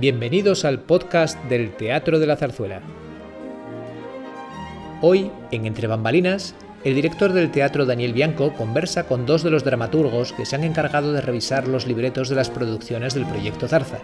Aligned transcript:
Bienvenidos 0.00 0.64
al 0.64 0.78
podcast 0.78 1.42
del 1.46 1.72
Teatro 1.72 2.20
de 2.20 2.26
la 2.26 2.36
Zarzuela. 2.36 2.80
Hoy, 5.00 5.30
en 5.50 5.66
Entre 5.66 5.88
Bambalinas, 5.88 6.54
el 6.84 6.94
director 6.94 7.32
del 7.32 7.50
teatro 7.50 7.84
Daniel 7.84 8.12
Bianco 8.12 8.54
conversa 8.54 9.08
con 9.08 9.26
dos 9.26 9.42
de 9.42 9.50
los 9.50 9.64
dramaturgos 9.64 10.32
que 10.32 10.46
se 10.46 10.54
han 10.54 10.62
encargado 10.62 11.12
de 11.12 11.20
revisar 11.20 11.66
los 11.66 11.88
libretos 11.88 12.28
de 12.28 12.36
las 12.36 12.48
producciones 12.48 13.14
del 13.14 13.26
proyecto 13.26 13.66
Zarza, 13.66 13.98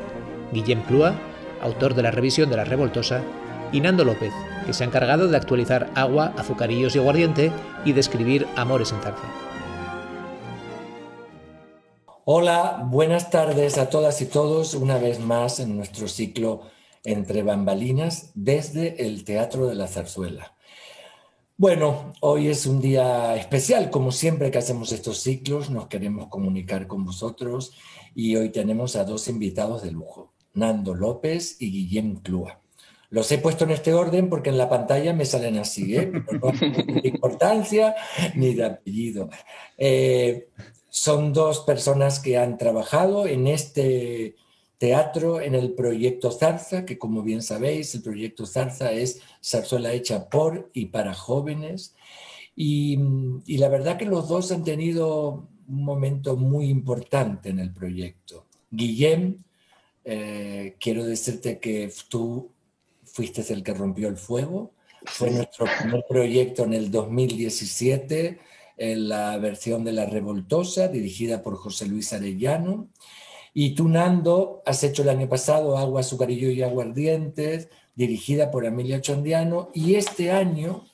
Guillem 0.52 0.82
Plúa, 0.82 1.14
autor 1.62 1.94
de 1.94 2.02
la 2.02 2.10
revisión 2.10 2.50
de 2.50 2.56
La 2.56 2.64
Revoltosa, 2.64 3.22
y 3.70 3.80
Nando 3.80 4.04
López, 4.04 4.32
que 4.64 4.72
se 4.72 4.84
ha 4.84 4.86
encargado 4.86 5.28
de 5.28 5.36
actualizar 5.36 5.90
Agua, 5.94 6.32
Azucarillos 6.36 6.96
y 6.96 6.98
Aguardiente 6.98 7.52
y 7.84 7.92
de 7.92 8.00
escribir 8.00 8.46
Amores 8.56 8.92
en 8.92 9.00
Zarza. 9.00 9.44
Hola, 12.24 12.82
buenas 12.86 13.30
tardes 13.30 13.76
a 13.76 13.90
todas 13.90 14.22
y 14.22 14.26
todos, 14.26 14.74
una 14.74 14.96
vez 14.96 15.20
más 15.20 15.60
en 15.60 15.76
nuestro 15.76 16.08
ciclo 16.08 16.62
Entre 17.04 17.42
Bambalinas 17.42 18.30
desde 18.34 19.06
el 19.06 19.24
Teatro 19.24 19.66
de 19.66 19.74
la 19.74 19.88
Zarzuela. 19.88 20.54
Bueno, 21.56 22.14
hoy 22.20 22.48
es 22.48 22.66
un 22.66 22.80
día 22.80 23.36
especial, 23.36 23.90
como 23.90 24.10
siempre 24.10 24.50
que 24.50 24.58
hacemos 24.58 24.90
estos 24.90 25.18
ciclos, 25.18 25.70
nos 25.70 25.86
queremos 25.86 26.28
comunicar 26.28 26.86
con 26.86 27.04
vosotros 27.04 27.74
y 28.14 28.34
hoy 28.36 28.48
tenemos 28.48 28.96
a 28.96 29.04
dos 29.04 29.28
invitados 29.28 29.82
de 29.82 29.92
lujo, 29.92 30.32
Nando 30.54 30.94
López 30.94 31.56
y 31.60 31.70
Guillem 31.70 32.16
Clua. 32.16 32.63
Los 33.14 33.30
he 33.30 33.38
puesto 33.38 33.62
en 33.62 33.70
este 33.70 33.94
orden 33.94 34.28
porque 34.28 34.50
en 34.50 34.58
la 34.58 34.68
pantalla 34.68 35.12
me 35.12 35.24
salen 35.24 35.56
así, 35.56 35.94
¿eh? 35.94 36.10
no 36.42 36.50
de 36.50 37.00
importancia 37.04 37.94
ni 38.34 38.54
de 38.54 38.64
apellido. 38.64 39.30
Eh, 39.78 40.48
son 40.90 41.32
dos 41.32 41.60
personas 41.60 42.18
que 42.18 42.36
han 42.36 42.58
trabajado 42.58 43.28
en 43.28 43.46
este 43.46 44.34
teatro, 44.78 45.40
en 45.40 45.54
el 45.54 45.74
proyecto 45.74 46.32
Zarza, 46.32 46.84
que 46.84 46.98
como 46.98 47.22
bien 47.22 47.40
sabéis, 47.40 47.94
el 47.94 48.02
proyecto 48.02 48.46
Zarza 48.46 48.90
es 48.90 49.20
zarzuela 49.40 49.92
hecha 49.92 50.28
por 50.28 50.68
y 50.72 50.86
para 50.86 51.14
jóvenes. 51.14 51.94
Y, 52.56 52.98
la 53.46 53.68
verdad 53.68 53.96
que 53.96 54.06
los 54.06 54.26
dos 54.26 54.50
han 54.50 54.64
tenido 54.64 55.46
un 55.68 55.84
momento 55.84 56.36
muy 56.36 56.68
importante 56.68 57.50
en 57.50 57.60
el 57.60 57.72
proyecto. 57.72 58.46
Guillem, 58.72 59.36
eh, 60.04 60.74
quiero 60.80 61.04
decirte 61.04 61.60
que 61.60 61.92
tú 62.08 62.53
fuiste 63.14 63.44
el 63.52 63.62
que 63.62 63.72
rompió 63.72 64.08
el 64.08 64.16
fuego. 64.16 64.72
Fue 65.06 65.30
nuestro 65.30 65.66
primer 65.80 66.04
proyecto 66.08 66.64
en 66.64 66.74
el 66.74 66.90
2017 66.90 68.40
en 68.76 69.08
la 69.08 69.38
versión 69.38 69.84
de 69.84 69.92
La 69.92 70.04
Revoltosa, 70.04 70.88
dirigida 70.88 71.40
por 71.40 71.54
José 71.56 71.86
Luis 71.86 72.12
Arellano. 72.12 72.88
Y 73.52 73.76
tú, 73.76 73.88
Nando, 73.88 74.62
has 74.66 74.82
hecho 74.82 75.02
el 75.02 75.10
año 75.10 75.28
pasado 75.28 75.78
Agua, 75.78 76.00
Azucarillo 76.00 76.50
y 76.50 76.62
Aguardientes, 76.62 77.68
dirigida 77.94 78.50
por 78.50 78.66
Amelia 78.66 79.00
Chondiano. 79.00 79.70
Y 79.72 79.94
este 79.94 80.32
año, 80.32 80.84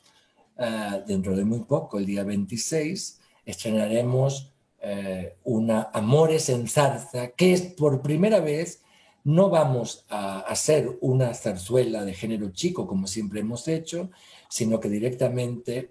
ah, 0.58 1.00
dentro 1.06 1.34
de 1.34 1.46
muy 1.46 1.60
poco, 1.60 1.98
el 1.98 2.04
día 2.04 2.22
26, 2.22 3.18
estrenaremos 3.46 4.52
eh, 4.82 5.36
una 5.44 5.88
Amores 5.94 6.50
en 6.50 6.68
Zarza, 6.68 7.28
que 7.28 7.54
es 7.54 7.62
por 7.62 8.02
primera 8.02 8.40
vez, 8.40 8.82
no 9.24 9.50
vamos 9.50 10.06
a 10.08 10.40
hacer 10.40 10.98
una 11.00 11.34
zarzuela 11.34 12.04
de 12.04 12.14
género 12.14 12.50
chico 12.50 12.86
como 12.86 13.06
siempre 13.06 13.40
hemos 13.40 13.68
hecho, 13.68 14.10
sino 14.48 14.80
que 14.80 14.88
directamente 14.88 15.90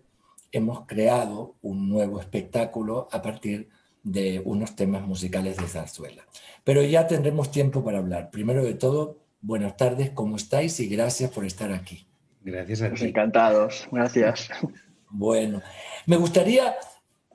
hemos 0.52 0.86
creado 0.86 1.56
un 1.62 1.90
nuevo 1.90 2.20
espectáculo 2.20 3.08
a 3.12 3.22
partir 3.22 3.70
de 4.04 4.42
unos 4.44 4.76
temas 4.76 5.06
musicales 5.06 5.58
de 5.58 5.68
zarzuela. 5.68 6.24
Pero 6.64 6.82
ya 6.84 7.08
tendremos 7.08 7.52
tiempo 7.52 7.84
para 7.84 8.00
hablar. 8.00 8.32
Primero 8.32 8.64
de 8.64 8.74
todo, 8.74 9.18
buenas 9.42 9.78
tardes, 9.78 10.10
¿cómo 10.12 10.36
estáis? 10.36 10.80
Y 10.80 10.88
gracias 10.88 11.32
por 11.32 11.46
estar 11.46 11.72
aquí. 11.72 12.08
Gracias 12.42 12.82
a 12.82 12.94
ti. 12.94 13.06
encantados, 13.06 13.88
gracias. 13.92 14.50
Bueno, 15.12 15.64
me 16.06 16.18
gustaría 16.18 16.76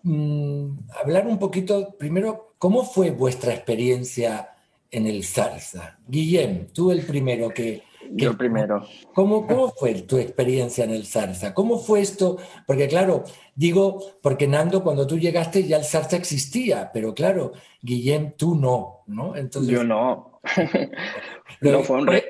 mm, 0.04 0.78
hablar 1.02 1.26
un 1.26 1.40
poquito, 1.40 1.96
primero, 1.98 2.54
¿cómo 2.56 2.84
fue 2.84 3.10
vuestra 3.10 3.52
experiencia 3.52 4.53
en 4.96 5.06
el 5.06 5.24
zarza? 5.24 5.98
Guillem, 6.06 6.68
tú 6.72 6.90
el 6.90 7.04
primero 7.04 7.50
que, 7.50 7.82
yo 8.10 8.36
primero. 8.36 8.86
¿Cómo, 9.12 9.46
¿Cómo 9.46 9.70
fue 9.70 9.94
tu 10.02 10.18
experiencia 10.18 10.84
en 10.84 10.90
el 10.90 11.06
Zarza? 11.06 11.54
¿Cómo 11.54 11.78
fue 11.78 12.00
esto? 12.00 12.38
Porque 12.66 12.88
claro, 12.88 13.24
digo, 13.54 14.02
porque 14.22 14.46
Nando, 14.46 14.82
cuando 14.82 15.06
tú 15.06 15.18
llegaste 15.18 15.64
ya 15.64 15.78
el 15.78 15.84
Zarza 15.84 16.16
existía, 16.16 16.90
pero 16.92 17.14
claro, 17.14 17.52
Guillem, 17.82 18.32
tú 18.36 18.54
no, 18.54 19.02
¿no? 19.06 19.36
Entonces, 19.36 19.72
Yo 19.72 19.84
no. 19.84 20.40
no, 21.60 21.82
fue 21.82 21.96
un 21.96 22.06
reto. 22.06 22.26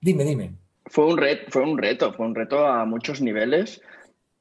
Dime, 0.00 0.24
dime. 0.24 0.52
Fue 0.86 1.04
un, 1.06 1.16
reto, 1.16 1.50
fue 1.50 1.62
un 1.62 1.78
reto, 1.78 2.12
fue 2.12 2.26
un 2.26 2.34
reto 2.34 2.64
a 2.66 2.84
muchos 2.84 3.20
niveles. 3.20 3.82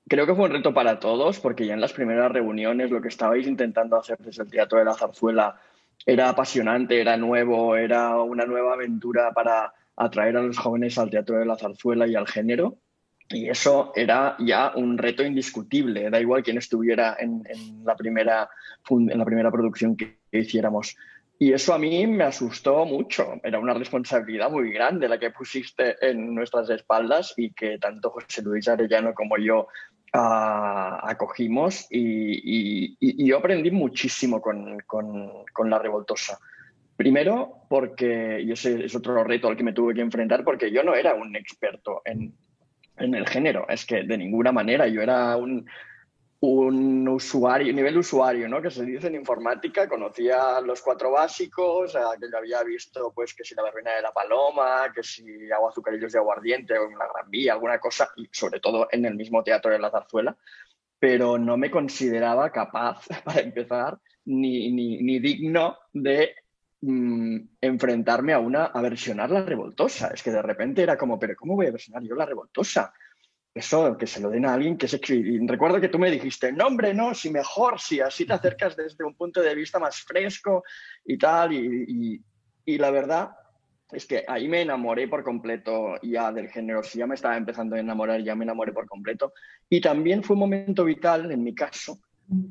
Creo 0.08 0.28
que 0.28 0.36
fue 0.36 0.46
un 0.46 0.52
reto 0.52 0.74
para 0.76 1.00
todos, 1.00 1.40
porque 1.40 1.66
ya 1.66 1.74
en 1.74 1.82
las 1.82 1.94
primeras 1.94 2.32
reuniones 2.32 2.92
lo 2.92 3.02
que 3.02 3.08
estabais 3.08 3.48
intentando 3.48 3.98
hacer 3.98 4.20
desde 4.20 4.44
el 4.44 4.52
Teatro 4.52 4.78
de 4.78 4.86
la 4.86 4.94
Zarzuela 4.94 5.60
era 6.06 6.30
apasionante, 6.30 7.02
era 7.02 7.18
nuevo, 7.18 7.76
era 7.76 8.22
una 8.22 8.46
nueva 8.46 8.74
aventura 8.74 9.32
para 9.34 9.74
atraer 9.96 10.38
a 10.38 10.44
los 10.44 10.58
jóvenes 10.58 10.98
al 10.98 11.10
teatro 11.10 11.40
de 11.40 11.46
la 11.46 11.58
zarzuela 11.58 12.08
y 12.08 12.16
al 12.16 12.28
género. 12.28 12.78
Y 13.30 13.50
eso 13.50 13.92
era 13.96 14.36
ya 14.40 14.74
un 14.76 15.00
reto 15.00 15.24
indiscutible, 15.24 16.12
da 16.12 16.20
igual 16.20 16.44
quién 16.44 16.60
estuviera 16.60 17.18
en, 17.20 17.44
la, 17.84 17.96
primera, 17.96 18.48
en 18.90 19.18
la 19.18 19.26
primera 19.26 19.52
producción 19.52 19.98
que, 19.98 20.20
hiciéramos. 20.32 20.96
Y 21.40 21.52
eso 21.52 21.74
a 21.74 21.80
mí 21.80 22.06
me 22.06 22.24
asustó 22.24 22.86
mucho. 22.86 23.34
Era 23.44 23.60
una 23.60 23.74
responsabilidad 23.74 24.52
muy 24.52 24.72
grande 24.72 25.10
la 25.10 25.20
que 25.20 25.32
pusiste 25.32 25.96
en 26.08 26.36
nuestras 26.36 26.70
espaldas 26.70 27.34
y 27.36 27.52
que 27.52 27.80
tanto 27.80 28.12
José 28.12 28.44
Luis 28.44 28.68
Arellano 28.68 29.14
como 29.14 29.38
yo 29.38 29.68
acogimos. 30.12 31.88
Y, 31.90 33.26
yo 33.26 33.38
aprendí 33.38 33.72
muchísimo 33.72 34.42
con, 34.42 34.78
con 34.88 35.70
La 35.70 35.80
Revoltosa. 35.80 36.40
Primero, 36.96 37.66
porque, 37.68 38.42
y 38.42 38.52
ese 38.54 38.86
es 38.86 38.96
otro 38.96 39.22
reto 39.24 39.50
al 39.50 39.58
que 39.58 39.64
me 39.64 39.74
tuve 39.74 39.94
que 39.94 40.02
enfrentar, 40.02 40.46
porque 40.46 40.72
yo 40.72 40.82
no 40.82 40.96
era 40.96 41.14
un 41.14 41.36
experto 41.36 42.02
en, 42.06 42.34
el 42.98 43.28
género, 43.28 43.68
es 43.68 43.86
que 43.86 44.04
de 44.04 44.18
ninguna 44.18 44.54
manera, 44.54 44.88
yo 44.88 45.02
era 45.02 45.36
un, 45.36 45.68
un 46.46 47.08
usuario, 47.08 47.74
nivel 47.74 47.98
usuario, 47.98 48.48
¿no? 48.48 48.62
Que 48.62 48.72
se 48.72 48.86
dice 48.86 49.08
en 49.08 49.16
informática, 49.16 49.88
conocía 49.88 50.60
los 50.62 50.82
cuatro 50.82 51.12
básicos, 51.12 51.94
que 51.94 52.32
yo 52.32 52.38
había 52.38 52.64
visto, 52.64 53.12
pues, 53.14 53.34
que 53.34 53.44
si 53.44 53.56
la 53.56 53.64
verbena 53.64 53.96
de 53.96 54.02
la 54.02 54.12
paloma, 54.12 54.92
que 54.94 55.04
si 55.04 55.52
agua 55.52 55.70
azucarillos 55.70 56.12
de 56.12 56.20
aguardiente 56.20 56.78
o 56.78 56.90
en 56.90 56.98
la 56.98 57.08
Gran 57.14 57.30
Vía, 57.30 57.54
alguna 57.54 57.80
cosa, 57.80 58.10
y 58.16 58.28
sobre 58.32 58.60
todo 58.60 58.88
en 58.92 59.06
el 59.06 59.16
mismo 59.16 59.44
teatro 59.44 59.72
de 59.72 59.80
la 59.80 59.92
zarzuela, 59.92 60.36
pero 61.00 61.38
no 61.38 61.58
me 61.58 61.72
consideraba 61.72 62.52
capaz, 62.52 63.06
para 63.26 63.42
empezar, 63.42 64.00
ni, 64.26 64.72
ni, 64.72 65.02
ni 65.02 65.20
digno 65.20 65.78
de 65.94 66.36
Mm, 66.88 67.40
enfrentarme 67.62 68.34
a 68.34 68.40
una, 68.40 68.66
a 68.66 68.80
versionar 68.80 69.32
la 69.32 69.42
revoltosa. 69.42 70.10
Es 70.14 70.22
que 70.22 70.30
de 70.30 70.42
repente 70.44 70.84
era 70.84 70.98
como, 70.98 71.18
pero 71.18 71.36
¿cómo 71.36 71.56
voy 71.56 71.66
a 71.66 71.72
versionar 71.72 72.04
yo 72.04 72.16
la 72.16 72.28
revoltosa? 72.28 72.94
Eso, 73.56 73.98
que 73.98 74.06
se 74.06 74.20
lo 74.20 74.30
den 74.30 74.46
a 74.46 74.54
alguien 74.54 74.78
que 74.78 74.86
se 74.86 75.00
y 75.16 75.48
Recuerdo 75.48 75.80
que 75.80 75.88
tú 75.88 75.98
me 75.98 76.12
dijiste, 76.12 76.52
no, 76.52 76.68
hombre, 76.68 76.94
no, 76.94 77.14
si 77.14 77.30
mejor, 77.30 77.80
si 77.80 78.02
así 78.02 78.26
te 78.26 78.34
acercas 78.34 78.76
desde 78.76 79.06
un 79.06 79.16
punto 79.16 79.42
de 79.42 79.56
vista 79.56 79.80
más 79.80 80.02
fresco 80.02 80.62
y 81.06 81.18
tal. 81.18 81.54
Y, 81.54 82.22
y, 82.66 82.78
la 82.78 82.92
verdad 82.92 83.30
es 83.94 84.06
que 84.06 84.26
ahí 84.28 84.50
me 84.50 84.64
enamoré 84.64 85.08
por 85.08 85.24
completo 85.24 85.96
ya 86.04 86.34
del 86.34 86.50
género. 86.50 86.84
Si 86.84 87.00
ya 87.00 87.08
me 87.08 87.16
estaba 87.16 87.38
empezando 87.38 87.78
a 87.78 87.80
enamorar, 87.80 88.22
ya 88.22 88.36
me 88.36 88.44
enamoré 88.44 88.74
por 88.74 88.88
completo. 88.88 89.32
Y 89.70 89.80
también 89.80 90.22
fue 90.22 90.34
un 90.34 90.42
momento 90.42 90.84
vital, 90.84 91.32
en 91.32 91.42
mi 91.42 91.56
caso, 91.56 91.98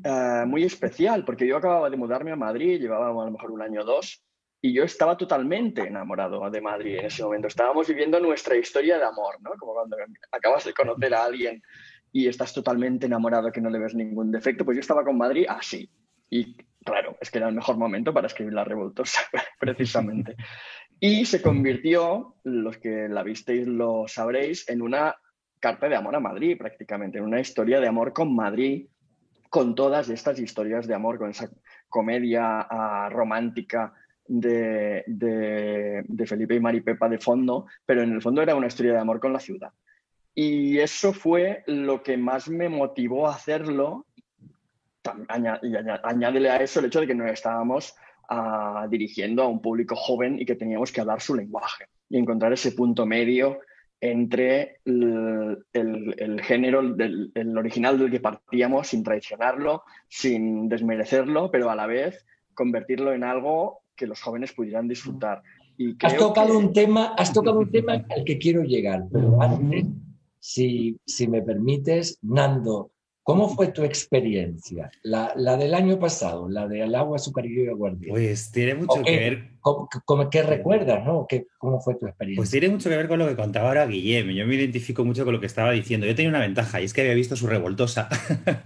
eh, 0.03 0.43
muy 0.47 0.63
especial, 0.63 1.23
porque 1.23 1.45
yo 1.45 1.57
acababa 1.57 1.87
de 1.91 1.97
mudarme 1.97 2.31
a 2.31 2.35
Madrid, 2.35 2.81
llevaba 2.81 3.09
a 3.09 3.25
lo 3.25 3.31
mejor 3.31 3.51
un 3.51 3.61
año 3.61 3.81
o 3.81 3.85
dos, 3.85 4.25
y 4.61 4.73
yo 4.73 4.83
estaba 4.83 5.15
totalmente 5.15 5.81
enamorado 5.81 6.49
de 6.49 6.61
Madrid 6.61 6.97
en 6.97 7.05
ese 7.05 7.23
momento. 7.23 7.47
Estábamos 7.47 7.87
viviendo 7.87 8.19
nuestra 8.19 8.55
historia 8.55 8.97
de 8.97 9.05
amor, 9.05 9.39
¿no? 9.41 9.51
Como 9.59 9.73
cuando 9.73 9.97
acabas 10.31 10.65
de 10.65 10.73
conocer 10.73 11.13
a 11.13 11.23
alguien 11.23 11.61
y 12.11 12.27
estás 12.27 12.53
totalmente 12.53 13.05
enamorado 13.05 13.51
que 13.51 13.61
no 13.61 13.69
le 13.69 13.77
ves 13.77 13.93
ningún 13.93 14.31
defecto. 14.31 14.65
Pues 14.65 14.75
yo 14.75 14.81
estaba 14.81 15.03
con 15.03 15.17
Madrid 15.17 15.45
así. 15.47 15.89
Y 16.29 16.55
claro, 16.83 17.17
es 17.21 17.29
que 17.29 17.37
era 17.37 17.49
el 17.49 17.55
mejor 17.55 17.77
momento 17.77 18.13
para 18.13 18.27
escribir 18.27 18.53
La 18.53 18.63
Revoltosa, 18.63 19.21
precisamente. 19.59 20.35
Y 20.99 21.25
se 21.25 21.41
convirtió, 21.41 22.35
los 22.43 22.77
que 22.77 23.07
la 23.09 23.21
visteis 23.21 23.67
lo 23.67 24.07
sabréis, 24.07 24.67
en 24.69 24.81
una 24.81 25.15
carta 25.59 25.89
de 25.89 25.95
amor 25.95 26.15
a 26.15 26.19
Madrid 26.19 26.57
prácticamente, 26.57 27.17
en 27.17 27.25
una 27.25 27.39
historia 27.39 27.79
de 27.79 27.87
amor 27.87 28.13
con 28.13 28.35
Madrid, 28.35 28.87
con 29.49 29.75
todas 29.75 30.09
estas 30.09 30.39
historias 30.39 30.87
de 30.87 30.95
amor, 30.95 31.17
con 31.17 31.29
esa 31.29 31.49
comedia 31.89 32.61
ah, 32.61 33.09
romántica 33.11 33.93
de, 34.27 35.03
de, 35.07 36.25
Felipe 36.27 36.55
y 36.55 36.59
Maripepa 36.59 37.07
de 37.09 37.19
fondo, 37.19 37.67
pero 37.85 38.01
en 38.01 38.11
el 38.11 38.21
fondo 38.21 38.41
era 38.41 38.55
una 38.55 38.67
historia 38.67 38.93
de 38.93 38.99
amor 38.99 39.19
con 39.19 39.33
la 39.33 39.39
ciudad. 39.39 39.71
Y 40.33 40.79
eso 40.79 41.13
fue 41.13 41.63
lo 41.67 42.03
que 42.03 42.17
más 42.17 42.49
me 42.49 42.67
motivó 42.67 43.27
a 43.27 43.35
hacerlo. 43.35 44.05
Y 45.63 45.75
añádele 46.03 46.49
a 46.49 46.57
eso 46.57 46.79
el 46.79 46.87
hecho 46.87 47.01
de 47.01 47.07
que 47.07 47.15
nos 47.15 47.31
estábamos 47.31 47.95
ah, 48.29 48.87
dirigiendo 48.89 49.43
a 49.43 49.47
un 49.47 49.61
público 49.61 49.95
joven 49.95 50.39
y 50.39 50.45
que 50.45 50.55
teníamos 50.55 50.91
que 50.91 51.01
hablar 51.01 51.21
su 51.21 51.35
lenguaje 51.35 51.85
y 52.09 52.17
encontrar 52.17 52.51
ese 52.53 52.71
punto 52.71 53.05
medio 53.05 53.59
entre 54.01 54.79
el, 54.83 56.41
género 56.43 56.93
del 56.93 57.31
el 57.33 57.57
original 57.57 57.97
del 57.97 58.11
que 58.11 58.19
partíamos 58.19 58.87
sin 58.87 59.03
traicionarlo, 59.03 59.83
sin 60.07 60.67
desmerecerlo, 60.69 61.49
pero 61.49 61.69
a 61.69 61.75
la 61.75 61.87
vez 61.87 62.25
convertirlo 62.53 63.13
en 63.13 63.23
algo 63.23 63.84
que 63.95 64.07
los 64.07 64.21
jóvenes 64.21 64.53
pudieran 64.53 64.87
disfrutar. 64.87 65.41
Y 65.77 65.95
has 66.03 66.15
tocado 66.17 66.57
un 66.57 66.71
tema, 66.71 67.13
has 67.17 67.33
tocado 67.33 67.59
un 67.59 67.71
tema 67.71 67.93
al 68.09 68.23
que 68.23 68.37
quiero 68.37 68.63
llegar, 68.63 69.05
pero 69.11 69.41
antes, 69.41 69.85
si, 70.39 70.97
si 71.05 71.27
me 71.27 71.41
permites, 71.41 72.17
Nando, 72.21 72.91
¿Cómo 73.25 73.49
fue 73.49 73.69
tu 73.69 73.83
experiencia? 73.83 74.91
La, 75.01 75.33
del 75.57 75.73
año 75.73 75.97
pasado, 75.97 76.47
la 76.47 76.67
del 76.67 76.93
agua, 76.93 77.15
azúcar 77.15 77.43
y 77.47 77.67
aguardiente. 77.67 78.09
Pues 78.09 78.51
tiene 78.51 78.75
mucho 78.75 79.01
que 79.03 79.17
ver. 79.17 79.49
¿Cómo, 79.61 80.29
¿Qué 80.29 80.43
recuerdas, 80.43 81.03
no? 81.03 81.25
¿Qué, 81.27 81.47
¿Cómo 81.57 81.81
fue 81.81 81.95
tu 81.95 82.05
experiencia? 82.05 82.39
Pues 82.39 82.51
tiene 82.51 82.69
mucho 82.69 82.87
que 82.87 82.95
ver 82.95 83.07
con 83.07 83.17
lo 83.17 83.27
que 83.27 83.35
contaba 83.35 83.69
ahora 83.69 83.87
Guillem. 83.87 84.29
Yo 84.29 84.45
me 84.45 84.53
identifico 84.53 85.03
mucho 85.03 85.25
con 85.25 85.33
lo 85.33 85.39
que 85.39 85.47
estaba 85.47 85.71
diciendo. 85.71 86.05
Yo 86.05 86.13
tenía 86.13 86.29
una 86.29 86.39
ventaja 86.39 86.79
y 86.79 86.85
es 86.85 86.93
que 86.93 87.01
había 87.01 87.15
visto 87.15 87.35
su 87.35 87.47
revoltosa. 87.47 88.09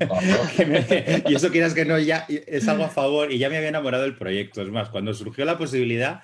y 1.29 1.35
eso 1.35 1.51
quieras 1.51 1.73
que 1.73 1.85
no, 1.85 1.97
ya 1.97 2.25
es 2.27 2.67
algo 2.67 2.83
a 2.83 2.89
favor 2.89 3.31
y 3.31 3.37
ya 3.37 3.49
me 3.49 3.55
había 3.55 3.69
enamorado 3.69 4.03
del 4.03 4.17
proyecto. 4.17 4.61
Es 4.61 4.67
más, 4.67 4.89
cuando 4.89 5.13
surgió 5.13 5.45
la 5.45 5.57
posibilidad, 5.57 6.19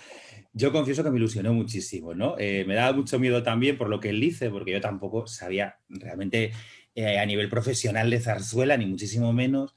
yo 0.51 0.73
confieso 0.73 1.05
que 1.05 1.09
me 1.09 1.19
ilusionó 1.19 1.53
muchísimo, 1.53 2.13
¿no? 2.13 2.35
Eh, 2.37 2.65
me 2.67 2.75
daba 2.75 2.97
mucho 2.97 3.17
miedo 3.17 3.43
también 3.43 3.77
por 3.77 3.87
lo 3.87 4.01
que 4.01 4.09
él 4.09 4.19
dice, 4.19 4.49
porque 4.49 4.73
yo 4.73 4.81
tampoco 4.81 5.25
sabía 5.25 5.77
realmente 5.87 6.51
eh, 6.95 7.19
a 7.19 7.25
nivel 7.25 7.49
profesional 7.49 8.09
de 8.09 8.19
zarzuela, 8.19 8.77
ni 8.77 8.85
muchísimo 8.85 9.33
menos, 9.33 9.75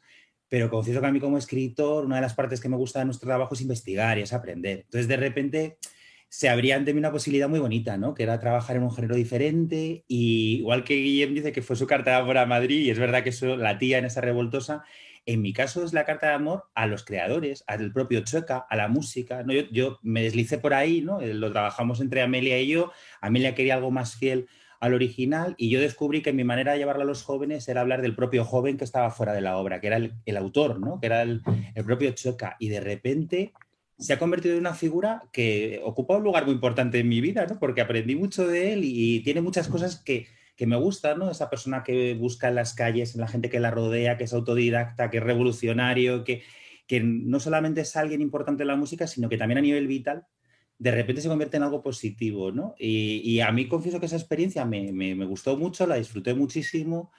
pero 0.48 0.70
confieso 0.70 1.00
que 1.00 1.06
a 1.06 1.12
mí 1.12 1.20
como 1.20 1.36
escritor, 1.36 2.04
una 2.04 2.16
de 2.16 2.22
las 2.22 2.34
partes 2.34 2.60
que 2.60 2.68
me 2.68 2.76
gusta 2.76 3.00
de 3.00 3.04
nuestro 3.04 3.26
trabajo 3.26 3.54
es 3.54 3.60
investigar 3.60 4.18
y 4.18 4.22
es 4.22 4.32
aprender. 4.32 4.80
Entonces, 4.84 5.08
de 5.08 5.16
repente, 5.16 5.78
se 6.28 6.48
abría 6.48 6.76
ante 6.76 6.92
mí 6.92 6.98
una 6.98 7.10
posibilidad 7.10 7.48
muy 7.48 7.58
bonita, 7.58 7.96
¿no? 7.96 8.14
Que 8.14 8.22
era 8.22 8.38
trabajar 8.38 8.76
en 8.76 8.82
un 8.82 8.92
género 8.92 9.16
diferente 9.16 10.04
y 10.06 10.58
igual 10.58 10.84
que 10.84 10.94
Guillem 10.94 11.34
dice 11.34 11.52
que 11.52 11.62
fue 11.62 11.76
su 11.76 11.86
carta 11.86 12.10
de 12.12 12.16
amor 12.18 12.38
a 12.38 12.46
Madrid 12.46 12.80
y 12.80 12.90
es 12.90 12.98
verdad 12.98 13.22
que 13.22 13.30
eso 13.30 13.56
la 13.56 13.78
tía 13.78 13.98
en 13.98 14.04
esa 14.04 14.20
revoltosa, 14.20 14.84
en 15.26 15.42
mi 15.42 15.52
caso 15.52 15.84
es 15.84 15.92
la 15.92 16.04
carta 16.04 16.28
de 16.28 16.34
amor 16.34 16.64
a 16.74 16.86
los 16.86 17.04
creadores, 17.04 17.64
al 17.66 17.92
propio 17.92 18.20
Chueca, 18.20 18.58
a 18.58 18.76
la 18.76 18.88
música, 18.88 19.42
¿no? 19.42 19.52
Yo, 19.52 19.62
yo 19.70 19.98
me 20.02 20.22
deslicé 20.22 20.58
por 20.58 20.74
ahí, 20.74 21.00
¿no? 21.00 21.20
Eh, 21.20 21.34
lo 21.34 21.50
trabajamos 21.50 22.00
entre 22.00 22.22
Amelia 22.22 22.60
y 22.60 22.68
yo, 22.68 22.92
Amelia 23.20 23.54
quería 23.54 23.74
algo 23.74 23.90
más 23.90 24.16
fiel 24.16 24.48
al 24.80 24.94
original 24.94 25.54
y 25.58 25.70
yo 25.70 25.80
descubrí 25.80 26.22
que 26.22 26.32
mi 26.32 26.44
manera 26.44 26.72
de 26.72 26.78
llevarlo 26.78 27.02
a 27.02 27.06
los 27.06 27.22
jóvenes 27.22 27.68
era 27.68 27.80
hablar 27.80 28.02
del 28.02 28.14
propio 28.14 28.44
joven 28.44 28.76
que 28.76 28.84
estaba 28.84 29.10
fuera 29.10 29.32
de 29.32 29.40
la 29.40 29.56
obra, 29.56 29.80
que 29.80 29.88
era 29.88 29.96
el, 29.96 30.36
autor, 30.36 30.78
¿no? 30.78 31.00
que 31.00 31.06
era 31.06 31.22
el, 31.22 31.42
propio 31.84 32.12
Choca. 32.12 32.56
Y 32.58 32.68
de 32.68 32.80
repente 32.80 33.52
se 33.98 34.12
ha 34.12 34.18
convertido 34.18 34.54
en 34.54 34.60
una 34.60 34.74
figura 34.74 35.24
que 35.32 35.80
ocupa 35.84 36.16
un 36.16 36.22
lugar 36.22 36.44
muy 36.44 36.54
importante 36.54 37.00
en 37.00 37.08
mi 37.08 37.20
vida, 37.20 37.46
¿no? 37.46 37.58
porque 37.58 37.80
aprendí 37.80 38.14
mucho 38.14 38.46
de 38.46 38.72
él 38.72 38.80
y 38.84 39.20
tiene 39.24 39.40
muchas 39.40 39.68
cosas 39.68 40.02
que, 40.02 40.26
me 40.60 40.76
gustan, 40.76 41.20
¿no? 41.20 41.30
Esa 41.30 41.48
persona 41.50 41.84
que 41.84 42.14
busca 42.14 42.48
en 42.48 42.56
las 42.56 42.74
calles, 42.74 43.14
en 43.14 43.20
la 43.20 43.28
gente 43.28 43.48
que 43.48 43.60
la 43.60 43.70
rodea, 43.70 44.18
que 44.18 44.24
es 44.24 44.32
autodidacta, 44.32 45.08
que 45.08 45.18
es 45.18 45.22
revolucionario, 45.22 46.24
que, 46.24 46.42
que 46.88 46.98
no 47.00 47.38
solamente 47.38 47.82
es 47.82 47.94
alguien 47.94 48.20
importante 48.20 48.64
en 48.64 48.66
la 48.66 48.74
música, 48.74 49.06
sino 49.06 49.28
que 49.28 49.38
también 49.38 49.58
a 49.58 49.60
nivel 49.60 49.86
vital 49.86 50.26
de 50.78 50.92
repente 50.92 51.20
se 51.20 51.28
convierte 51.28 51.56
en 51.56 51.64
algo 51.64 51.82
positivo, 51.82 52.52
¿no? 52.52 52.74
Y, 52.78 53.40
a 53.40 53.50
mí 53.50 53.66
confieso 53.66 53.98
que 53.98 54.06
esa 54.06 54.16
experiencia 54.16 54.64
me, 54.64 55.24
gustó 55.26 55.56
mucho, 55.56 55.86
la 55.86 55.96
disfruté 55.96 56.34
muchísimo 56.34 57.10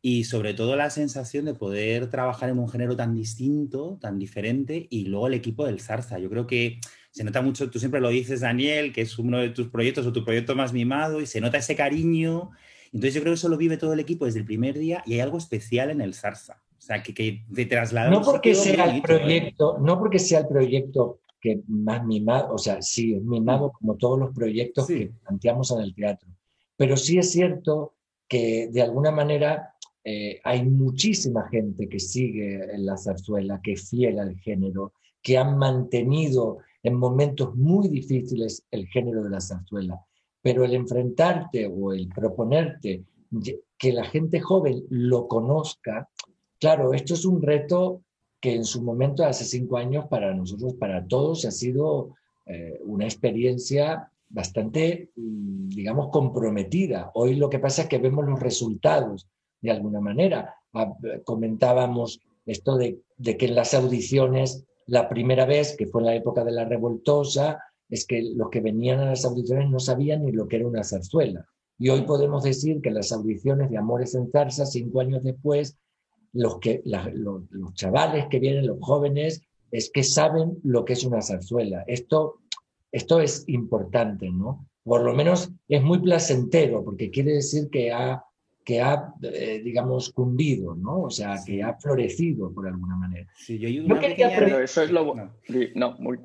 y 0.00 0.24
sobre 0.24 0.54
todo 0.54 0.76
la 0.76 0.90
sensación 0.90 1.44
de 1.44 1.54
poder 1.54 2.08
trabajar 2.08 2.50
en 2.50 2.60
un 2.60 2.68
género 2.68 2.94
tan 2.94 3.14
distinto, 3.14 3.98
tan 4.00 4.18
diferente 4.18 4.86
y 4.88 5.06
luego 5.06 5.26
el 5.26 5.34
equipo 5.34 5.66
del 5.66 5.80
Zarza. 5.80 6.20
Yo 6.20 6.30
creo 6.30 6.46
que 6.46 6.78
se 7.10 7.24
nota 7.24 7.42
mucho, 7.42 7.68
tú 7.68 7.80
siempre 7.80 8.00
lo 8.00 8.10
dices, 8.10 8.40
Daniel, 8.40 8.92
que 8.92 9.00
es 9.00 9.18
uno 9.18 9.38
de 9.38 9.48
tus 9.48 9.68
proyectos 9.68 10.06
o 10.06 10.12
tu 10.12 10.24
proyecto 10.24 10.54
más 10.54 10.72
mimado 10.72 11.20
y 11.20 11.26
se 11.26 11.40
nota 11.40 11.58
ese 11.58 11.74
cariño. 11.74 12.50
Entonces 12.92 13.14
yo 13.14 13.20
creo 13.22 13.32
que 13.32 13.38
eso 13.38 13.48
lo 13.48 13.56
vive 13.56 13.76
todo 13.76 13.92
el 13.94 14.00
equipo 14.00 14.26
desde 14.26 14.38
el 14.38 14.44
primer 14.44 14.78
día 14.78 15.02
y 15.04 15.14
hay 15.14 15.20
algo 15.20 15.38
especial 15.38 15.90
en 15.90 16.00
el 16.00 16.14
Zarza. 16.14 16.62
O 16.78 16.80
sea, 16.80 17.02
que, 17.02 17.12
que 17.12 17.44
te 17.52 17.66
traslada... 17.66 18.10
No 18.10 18.22
porque 18.22 18.54
sea 18.54 18.84
el 18.84 18.98
¿eh? 18.98 19.02
proyecto, 19.02 19.78
no 19.80 19.98
porque 19.98 20.20
sea 20.20 20.40
el 20.40 20.46
proyecto 20.46 21.20
que 21.40 21.62
más 21.68 22.04
mimado, 22.04 22.54
o 22.54 22.58
sea, 22.58 22.82
sí, 22.82 23.14
es 23.14 23.22
mimado 23.22 23.72
como 23.72 23.96
todos 23.96 24.18
los 24.18 24.34
proyectos 24.34 24.86
que 24.86 25.12
planteamos 25.22 25.70
en 25.70 25.80
el 25.80 25.94
teatro. 25.94 26.28
Pero 26.76 26.96
sí 26.96 27.18
es 27.18 27.30
cierto 27.30 27.94
que 28.28 28.68
de 28.70 28.82
alguna 28.82 29.10
manera 29.10 29.74
eh, 30.04 30.40
hay 30.44 30.64
muchísima 30.64 31.48
gente 31.48 31.88
que 31.88 32.00
sigue 32.00 32.54
en 32.72 32.86
la 32.86 32.96
zarzuela, 32.96 33.60
que 33.62 33.72
es 33.72 33.88
fiel 33.88 34.18
al 34.18 34.36
género, 34.38 34.92
que 35.22 35.36
han 35.36 35.58
mantenido 35.58 36.58
en 36.82 36.94
momentos 36.94 37.54
muy 37.54 37.88
difíciles 37.88 38.64
el 38.70 38.86
género 38.86 39.22
de 39.22 39.30
la 39.30 39.40
zarzuela. 39.40 40.00
Pero 40.40 40.64
el 40.64 40.74
enfrentarte 40.74 41.66
o 41.66 41.92
el 41.92 42.08
proponerte 42.08 43.04
que 43.76 43.92
la 43.92 44.04
gente 44.04 44.40
joven 44.40 44.84
lo 44.88 45.28
conozca, 45.28 46.08
claro, 46.58 46.94
esto 46.94 47.14
es 47.14 47.24
un 47.24 47.42
reto 47.42 48.02
que 48.40 48.54
en 48.54 48.64
su 48.64 48.82
momento, 48.82 49.24
hace 49.24 49.44
cinco 49.44 49.76
años, 49.76 50.06
para 50.06 50.34
nosotros, 50.34 50.74
para 50.74 51.06
todos, 51.06 51.44
ha 51.44 51.50
sido 51.50 52.14
eh, 52.46 52.80
una 52.84 53.04
experiencia 53.04 54.10
bastante, 54.28 55.10
mm, 55.16 55.68
digamos, 55.68 56.08
comprometida. 56.10 57.10
Hoy 57.14 57.34
lo 57.34 57.50
que 57.50 57.58
pasa 57.58 57.82
es 57.82 57.88
que 57.88 57.98
vemos 57.98 58.24
los 58.26 58.40
resultados 58.40 59.26
de 59.60 59.70
alguna 59.70 60.00
manera. 60.00 60.54
Ah, 60.72 60.94
comentábamos 61.24 62.20
esto 62.46 62.76
de, 62.76 63.00
de, 63.16 63.36
que 63.36 63.46
en 63.46 63.54
las 63.54 63.74
audiciones, 63.74 64.64
la 64.86 65.08
primera 65.08 65.44
vez, 65.44 65.76
que 65.76 65.86
fue 65.86 66.02
en 66.02 66.06
la 66.06 66.14
época 66.14 66.44
de 66.44 66.52
la 66.52 66.64
revoltosa, 66.64 67.60
es 67.88 68.06
que 68.06 68.22
los 68.22 68.50
que 68.50 68.60
venían 68.60 69.00
a 69.00 69.06
las 69.06 69.24
audiciones 69.24 69.68
no 69.70 69.80
sabían 69.80 70.24
ni 70.24 70.32
lo 70.32 70.46
que 70.46 70.56
era 70.56 70.66
una 70.66 70.84
zarzuela. 70.84 71.46
Y 71.78 71.90
hoy 71.90 72.02
podemos 72.02 72.42
decir 72.42 72.80
que 72.80 72.90
las 72.90 73.12
audiciones 73.12 73.70
de 73.70 73.78
Amores 73.78 74.14
en 74.14 74.30
Zarza, 74.30 74.66
cinco 74.66 75.00
años 75.00 75.22
después, 75.22 75.78
los, 76.32 76.58
que, 76.58 76.82
los, 76.84 77.74
chavales 77.74 78.26
que 78.30 78.38
vienen, 78.38 78.66
los 78.66 78.78
jóvenes, 78.80 79.42
es 79.70 79.90
que 79.90 80.02
saben 80.02 80.58
lo 80.62 80.84
que 80.84 80.94
es 80.94 81.04
una 81.04 81.22
zarzuela. 81.22 81.84
Esto, 81.86 82.40
esto 82.92 83.20
es 83.20 83.44
importante, 83.48 84.30
¿no? 84.30 84.66
Por 84.82 85.02
lo 85.02 85.14
menos 85.14 85.50
es 85.68 85.82
muy 85.82 85.98
placentero, 85.98 86.84
porque 86.84 87.10
quiere 87.10 87.34
decir 87.34 87.68
que 87.70 87.92
ha, 87.92 88.24
que 88.64 88.80
ha 88.80 89.12
eh, 89.22 89.60
digamos, 89.62 90.10
cundido, 90.12 90.74
¿no? 90.74 91.02
O 91.02 91.10
sea, 91.10 91.36
que 91.44 91.62
ha 91.62 91.74
florecido 91.74 92.52
por 92.52 92.66
alguna 92.66 92.96
manera. 92.96 93.26
Sí, 93.36 93.58
yo, 93.58 93.68
yo 93.68 94.00
quería 94.00 94.30
pero 94.38 94.60
eso 94.60 94.82
es 94.82 94.90
lo... 94.90 95.14
No, 95.14 95.30
no 95.74 95.96
muy... 95.98 96.18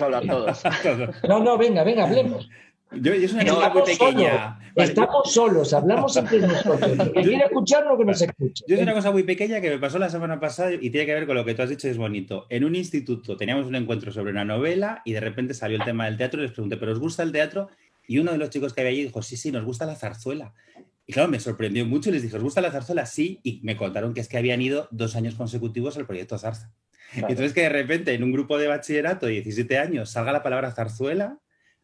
hablar 0.00 0.26
todos. 0.26 0.62
no, 1.28 1.42
no, 1.42 1.56
venga, 1.56 1.84
venga, 1.84 2.04
hablemos. 2.04 2.48
Yo, 3.00 3.12
es 3.12 3.32
una 3.32 3.44
cosa 3.46 3.70
muy 3.70 3.82
pequeña. 3.82 4.58
Estamos 4.74 5.32
solos, 5.32 5.72
hablamos 5.72 6.16
entre 6.16 6.40
nosotros. 6.40 6.80
que 6.80 7.22
quiere 7.22 7.44
escuchar 7.44 7.84
que 7.96 8.04
nos 8.04 8.22
escuche. 8.22 8.64
Yo 8.66 8.76
es 8.76 8.82
una 8.82 8.94
cosa 8.94 9.10
muy 9.10 9.22
pequeña 9.22 9.60
que 9.60 9.70
me 9.70 9.78
pasó 9.78 9.98
la 9.98 10.08
semana 10.08 10.40
pasada 10.40 10.72
y 10.72 10.90
tiene 10.90 11.06
que 11.06 11.14
ver 11.14 11.26
con 11.26 11.36
lo 11.36 11.44
que 11.44 11.54
tú 11.54 11.62
has 11.62 11.70
dicho, 11.70 11.88
es 11.88 11.96
bonito. 11.96 12.46
En 12.48 12.64
un 12.64 12.74
instituto 12.74 13.36
teníamos 13.36 13.66
un 13.66 13.74
encuentro 13.74 14.12
sobre 14.12 14.30
una 14.30 14.44
novela 14.44 15.02
y 15.04 15.12
de 15.12 15.20
repente 15.20 15.54
salió 15.54 15.76
el 15.76 15.84
tema 15.84 16.06
del 16.06 16.16
teatro 16.16 16.40
y 16.40 16.44
les 16.44 16.52
pregunté, 16.52 16.76
¿pero 16.76 16.92
os 16.92 16.98
gusta 16.98 17.22
el 17.22 17.32
teatro? 17.32 17.68
Y 18.06 18.18
uno 18.18 18.32
de 18.32 18.38
los 18.38 18.50
chicos 18.50 18.72
que 18.72 18.80
había 18.80 18.92
allí 18.92 19.02
dijo, 19.04 19.22
sí, 19.22 19.36
sí, 19.36 19.52
nos 19.52 19.64
gusta 19.64 19.86
la 19.86 19.94
zarzuela. 19.94 20.54
Y 21.06 21.12
claro, 21.12 21.28
me 21.28 21.40
sorprendió 21.40 21.84
mucho 21.84 22.10
y 22.10 22.12
les 22.12 22.22
dije, 22.22 22.36
¿os 22.36 22.42
gusta 22.42 22.60
la 22.60 22.70
zarzuela? 22.70 23.06
Sí. 23.06 23.40
Y 23.42 23.60
me 23.62 23.76
contaron 23.76 24.14
que 24.14 24.20
es 24.20 24.28
que 24.28 24.38
habían 24.38 24.62
ido 24.62 24.88
dos 24.90 25.16
años 25.16 25.34
consecutivos 25.34 25.96
al 25.96 26.06
proyecto 26.06 26.38
Zarza. 26.38 26.72
Entonces 27.14 27.52
que 27.52 27.62
de 27.62 27.68
repente 27.68 28.14
en 28.14 28.22
un 28.22 28.32
grupo 28.32 28.56
de 28.58 28.68
bachillerato 28.68 29.26
de 29.26 29.32
17 29.32 29.78
años 29.78 30.10
salga 30.10 30.32
la 30.32 30.42
palabra 30.42 30.72
zarzuela 30.72 31.38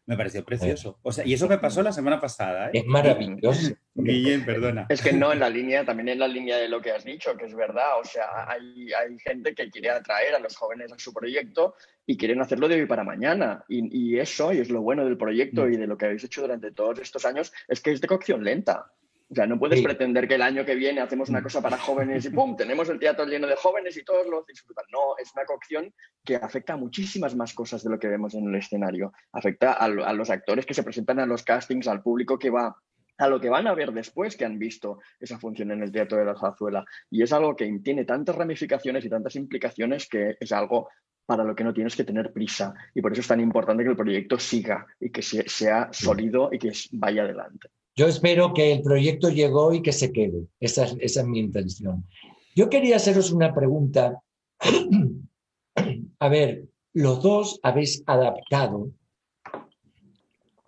me 0.09 0.17
pareció 0.17 0.43
precioso. 0.43 0.97
O 1.03 1.11
sea, 1.11 1.23
y 1.23 1.35
eso 1.35 1.47
me 1.47 1.59
pasó 1.59 1.83
la 1.83 1.91
semana 1.91 2.19
pasada. 2.19 2.69
¿eh? 2.69 2.79
Es 2.79 2.85
maravilloso. 2.87 3.75
Guillén, 3.93 4.43
perdona. 4.43 4.87
Es 4.89 5.03
que 5.03 5.13
no, 5.13 5.31
en 5.31 5.39
la 5.39 5.51
línea, 5.51 5.85
también 5.85 6.09
en 6.09 6.17
la 6.17 6.27
línea 6.27 6.57
de 6.57 6.67
lo 6.67 6.81
que 6.81 6.91
has 6.91 7.03
dicho, 7.03 7.37
que 7.37 7.45
es 7.45 7.53
verdad. 7.53 7.99
O 8.01 8.03
sea, 8.03 8.49
hay, 8.49 8.91
hay 8.91 9.19
gente 9.19 9.53
que 9.53 9.69
quiere 9.69 9.91
atraer 9.91 10.33
a 10.33 10.39
los 10.39 10.55
jóvenes 10.55 10.91
a 10.91 10.97
su 10.97 11.13
proyecto 11.13 11.75
y 12.07 12.17
quieren 12.17 12.41
hacerlo 12.41 12.67
de 12.67 12.81
hoy 12.81 12.87
para 12.87 13.03
mañana. 13.03 13.63
Y, 13.69 14.15
y 14.15 14.19
eso, 14.19 14.51
y 14.51 14.57
es 14.57 14.71
lo 14.71 14.81
bueno 14.81 15.05
del 15.05 15.15
proyecto 15.15 15.67
mm. 15.67 15.73
y 15.73 15.77
de 15.77 15.85
lo 15.85 15.95
que 15.95 16.07
habéis 16.07 16.23
hecho 16.23 16.41
durante 16.41 16.71
todos 16.71 16.97
estos 16.97 17.23
años, 17.25 17.53
es 17.67 17.79
que 17.79 17.91
es 17.91 18.01
de 18.01 18.07
cocción 18.07 18.43
lenta. 18.43 18.91
O 19.31 19.35
sea, 19.35 19.45
no 19.45 19.59
puedes 19.59 19.81
pretender 19.83 20.27
que 20.27 20.35
el 20.35 20.41
año 20.41 20.65
que 20.65 20.73
viene 20.73 21.01
hacemos 21.01 21.29
una 21.29 21.43
cosa 21.43 21.61
para 21.61 21.77
jóvenes 21.77 22.25
y 22.25 22.31
¡pum! 22.31 22.55
Tenemos 22.55 22.89
el 22.89 22.97
teatro 22.97 23.25
lleno 23.25 23.45
de 23.45 23.55
jóvenes 23.55 23.95
y 23.95 24.03
todos 24.03 24.25
lo 24.27 24.43
disfrutan. 24.47 24.85
No, 24.91 25.15
es 25.19 25.31
una 25.35 25.45
cocción 25.45 25.93
que 26.25 26.35
afecta 26.35 26.73
a 26.73 26.77
muchísimas 26.77 27.35
más 27.35 27.53
cosas 27.53 27.83
de 27.83 27.91
lo 27.91 27.99
que 27.99 28.07
vemos 28.07 28.33
en 28.33 28.47
el 28.47 28.55
escenario. 28.55 29.13
Afecta 29.31 29.73
a, 29.73 29.87
los 29.87 30.29
actores 30.31 30.65
que 30.65 30.73
se 30.73 30.81
presentan 30.81 31.19
a 31.19 31.27
los 31.27 31.43
castings, 31.43 31.87
al 31.87 32.01
público 32.01 32.39
que 32.39 32.49
va 32.49 32.75
a 33.19 33.27
lo 33.27 33.39
que 33.39 33.49
van 33.49 33.67
a 33.67 33.75
ver 33.75 33.91
después 33.91 34.35
que 34.35 34.45
han 34.45 34.57
visto 34.57 34.99
esa 35.19 35.37
función 35.37 35.71
en 35.71 35.83
el 35.83 35.91
Teatro 35.91 36.17
de 36.17 36.25
la 36.25 36.35
Zarzuela. 36.35 36.83
Y 37.11 37.21
es 37.21 37.31
algo 37.31 37.55
que 37.55 37.71
tiene 37.83 38.05
tantas 38.05 38.35
ramificaciones 38.35 39.05
y 39.05 39.09
tantas 39.09 39.35
implicaciones 39.35 40.07
que 40.09 40.37
es 40.39 40.51
algo 40.51 40.89
para 41.27 41.43
lo 41.43 41.53
que 41.53 41.63
no 41.63 41.73
tienes 41.73 41.95
que 41.95 42.03
tener 42.03 42.33
prisa. 42.33 42.73
Y 42.95 43.01
por 43.03 43.11
eso 43.11 43.21
es 43.21 43.27
tan 43.27 43.41
importante 43.41 43.83
que 43.83 43.89
el 43.91 43.95
proyecto 43.95 44.39
siga 44.39 44.87
y 44.99 45.11
que 45.11 45.21
sea 45.21 45.89
sólido 45.91 46.49
y 46.51 46.57
que 46.57 46.71
vaya 46.93 47.21
adelante. 47.21 47.69
Yo 47.99 48.07
espero 48.07 48.53
que 48.53 48.71
el 48.71 48.81
proyecto 48.81 49.27
llegó 49.27 49.73
y 49.73 49.81
que 49.81 49.91
se 49.91 50.13
quede. 50.13 50.47
Esa, 50.61 50.85
es 51.01 51.21
mi 51.25 51.37
intención. 51.37 52.07
Yo 52.55 52.69
quería 52.69 52.95
haceros 52.95 53.33
una 53.33 53.53
pregunta. 53.53 54.23
A 56.19 56.29
ver, 56.29 56.69
los 56.93 57.21
dos 57.21 57.59
habéis 57.61 58.01
adaptado 58.05 58.89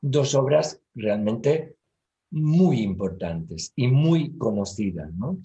dos 0.01 0.35
obras 0.35 0.81
realmente 0.93 1.77
muy 2.31 2.81
importantes 2.81 3.71
y 3.77 3.88
muy 3.88 4.38
conocidas. 4.38 5.13
¿no? 5.13 5.38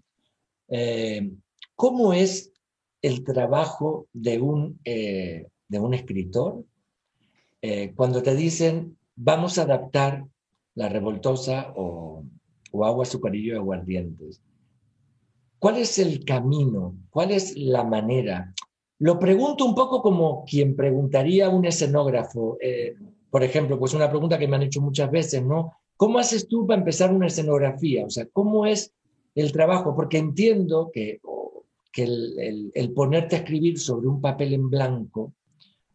Eh, 0.67 1.31
¿Cómo 1.77 2.13
es 2.13 2.53
el 3.01 3.23
trabajo 3.23 4.09
de 4.13 4.41
un, 4.41 4.81
eh, 4.85 5.47
de 5.69 5.79
un 5.79 5.95
escritor 5.95 6.65
eh, 7.63 7.93
cuando 7.95 8.25
te 8.25 8.35
dicen 8.35 8.99
vamos 9.15 9.57
a 9.59 9.63
adaptar 9.63 10.27
la 10.77 10.89
revoltosa 10.89 11.73
o, 11.77 12.23
agua, 12.73 13.03
azucarillo 13.03 13.55
y 13.55 13.57
aguardientes? 13.57 14.41
¿Cuál 15.59 15.79
es 15.79 15.99
el 15.99 16.25
camino? 16.25 16.95
¿Cuál 17.11 17.33
es 17.33 17.57
la 17.57 17.83
manera? 17.83 18.55
Lo 19.01 19.19
pregunto 19.19 19.65
un 19.65 19.75
poco 19.75 20.01
como 20.01 20.45
quien 20.45 20.77
preguntaría 20.77 21.47
a 21.47 21.51
un 21.51 21.65
escenógrafo, 21.65 22.57
por 23.31 23.43
ejemplo, 23.43 23.79
pues 23.79 23.93
una 23.93 24.09
pregunta 24.09 24.39
que 24.39 24.49
me 24.49 24.57
han 24.57 24.63
hecho 24.63 24.81
muchas 24.81 25.11
veces, 25.11 25.43
¿no? 25.43 25.73
¿Cómo 25.97 26.19
haces 26.19 26.47
tú 26.47 26.67
para 26.67 26.79
empezar 26.79 27.13
una 27.13 27.27
escenografía? 27.27 28.05
O 28.05 28.11
sea, 28.11 28.27
¿cómo 28.33 28.67
es 28.67 28.93
el 29.35 29.53
trabajo? 29.53 29.95
Porque 29.95 30.19
entiendo 30.19 30.91
que, 30.93 31.21
que 31.93 32.05
el, 32.05 32.93
ponerte 32.95 33.37
a 33.37 33.39
escribir 33.41 33.79
sobre 33.79 34.07
un 34.09 34.21
papel 34.21 34.55
en 34.55 34.69
blanco 34.69 35.33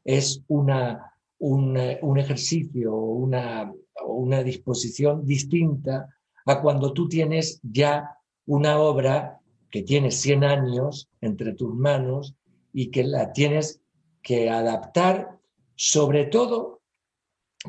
es 0.03 0.43
una, 0.47 1.11
un, 1.41 1.77
un 2.01 2.19
ejercicio 2.19 2.93
o 2.93 3.13
una, 3.15 3.71
una 4.05 4.43
disposición 4.43 5.25
distinta 5.25 6.07
a 6.45 6.62
cuando 6.62 6.93
tú 6.93 7.07
tienes 7.07 7.60
ya 7.63 8.17
una 8.45 8.79
obra 8.79 9.39
que 9.69 9.83
tiene 9.83 10.12
100 10.12 10.43
años 10.43 11.10
entre 11.21 11.53
tus 11.53 11.74
manos 11.74 12.36
y 12.74 12.91
que 12.91 13.03
la 13.03 13.31
tienes 13.33 13.81
que 14.21 14.50
adaptar 14.50 15.39
sobre 15.75 16.25
todo 16.25 16.81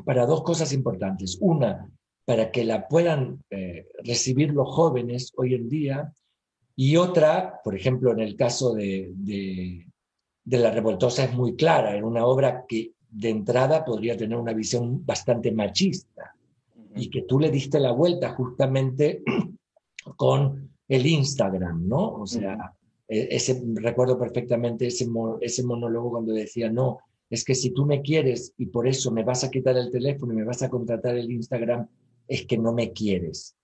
para 0.05 0.25
dos 0.25 0.43
cosas 0.43 0.73
importantes. 0.73 1.37
Una, 1.39 1.89
para 2.25 2.51
que 2.51 2.63
la 2.63 2.87
puedan 2.87 3.43
eh, 3.49 3.87
recibir 4.03 4.51
los 4.51 4.69
jóvenes 4.69 5.31
hoy 5.35 5.55
en 5.55 5.69
día, 5.69 6.13
y 6.75 6.97
otra, 6.97 7.61
por 7.63 7.75
ejemplo, 7.75 8.11
en 8.11 8.19
el 8.19 8.35
caso 8.35 8.73
de, 8.73 9.11
de, 9.15 9.87
La 10.45 10.71
Revoltosa 10.71 11.23
es 11.23 11.33
muy 11.33 11.55
clara, 11.55 11.95
en 11.95 12.03
una 12.03 12.25
obra 12.25 12.65
que 12.67 12.93
de 13.13 13.29
entrada 13.29 13.85
podría 13.85 14.17
tener 14.17 14.37
una 14.37 14.53
visión 14.53 15.05
bastante 15.05 15.51
machista 15.51 16.35
y 16.95 17.09
que 17.09 17.23
tú 17.23 17.39
le 17.39 17.51
diste 17.51 17.79
la 17.79 17.91
vuelta 17.91 18.33
justamente 18.33 19.21
con 20.17 20.71
el 20.87 21.05
Instagram, 21.05 21.87
¿no? 21.87 22.13
O 22.13 22.27
sea, 22.27 22.73
e, 23.07 23.27
ese, 23.31 23.63
recuerdo 23.75 24.17
perfectamente 24.17 24.87
ese, 24.87 25.07
ese 25.41 25.63
monólogo 25.63 26.11
cuando 26.11 26.33
decía, 26.33 26.71
no, 26.71 26.99
es 27.29 27.43
que 27.43 27.55
si 27.55 27.71
tú 27.71 27.85
me 27.85 28.01
quieres 28.01 28.53
y 28.57 28.67
por 28.67 28.87
eso 28.87 29.11
me 29.11 29.23
vas 29.23 29.43
a 29.43 29.51
quitar 29.51 29.77
el 29.77 29.91
teléfono 29.91 30.33
y 30.33 30.37
me 30.37 30.43
vas 30.43 30.63
a 30.63 30.69
contratar 30.69 31.15
el 31.15 31.31
Instagram, 31.31 31.87
es 32.27 32.45
que 32.45 32.57
no 32.57 32.73
me 32.73 32.91
quieres. 32.93 33.55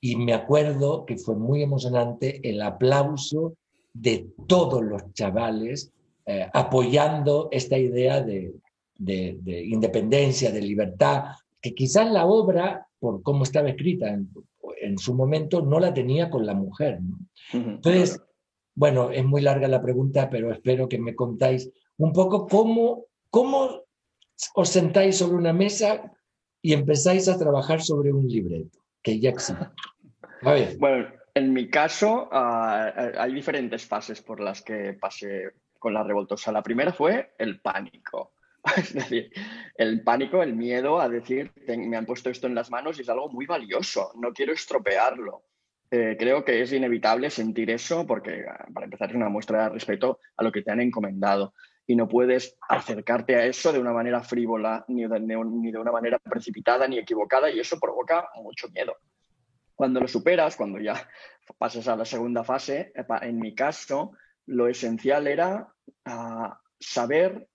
Y 0.00 0.16
me 0.16 0.34
acuerdo 0.34 1.04
que 1.04 1.18
fue 1.18 1.36
muy 1.36 1.62
emocionante 1.62 2.40
el 2.48 2.62
aplauso 2.62 3.54
de 3.92 4.28
todos 4.46 4.82
los 4.82 5.12
chavales 5.12 5.92
eh, 6.26 6.46
apoyando 6.52 7.48
esta 7.50 7.76
idea 7.76 8.22
de, 8.22 8.54
de, 8.98 9.64
independencia, 9.64 10.50
de 10.50 10.60
libertad, 10.60 11.24
que 11.60 11.74
quizás 11.74 12.10
la 12.10 12.26
obra, 12.26 12.86
por 12.98 13.22
cómo 13.22 13.44
estaba 13.44 13.70
escrita 13.70 14.08
en, 14.08 14.28
en 14.80 14.98
su 14.98 15.14
momento, 15.14 15.62
no 15.62 15.80
la 15.80 15.94
tenía 15.94 16.28
con 16.28 16.44
la 16.44 16.54
mujer. 16.54 16.98
Entonces, 17.52 18.20
bueno, 18.74 19.10
es 19.10 19.24
muy 19.24 19.40
larga 19.40 19.68
la 19.68 19.82
pregunta, 19.82 20.28
pero 20.28 20.52
espero 20.52 20.88
que 20.88 20.98
me 20.98 21.14
contáis 21.14 21.70
un 21.96 22.12
poco 22.12 22.46
cómo, 22.46 23.06
cómo 23.30 23.82
os 24.54 24.68
sentáis 24.68 25.16
sobre 25.16 25.36
una 25.36 25.52
mesa 25.52 26.12
y 26.62 26.72
empezáis 26.72 27.28
a 27.28 27.38
trabajar 27.38 27.80
sobre 27.82 28.12
un 28.12 28.26
libreto 28.28 28.78
que 29.02 29.18
ya 29.18 29.30
existe. 29.30 29.66
Bueno, 30.78 31.08
en 31.34 31.52
mi 31.52 31.68
caso 31.68 32.28
ah, 32.30 32.92
hay 33.18 33.32
diferentes 33.32 33.84
fases 33.84 34.22
por 34.22 34.40
las 34.40 34.62
que 34.62 34.92
pasé 34.94 35.52
con 35.78 35.94
la 35.94 36.02
revoltosa. 36.02 36.52
La 36.52 36.62
primera 36.62 36.92
fue 36.92 37.34
el 37.38 37.60
pánico. 37.60 38.32
Es 38.76 38.92
decir, 38.92 39.30
el 39.76 40.02
pánico, 40.02 40.42
el 40.42 40.54
miedo 40.54 41.00
a 41.00 41.08
decir, 41.08 41.52
me 41.66 41.96
han 41.96 42.06
puesto 42.06 42.30
esto 42.30 42.46
en 42.46 42.54
las 42.54 42.70
manos 42.70 42.98
y 42.98 43.02
es 43.02 43.08
algo 43.08 43.28
muy 43.28 43.46
valioso, 43.46 44.12
no 44.16 44.32
quiero 44.32 44.52
estropearlo. 44.52 45.44
Eh, 45.90 46.16
creo 46.18 46.44
que 46.44 46.60
es 46.60 46.72
inevitable 46.72 47.30
sentir 47.30 47.70
eso 47.70 48.06
porque, 48.06 48.44
ah, 48.46 48.66
para 48.74 48.84
empezar, 48.84 49.08
es 49.08 49.16
una 49.16 49.30
muestra 49.30 49.64
de 49.64 49.68
respeto 49.70 50.20
a 50.36 50.42
lo 50.42 50.52
que 50.52 50.62
te 50.62 50.70
han 50.70 50.80
encomendado 50.80 51.54
y 51.86 51.96
no 51.96 52.06
puedes 52.06 52.58
acercarte 52.68 53.36
a 53.36 53.46
eso 53.46 53.72
de 53.72 53.78
una 53.78 53.94
manera 53.94 54.22
frívola, 54.22 54.84
ni 54.88 55.06
de, 55.06 55.78
una 55.78 55.90
manera 55.90 56.18
precipitada, 56.18 56.86
ni 56.86 56.98
equivocada, 56.98 57.50
y 57.50 57.60
eso 57.60 57.80
provoca 57.80 58.28
mucho 58.42 58.68
miedo. 58.68 58.94
Cuando 59.74 59.98
lo 59.98 60.06
superas, 60.06 60.54
cuando 60.54 60.78
ya 60.78 61.08
pasas 61.56 61.88
a 61.88 61.96
la 61.96 62.04
segunda 62.04 62.44
fase, 62.44 62.92
en 63.22 63.40
mi 63.40 63.54
caso, 63.54 64.12
lo 64.44 64.68
esencial 64.68 65.26
era 65.26 65.72
ah, 66.04 66.60
saber 66.78 67.48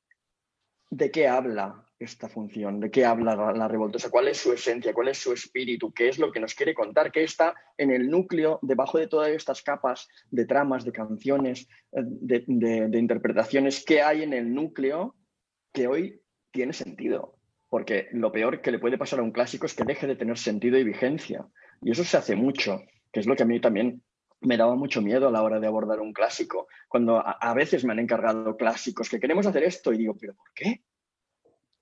de 0.96 1.10
qué 1.10 1.28
habla 1.28 1.84
esta 1.98 2.30
función, 2.30 2.80
de 2.80 2.92
qué 2.92 3.04
habla 3.04 3.36
la, 3.36 3.68
revolta, 3.68 3.98
cuál 4.10 4.28
es 4.28 4.38
su 4.38 4.54
esencia, 4.54 4.94
cuál 4.94 5.08
es 5.08 5.18
su 5.18 5.34
espíritu, 5.34 5.92
qué 5.92 6.10
es 6.10 6.20
lo 6.20 6.32
que 6.32 6.40
nos 6.40 6.54
quiere 6.54 6.76
contar, 6.76 7.12
qué 7.12 7.24
está 7.24 7.56
en 7.78 7.90
el 7.90 8.10
núcleo, 8.10 8.60
debajo 8.62 9.00
de 9.00 9.08
todas 9.08 9.30
estas 9.30 9.64
capas 9.64 10.08
de 10.30 10.46
tramas, 10.46 10.86
de 10.86 10.92
canciones, 10.92 11.68
eh, 11.94 12.04
de, 12.46 13.00
interpretaciones, 13.00 13.84
qué 13.84 14.04
hay 14.04 14.22
en 14.22 14.34
el 14.34 14.54
núcleo 14.54 15.16
que 15.72 15.88
hoy 15.88 16.22
tiene 16.52 16.74
sentido. 16.74 17.40
Porque 17.70 18.10
lo 18.12 18.32
peor 18.32 18.62
que 18.62 18.72
le 18.72 18.78
puede 18.78 19.00
pasar 19.00 19.20
a 19.20 19.24
un 19.24 19.32
clásico 19.32 19.66
es 19.66 19.74
que 19.74 19.84
deje 19.84 20.06
de 20.06 20.16
tener 20.16 20.38
sentido 20.38 20.78
y 20.78 20.84
vigencia. 20.84 21.48
Y 21.82 21.90
eso 21.90 22.04
se 22.04 22.18
hace 22.18 22.36
mucho, 22.36 22.84
que 23.12 23.20
es 23.20 23.26
lo 23.26 23.36
que 23.36 23.44
a 23.44 23.48
mí 23.48 23.60
también 23.60 24.04
me 24.44 24.58
daba 24.58 24.76
mucho 24.76 25.02
miedo 25.02 25.28
a 25.28 25.32
la 25.32 25.44
hora 25.44 25.60
de 25.60 25.68
abordar 25.68 26.00
un 26.00 26.14
clásico. 26.14 26.68
Cuando 26.88 27.24
a, 27.26 27.54
veces 27.54 27.84
me 27.86 27.94
han 27.94 28.00
encargado 28.00 28.56
clásicos 28.56 29.10
que 29.10 29.20
queremos 29.20 29.46
hacer 29.46 29.64
esto 29.64 29.92
y 29.94 29.98
digo, 29.98 30.16
pero 30.20 30.34
¿por 30.36 30.54
qué? 30.54 30.82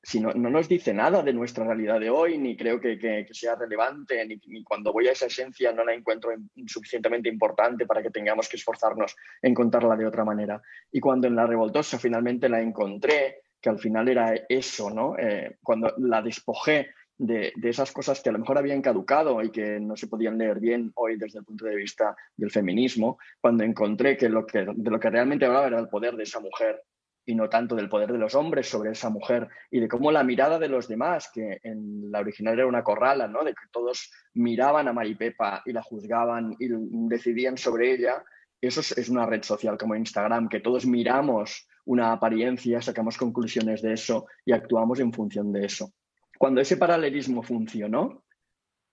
si 0.03 0.19
no, 0.19 0.33
nos 0.33 0.67
dice 0.67 0.93
nada 0.93 1.21
de 1.21 1.31
nuestra 1.31 1.63
realidad 1.63 1.99
de 1.99 2.09
hoy, 2.09 2.37
ni 2.37 2.57
creo 2.57 2.79
que, 2.79 3.27
sea 3.31 3.55
relevante, 3.55 4.25
ni, 4.25 4.63
cuando 4.63 4.91
voy 4.91 5.07
a 5.07 5.11
esa 5.11 5.27
esencia 5.27 5.71
no 5.71 5.85
la 5.85 5.93
encuentro 5.93 6.31
suficientemente 6.65 7.29
importante 7.29 7.85
para 7.85 8.01
que 8.01 8.09
tengamos 8.09 8.49
que 8.49 8.57
esforzarnos 8.57 9.15
en 9.41 9.53
contarla 9.53 9.95
de 9.95 10.07
otra 10.07 10.25
manera. 10.25 10.59
Y 10.91 10.99
cuando 10.99 11.27
en 11.27 11.35
la 11.35 11.45
revoltosa 11.45 11.99
finalmente 11.99 12.49
la 12.49 12.61
encontré, 12.61 13.43
que 13.61 13.69
al 13.69 13.77
final 13.77 14.09
era 14.09 14.33
eso, 14.49 14.89
¿no? 14.89 15.15
Eh, 15.19 15.57
cuando 15.61 15.93
la 15.99 16.23
despojé 16.23 16.89
de, 17.21 17.53
esas 17.61 17.91
cosas 17.91 18.19
que 18.19 18.29
a 18.29 18.31
lo 18.31 18.39
mejor 18.39 18.57
habían 18.57 18.81
caducado 18.81 19.43
y 19.43 19.51
que 19.51 19.79
no 19.79 19.95
se 19.95 20.07
podían 20.07 20.39
leer 20.39 20.59
bien 20.59 20.91
hoy 20.95 21.17
desde 21.17 21.39
el 21.39 21.45
punto 21.45 21.65
de 21.65 21.75
vista 21.75 22.15
del 22.35 22.49
feminismo, 22.49 23.19
cuando 23.39 23.63
encontré 23.63 24.17
que, 24.17 24.27
lo 24.27 24.45
que 24.45 24.65
de 24.73 24.91
lo 24.91 24.99
que 24.99 25.09
realmente 25.09 25.45
hablaba 25.45 25.67
era 25.67 25.79
el 25.79 25.87
poder 25.87 26.15
de 26.15 26.23
esa 26.23 26.39
mujer 26.39 26.81
y 27.23 27.35
no 27.35 27.47
tanto 27.47 27.75
del 27.75 27.89
poder 27.89 28.11
de 28.11 28.17
los 28.17 28.33
hombres 28.33 28.67
sobre 28.67 28.91
esa 28.91 29.11
mujer 29.11 29.47
y 29.69 29.79
de 29.79 29.87
cómo 29.87 30.11
la 30.11 30.23
mirada 30.23 30.57
de 30.57 30.67
los 30.67 30.87
demás, 30.87 31.29
que 31.31 31.59
en 31.61 32.11
la 32.11 32.21
original 32.21 32.55
era 32.55 32.65
una 32.65 32.83
corrala, 32.83 33.27
¿no? 33.27 33.43
de 33.43 33.53
que 33.53 33.67
todos 33.71 34.11
miraban 34.33 34.87
a 34.87 34.93
Maripepa 34.93 35.61
y 35.65 35.73
la 35.73 35.83
juzgaban 35.83 36.55
y 36.59 36.69
decidían 37.07 37.55
sobre 37.55 37.93
ella, 37.93 38.23
eso 38.59 38.81
es 38.81 39.09
una 39.09 39.27
red 39.27 39.43
social 39.43 39.77
como 39.77 39.95
Instagram, 39.95 40.49
que 40.49 40.59
todos 40.59 40.87
miramos 40.87 41.67
una 41.85 42.13
apariencia, 42.13 42.81
sacamos 42.81 43.17
conclusiones 43.17 43.83
de 43.83 43.93
eso 43.93 44.25
y 44.43 44.53
actuamos 44.53 44.99
en 44.99 45.13
función 45.13 45.51
de 45.51 45.65
eso. 45.65 45.93
Cuando 46.41 46.59
ese 46.59 46.75
paralelismo 46.75 47.43
funcionó, 47.43 48.23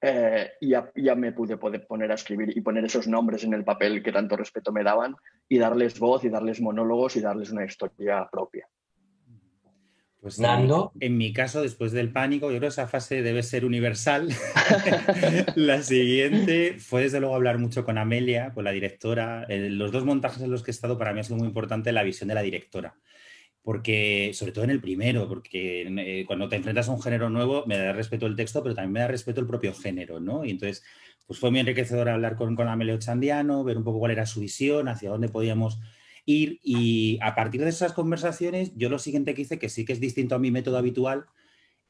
eh, 0.03 0.51
ya, 0.61 0.93
ya, 0.95 1.15
me 1.15 1.33
pude 1.33 1.57
poder 1.57 1.87
poner 1.87 2.13
a 2.13 2.15
escribir 2.17 2.55
y 2.55 2.61
poner 2.61 2.85
esos 2.85 3.09
nombres 3.09 3.43
en 3.43 3.55
el 3.55 3.65
papel 3.65 4.03
que 4.03 4.13
tanto 4.13 4.37
respeto 4.37 4.71
me 4.71 4.85
daban 4.85 5.17
y 5.49 5.57
darles 5.57 5.99
voz 5.99 6.25
y 6.25 6.29
darles 6.29 6.61
monólogos 6.61 7.17
y 7.17 7.23
darles 7.23 7.51
una 7.51 7.65
historia 7.65 8.29
propia. 8.31 8.69
Pues 10.21 10.39
Nando. 10.39 10.93
En, 11.01 11.17
mi 11.17 11.33
caso, 11.33 11.63
después 11.63 11.93
del 11.93 12.13
pánico, 12.13 12.51
yo 12.51 12.59
creo 12.59 12.69
que 12.69 12.75
esa 12.75 12.87
fase 12.87 13.23
debe 13.23 13.43
ser 13.43 13.65
universal. 13.65 14.29
la 15.55 15.81
siguiente 15.81 16.77
fue 16.79 17.05
desde 17.05 17.19
luego 17.19 17.35
hablar 17.35 17.57
mucho 17.57 17.83
con 17.83 17.97
Amelia, 17.97 18.53
con 18.53 18.65
la 18.65 18.73
directora. 18.73 19.47
los 19.49 19.91
dos 19.91 20.05
montajes 20.05 20.43
en 20.43 20.51
los 20.51 20.63
que 20.63 20.71
he 20.71 20.73
estado 20.73 20.99
para 20.99 21.15
mí 21.15 21.21
ha 21.21 21.25
sido 21.25 21.39
muy 21.39 21.49
importante 21.49 21.93
la 21.93 22.03
visión 22.03 22.29
de 22.29 22.35
la 22.35 22.43
directora 22.43 22.95
porque, 23.63 24.31
sobre 24.35 24.53
todo 24.53 24.65
en 24.65 24.71
el 24.71 24.81
primero, 24.81 25.29
porque 25.29 25.83
eh, 25.83 26.25
cuando 26.27 26.49
te 26.49 26.57
enfrentas 26.57 26.89
a 26.89 26.93
un 26.93 27.03
género 27.03 27.29
nuevo, 27.31 27.65
me 27.67 27.77
da 27.77 27.93
respeto 27.93 28.27
el 28.27 28.37
texto, 28.37 28.63
pero 28.63 28.75
también 28.75 28.93
me 28.93 29.01
da 29.01 29.09
respeto 29.09 29.41
el 29.41 29.47
propio 29.47 29.75
género, 29.75 30.21
¿no? 30.21 30.45
Y 30.45 30.51
entonces, 30.51 30.85
pues 31.27 31.39
fue 31.39 31.51
muy 31.51 31.61
enriquecedor 31.61 32.09
hablar 32.09 32.37
con, 32.37 32.57
con 32.57 32.69
Amelio 32.69 32.99
Chandiano, 32.99 33.65
ver 33.65 33.77
un 33.77 33.85
poco 33.85 33.99
cuál 33.99 34.13
era 34.13 34.27
su 34.27 34.41
visión, 34.41 34.89
hacia 34.89 35.11
dónde 35.11 35.29
podíamos 35.29 35.79
ir, 36.25 36.61
y 36.63 37.19
a 37.23 37.35
partir 37.35 37.63
de 37.63 37.69
esas 37.69 37.93
conversaciones, 37.93 38.73
yo 38.77 38.89
lo 38.89 38.99
siguiente 38.99 39.35
que 39.35 39.43
hice, 39.43 39.59
que 39.59 39.69
sí 39.69 39.85
que 39.85 39.93
es 39.93 40.01
distinto 40.01 40.35
a 40.35 40.39
mi 40.39 40.51
método 40.51 40.79
habitual, 40.79 41.27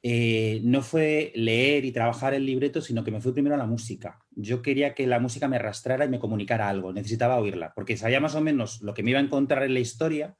eh, 0.02 0.60
no 0.62 0.82
fue 0.82 1.32
leer 1.34 1.84
y 1.84 1.90
trabajar 1.90 2.32
el 2.32 2.46
libreto, 2.46 2.80
sino 2.80 3.02
que 3.02 3.10
me 3.10 3.20
fui 3.20 3.32
primero 3.32 3.56
a 3.56 3.58
la 3.58 3.66
música. 3.66 4.20
Yo 4.30 4.62
quería 4.62 4.94
que 4.94 5.08
la 5.08 5.18
música 5.18 5.48
me 5.48 5.56
arrastrara 5.56 6.04
y 6.04 6.08
me 6.08 6.20
comunicara 6.20 6.68
algo, 6.68 6.92
necesitaba 6.92 7.38
oírla, 7.38 7.72
porque 7.74 7.96
sabía 7.96 8.20
más 8.20 8.36
o 8.36 8.40
menos 8.40 8.80
lo 8.80 8.94
que 8.94 9.02
me 9.02 9.10
iba 9.10 9.18
a 9.18 9.24
encontrar 9.24 9.64
en 9.64 9.74
la 9.74 9.80
historia, 9.80 10.36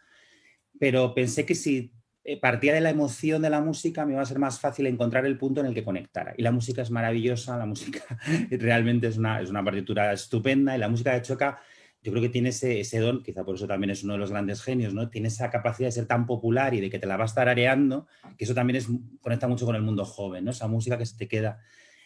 pero 0.78 1.14
pensé 1.14 1.44
que 1.44 1.54
si 1.54 1.92
eh, 2.24 2.38
partía 2.38 2.74
de 2.74 2.80
la 2.80 2.90
emoción 2.90 3.42
de 3.42 3.50
la 3.50 3.60
música 3.60 4.04
me 4.04 4.12
iba 4.12 4.22
a 4.22 4.26
ser 4.26 4.38
más 4.38 4.60
fácil 4.60 4.86
encontrar 4.86 5.24
el 5.26 5.38
punto 5.38 5.60
en 5.60 5.66
el 5.66 5.74
que 5.74 5.84
conectara. 5.84 6.34
Y 6.36 6.42
la 6.42 6.52
música 6.52 6.82
es 6.82 6.90
maravillosa, 6.90 7.56
la 7.56 7.66
música 7.66 8.02
realmente 8.50 9.06
es 9.06 9.16
una, 9.16 9.40
es 9.40 9.50
una 9.50 9.64
partitura 9.64 10.12
estupenda 10.12 10.74
y 10.76 10.78
la 10.78 10.88
música 10.88 11.12
de 11.14 11.22
Chueca 11.22 11.58
yo 12.02 12.12
creo 12.12 12.22
que 12.22 12.28
tiene 12.28 12.50
ese, 12.50 12.80
ese, 12.80 13.00
don, 13.00 13.22
quizá 13.22 13.44
por 13.44 13.56
eso 13.56 13.66
también 13.66 13.90
es 13.90 14.04
uno 14.04 14.12
de 14.12 14.20
los 14.20 14.30
grandes 14.30 14.62
genios, 14.62 14.94
¿no? 14.94 15.10
Tiene 15.10 15.28
esa 15.28 15.50
capacidad 15.50 15.88
de 15.88 15.92
ser 15.92 16.06
tan 16.06 16.26
popular 16.26 16.72
y 16.74 16.80
de 16.80 16.90
que 16.90 16.98
te 16.98 17.06
la 17.06 17.16
va 17.16 17.24
a 17.24 17.26
estar 17.26 17.48
areando, 17.48 18.06
que 18.36 18.44
eso 18.44 18.54
también 18.54 18.76
es, 18.76 18.86
conecta 19.20 19.48
mucho 19.48 19.66
con 19.66 19.74
el 19.74 19.82
mundo 19.82 20.04
joven, 20.04 20.44
¿no? 20.44 20.52
Esa 20.52 20.68
música 20.68 20.96
que 20.96 21.06
se 21.06 21.16
te 21.16 21.26
queda 21.26 21.60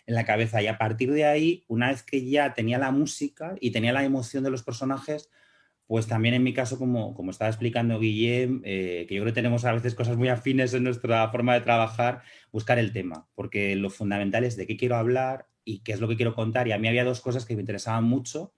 en 0.06 0.14
la 0.14 0.24
cabeza. 0.24 0.62
Y 0.62 0.66
a 0.66 0.78
partir 0.78 1.12
de 1.12 1.24
ahí, 1.26 1.64
una 1.68 1.90
vez 1.90 2.02
que 2.02 2.24
ya 2.28 2.54
tenía 2.54 2.78
la 2.78 2.90
música 2.90 3.54
y 3.60 3.70
tenía 3.70 3.92
la 3.92 4.04
emoción 4.04 4.42
de 4.44 4.50
los 4.50 4.62
personajes, 4.62 5.30
pues 5.92 6.06
también 6.06 6.32
en 6.32 6.42
mi 6.42 6.54
caso, 6.54 6.78
como, 6.78 7.12
como 7.12 7.32
estaba 7.32 7.50
explicando 7.50 7.98
Guillem, 7.98 8.62
eh, 8.64 9.04
que 9.06 9.14
yo 9.14 9.20
creo 9.20 9.34
que 9.34 9.38
tenemos 9.38 9.66
a 9.66 9.74
veces 9.74 9.94
cosas 9.94 10.16
muy 10.16 10.30
afines 10.30 10.72
en 10.72 10.84
nuestra 10.84 11.28
forma 11.28 11.52
de 11.52 11.60
trabajar, 11.60 12.22
buscar 12.50 12.78
el 12.78 12.94
tema, 12.94 13.28
porque 13.34 13.76
lo 13.76 13.90
fundamental 13.90 14.42
es 14.44 14.56
de 14.56 14.66
qué 14.66 14.78
quiero 14.78 14.96
hablar 14.96 15.48
y 15.66 15.80
qué 15.80 15.92
es 15.92 16.00
lo 16.00 16.08
que 16.08 16.16
quiero 16.16 16.34
contar. 16.34 16.66
Y 16.66 16.72
a 16.72 16.78
mí 16.78 16.88
había 16.88 17.04
dos 17.04 17.20
cosas 17.20 17.44
que 17.44 17.56
me 17.56 17.60
interesaban 17.60 18.04
mucho 18.04 18.54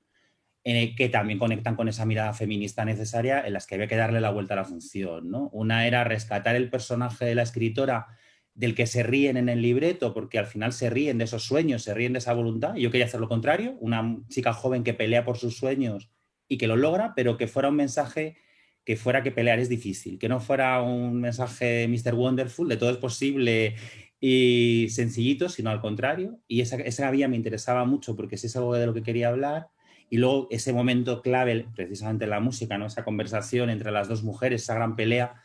que 0.62 1.08
también 1.10 1.40
conectan 1.40 1.74
con 1.74 1.88
esa 1.88 2.06
mirada 2.06 2.34
feminista 2.34 2.84
necesaria 2.84 3.44
en 3.44 3.52
las 3.52 3.66
que 3.66 3.74
había 3.74 3.88
que 3.88 3.96
darle 3.96 4.20
la 4.20 4.30
vuelta 4.30 4.54
a 4.54 4.58
la 4.58 4.64
función. 4.64 5.28
¿no? 5.28 5.48
Una 5.52 5.88
era 5.88 6.04
rescatar 6.04 6.54
el 6.54 6.70
personaje 6.70 7.24
de 7.24 7.34
la 7.34 7.42
escritora 7.42 8.06
del 8.54 8.76
que 8.76 8.86
se 8.86 9.02
ríen 9.02 9.36
en 9.36 9.48
el 9.48 9.60
libreto, 9.60 10.14
porque 10.14 10.38
al 10.38 10.46
final 10.46 10.72
se 10.72 10.88
ríen 10.88 11.18
de 11.18 11.24
esos 11.24 11.42
sueños, 11.42 11.82
se 11.82 11.94
ríen 11.94 12.12
de 12.12 12.20
esa 12.20 12.32
voluntad. 12.32 12.76
Y 12.76 12.82
yo 12.82 12.92
quería 12.92 13.06
hacer 13.06 13.18
lo 13.18 13.28
contrario, 13.28 13.76
una 13.80 14.18
chica 14.28 14.52
joven 14.52 14.84
que 14.84 14.94
pelea 14.94 15.24
por 15.24 15.36
sus 15.36 15.56
sueños 15.56 16.13
y 16.48 16.58
que 16.58 16.66
lo 16.66 16.76
logra, 16.76 17.14
pero 17.14 17.36
que 17.36 17.46
fuera 17.46 17.68
un 17.68 17.76
mensaje 17.76 18.36
que 18.84 18.96
fuera 18.96 19.22
que 19.22 19.32
pelear 19.32 19.58
es 19.58 19.68
difícil, 19.68 20.18
que 20.18 20.28
no 20.28 20.40
fuera 20.40 20.82
un 20.82 21.20
mensaje 21.20 21.88
Mr. 21.88 22.14
Wonderful, 22.14 22.68
de 22.68 22.76
todo 22.76 22.90
es 22.90 22.98
posible 22.98 23.76
y 24.20 24.88
sencillito, 24.90 25.48
sino 25.48 25.70
al 25.70 25.80
contrario. 25.80 26.38
Y 26.46 26.60
esa, 26.60 26.76
esa 26.76 27.10
vía 27.10 27.28
me 27.28 27.36
interesaba 27.36 27.84
mucho 27.86 28.14
porque 28.14 28.36
si 28.36 28.46
es 28.46 28.56
algo 28.56 28.74
de 28.74 28.86
lo 28.86 28.94
que 28.94 29.02
quería 29.02 29.28
hablar 29.28 29.68
y 30.10 30.18
luego 30.18 30.48
ese 30.50 30.72
momento 30.72 31.22
clave, 31.22 31.66
precisamente 31.74 32.26
la 32.26 32.40
música, 32.40 32.76
¿no? 32.78 32.86
esa 32.86 33.04
conversación 33.04 33.70
entre 33.70 33.90
las 33.90 34.06
dos 34.06 34.22
mujeres, 34.22 34.62
esa 34.62 34.74
gran 34.74 34.96
pelea, 34.96 35.42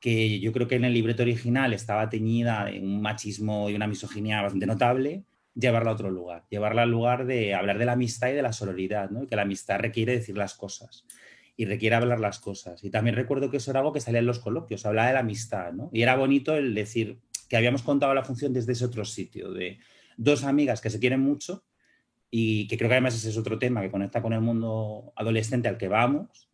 que 0.00 0.40
yo 0.40 0.52
creo 0.52 0.68
que 0.68 0.74
en 0.74 0.84
el 0.84 0.92
libreto 0.92 1.22
original 1.22 1.72
estaba 1.72 2.10
teñida 2.10 2.66
de 2.66 2.80
un 2.80 3.00
machismo 3.00 3.70
y 3.70 3.74
una 3.74 3.86
misoginia 3.86 4.42
bastante 4.42 4.66
notable, 4.66 5.24
llevarla 5.54 5.90
a 5.90 5.94
otro 5.94 6.10
lugar, 6.10 6.44
llevarla 6.50 6.82
al 6.82 6.90
lugar 6.90 7.26
de 7.26 7.54
hablar 7.54 7.78
de 7.78 7.84
la 7.84 7.92
amistad 7.92 8.28
y 8.28 8.32
de 8.32 8.42
la 8.42 8.52
sororidad, 8.52 9.10
¿no? 9.10 9.26
que 9.26 9.36
la 9.36 9.42
amistad 9.42 9.78
requiere 9.78 10.12
decir 10.12 10.36
las 10.36 10.54
cosas 10.54 11.06
y 11.56 11.64
requiere 11.66 11.96
hablar 11.96 12.20
las 12.20 12.40
cosas. 12.40 12.82
Y 12.82 12.90
también 12.90 13.14
recuerdo 13.16 13.50
que 13.50 13.58
eso 13.58 13.70
era 13.70 13.80
algo 13.80 13.92
que 13.92 14.00
salía 14.00 14.20
en 14.20 14.26
los 14.26 14.40
coloquios, 14.40 14.84
hablaba 14.86 15.08
de 15.08 15.14
la 15.14 15.20
amistad, 15.20 15.72
¿no? 15.72 15.88
Y 15.92 16.02
era 16.02 16.16
bonito 16.16 16.56
el 16.56 16.74
decir 16.74 17.20
que 17.48 17.56
habíamos 17.56 17.82
contado 17.82 18.12
la 18.14 18.24
función 18.24 18.52
desde 18.52 18.72
ese 18.72 18.84
otro 18.84 19.04
sitio, 19.04 19.52
de 19.52 19.78
dos 20.16 20.44
amigas 20.44 20.80
que 20.80 20.90
se 20.90 20.98
quieren 20.98 21.20
mucho 21.20 21.64
y 22.30 22.66
que 22.66 22.76
creo 22.76 22.88
que 22.88 22.94
además 22.94 23.14
ese 23.14 23.30
es 23.30 23.36
otro 23.36 23.58
tema 23.58 23.82
que 23.82 23.90
conecta 23.90 24.20
con 24.20 24.32
el 24.32 24.40
mundo 24.40 25.12
adolescente 25.14 25.68
al 25.68 25.78
que 25.78 25.88
vamos 25.88 26.50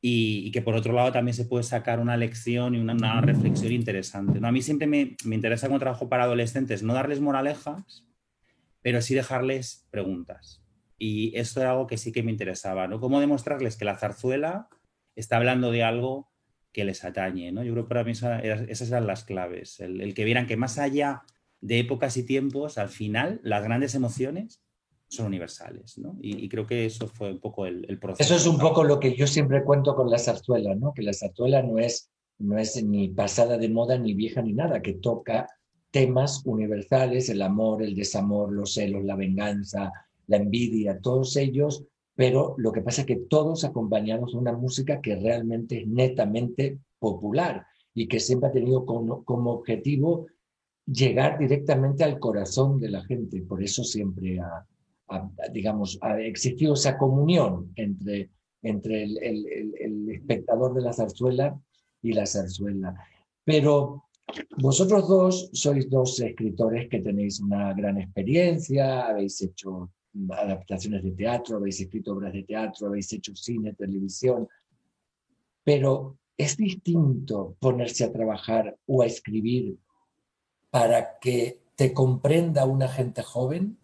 y, 0.00 0.52
que 0.52 0.62
por 0.62 0.76
otro 0.76 0.92
lado 0.92 1.10
también 1.10 1.34
se 1.34 1.46
puede 1.46 1.64
sacar 1.64 1.98
una 1.98 2.16
lección 2.16 2.76
y 2.76 2.78
una, 2.78 3.20
reflexión 3.20 3.72
interesante. 3.72 4.38
¿no? 4.38 4.46
A 4.46 4.52
mí 4.52 4.62
siempre 4.62 4.86
me, 4.86 5.16
me 5.24 5.34
interesa 5.34 5.66
cuando 5.66 5.80
trabajo 5.80 6.08
para 6.08 6.24
adolescentes 6.24 6.84
no 6.84 6.94
darles 6.94 7.20
moralejas, 7.20 8.06
pero 8.86 9.02
sí 9.02 9.16
dejarles 9.16 9.84
preguntas. 9.90 10.62
Y 10.96 11.36
esto 11.36 11.60
era 11.60 11.72
algo 11.72 11.88
que 11.88 11.98
sí 11.98 12.12
que 12.12 12.22
me 12.22 12.30
interesaba, 12.30 12.86
¿no? 12.86 13.00
Cómo 13.00 13.18
demostrarles 13.18 13.76
que 13.76 13.84
la 13.84 13.98
zarzuela 13.98 14.68
está 15.16 15.38
hablando 15.38 15.72
de 15.72 15.82
algo 15.82 16.30
que 16.70 16.84
les 16.84 17.02
atañe, 17.02 17.50
¿no? 17.50 17.64
Yo 17.64 17.72
creo 17.72 17.86
que 17.86 17.88
para 17.88 18.04
mí 18.04 18.12
esas 18.12 18.88
eran 18.88 19.08
las 19.08 19.24
claves, 19.24 19.80
el, 19.80 20.14
que 20.14 20.24
vieran 20.24 20.46
que 20.46 20.56
más 20.56 20.78
allá 20.78 21.24
de 21.60 21.80
épocas 21.80 22.16
y 22.16 22.22
tiempos, 22.22 22.78
al 22.78 22.88
final, 22.88 23.40
las 23.42 23.64
grandes 23.64 23.96
emociones 23.96 24.62
son 25.08 25.26
universales, 25.26 25.98
¿no? 25.98 26.16
Y, 26.20 26.48
creo 26.48 26.64
que 26.64 26.86
eso 26.86 27.08
fue 27.08 27.32
un 27.32 27.40
poco 27.40 27.66
el, 27.66 27.98
proceso. 27.98 28.22
Eso 28.22 28.36
es 28.36 28.46
un 28.46 28.60
poco 28.60 28.84
lo 28.84 29.00
que 29.00 29.16
yo 29.16 29.26
siempre 29.26 29.64
cuento 29.64 29.96
con 29.96 30.08
la 30.08 30.20
zarzuela, 30.20 30.76
¿no? 30.76 30.94
Que 30.94 31.02
la 31.02 31.12
zarzuela 31.12 31.60
no 31.60 31.80
es, 31.80 32.12
no 32.38 32.56
es 32.56 32.80
ni 32.84 33.08
pasada 33.08 33.58
de 33.58 33.68
moda, 33.68 33.98
ni 33.98 34.14
vieja, 34.14 34.42
ni 34.42 34.52
nada, 34.52 34.80
que 34.80 34.92
toca 34.92 35.48
temas 35.96 36.42
universales, 36.44 37.30
el 37.30 37.40
amor, 37.40 37.82
el 37.82 37.94
desamor, 37.94 38.52
los 38.52 38.74
celos, 38.74 39.02
la 39.02 39.16
venganza, 39.16 39.90
la 40.26 40.36
envidia, 40.36 41.00
todos 41.00 41.36
ellos, 41.36 41.86
pero 42.14 42.54
lo 42.58 42.70
que 42.70 42.82
pasa 42.82 43.00
es 43.00 43.06
que 43.06 43.16
todos 43.16 43.64
acompañamos 43.64 44.34
una 44.34 44.52
música 44.52 45.00
que 45.00 45.16
realmente 45.16 45.80
es 45.80 45.86
netamente 45.86 46.80
popular 46.98 47.64
y 47.94 48.08
que 48.08 48.20
siempre 48.20 48.50
ha 48.50 48.52
tenido 48.52 48.84
como, 48.84 49.24
como 49.24 49.52
objetivo 49.52 50.26
llegar 50.84 51.38
directamente 51.38 52.04
al 52.04 52.18
corazón 52.18 52.78
de 52.78 52.90
la 52.90 53.02
gente, 53.02 53.40
por 53.40 53.62
eso 53.62 53.82
siempre 53.82 54.38
ha, 54.38 54.66
digamos, 55.50 55.98
ha 56.02 56.20
existido 56.20 56.74
esa 56.74 56.98
comunión 56.98 57.72
entre, 57.74 58.28
entre 58.60 59.04
el, 59.04 60.10
espectador 60.10 60.74
de 60.74 60.82
la 60.82 60.92
zarzuela 60.92 61.58
y 62.02 62.12
la 62.12 62.26
zarzuela. 62.26 62.94
Pero 63.44 64.05
vosotros 64.58 65.08
dos 65.08 65.50
sois 65.52 65.88
dos 65.88 66.20
escritores 66.20 66.88
que 66.88 67.00
tenéis 67.00 67.40
una 67.40 67.72
gran 67.74 67.98
experiencia, 67.98 69.06
habéis 69.06 69.40
hecho 69.42 69.90
adaptaciones 70.30 71.02
de 71.04 71.12
teatro, 71.12 71.56
habéis 71.56 71.80
escrito 71.80 72.12
obras 72.12 72.32
de 72.32 72.42
teatro, 72.42 72.88
habéis 72.88 73.12
hecho 73.12 73.34
cine, 73.36 73.74
televisión, 73.74 74.48
pero 75.62 76.18
es 76.36 76.56
distinto 76.56 77.56
ponerse 77.60 78.04
a 78.04 78.12
trabajar 78.12 78.76
o 78.86 79.02
a 79.02 79.06
escribir 79.06 79.76
para 80.70 81.18
que 81.18 81.60
te 81.76 81.92
comprenda 81.92 82.64
una 82.64 82.88
gente 82.88 83.22
joven 83.22 83.78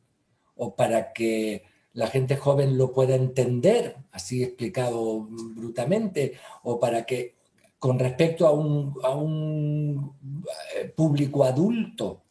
o 0.56 0.74
para 0.74 1.12
que 1.12 1.64
la 1.94 2.06
gente 2.06 2.36
joven 2.36 2.78
lo 2.78 2.92
pueda 2.92 3.14
entender, 3.14 3.96
así 4.12 4.42
explicado 4.42 5.26
brutalmente, 5.28 6.34
o 6.62 6.80
para 6.80 7.04
que 7.04 7.34
con 7.82 7.98
respecto 7.98 8.46
a 8.46 8.52
un, 8.52 8.94
a 9.02 9.10
un 9.10 10.14
eh, 10.76 10.88
público 10.94 11.42
adulto, 11.42 12.22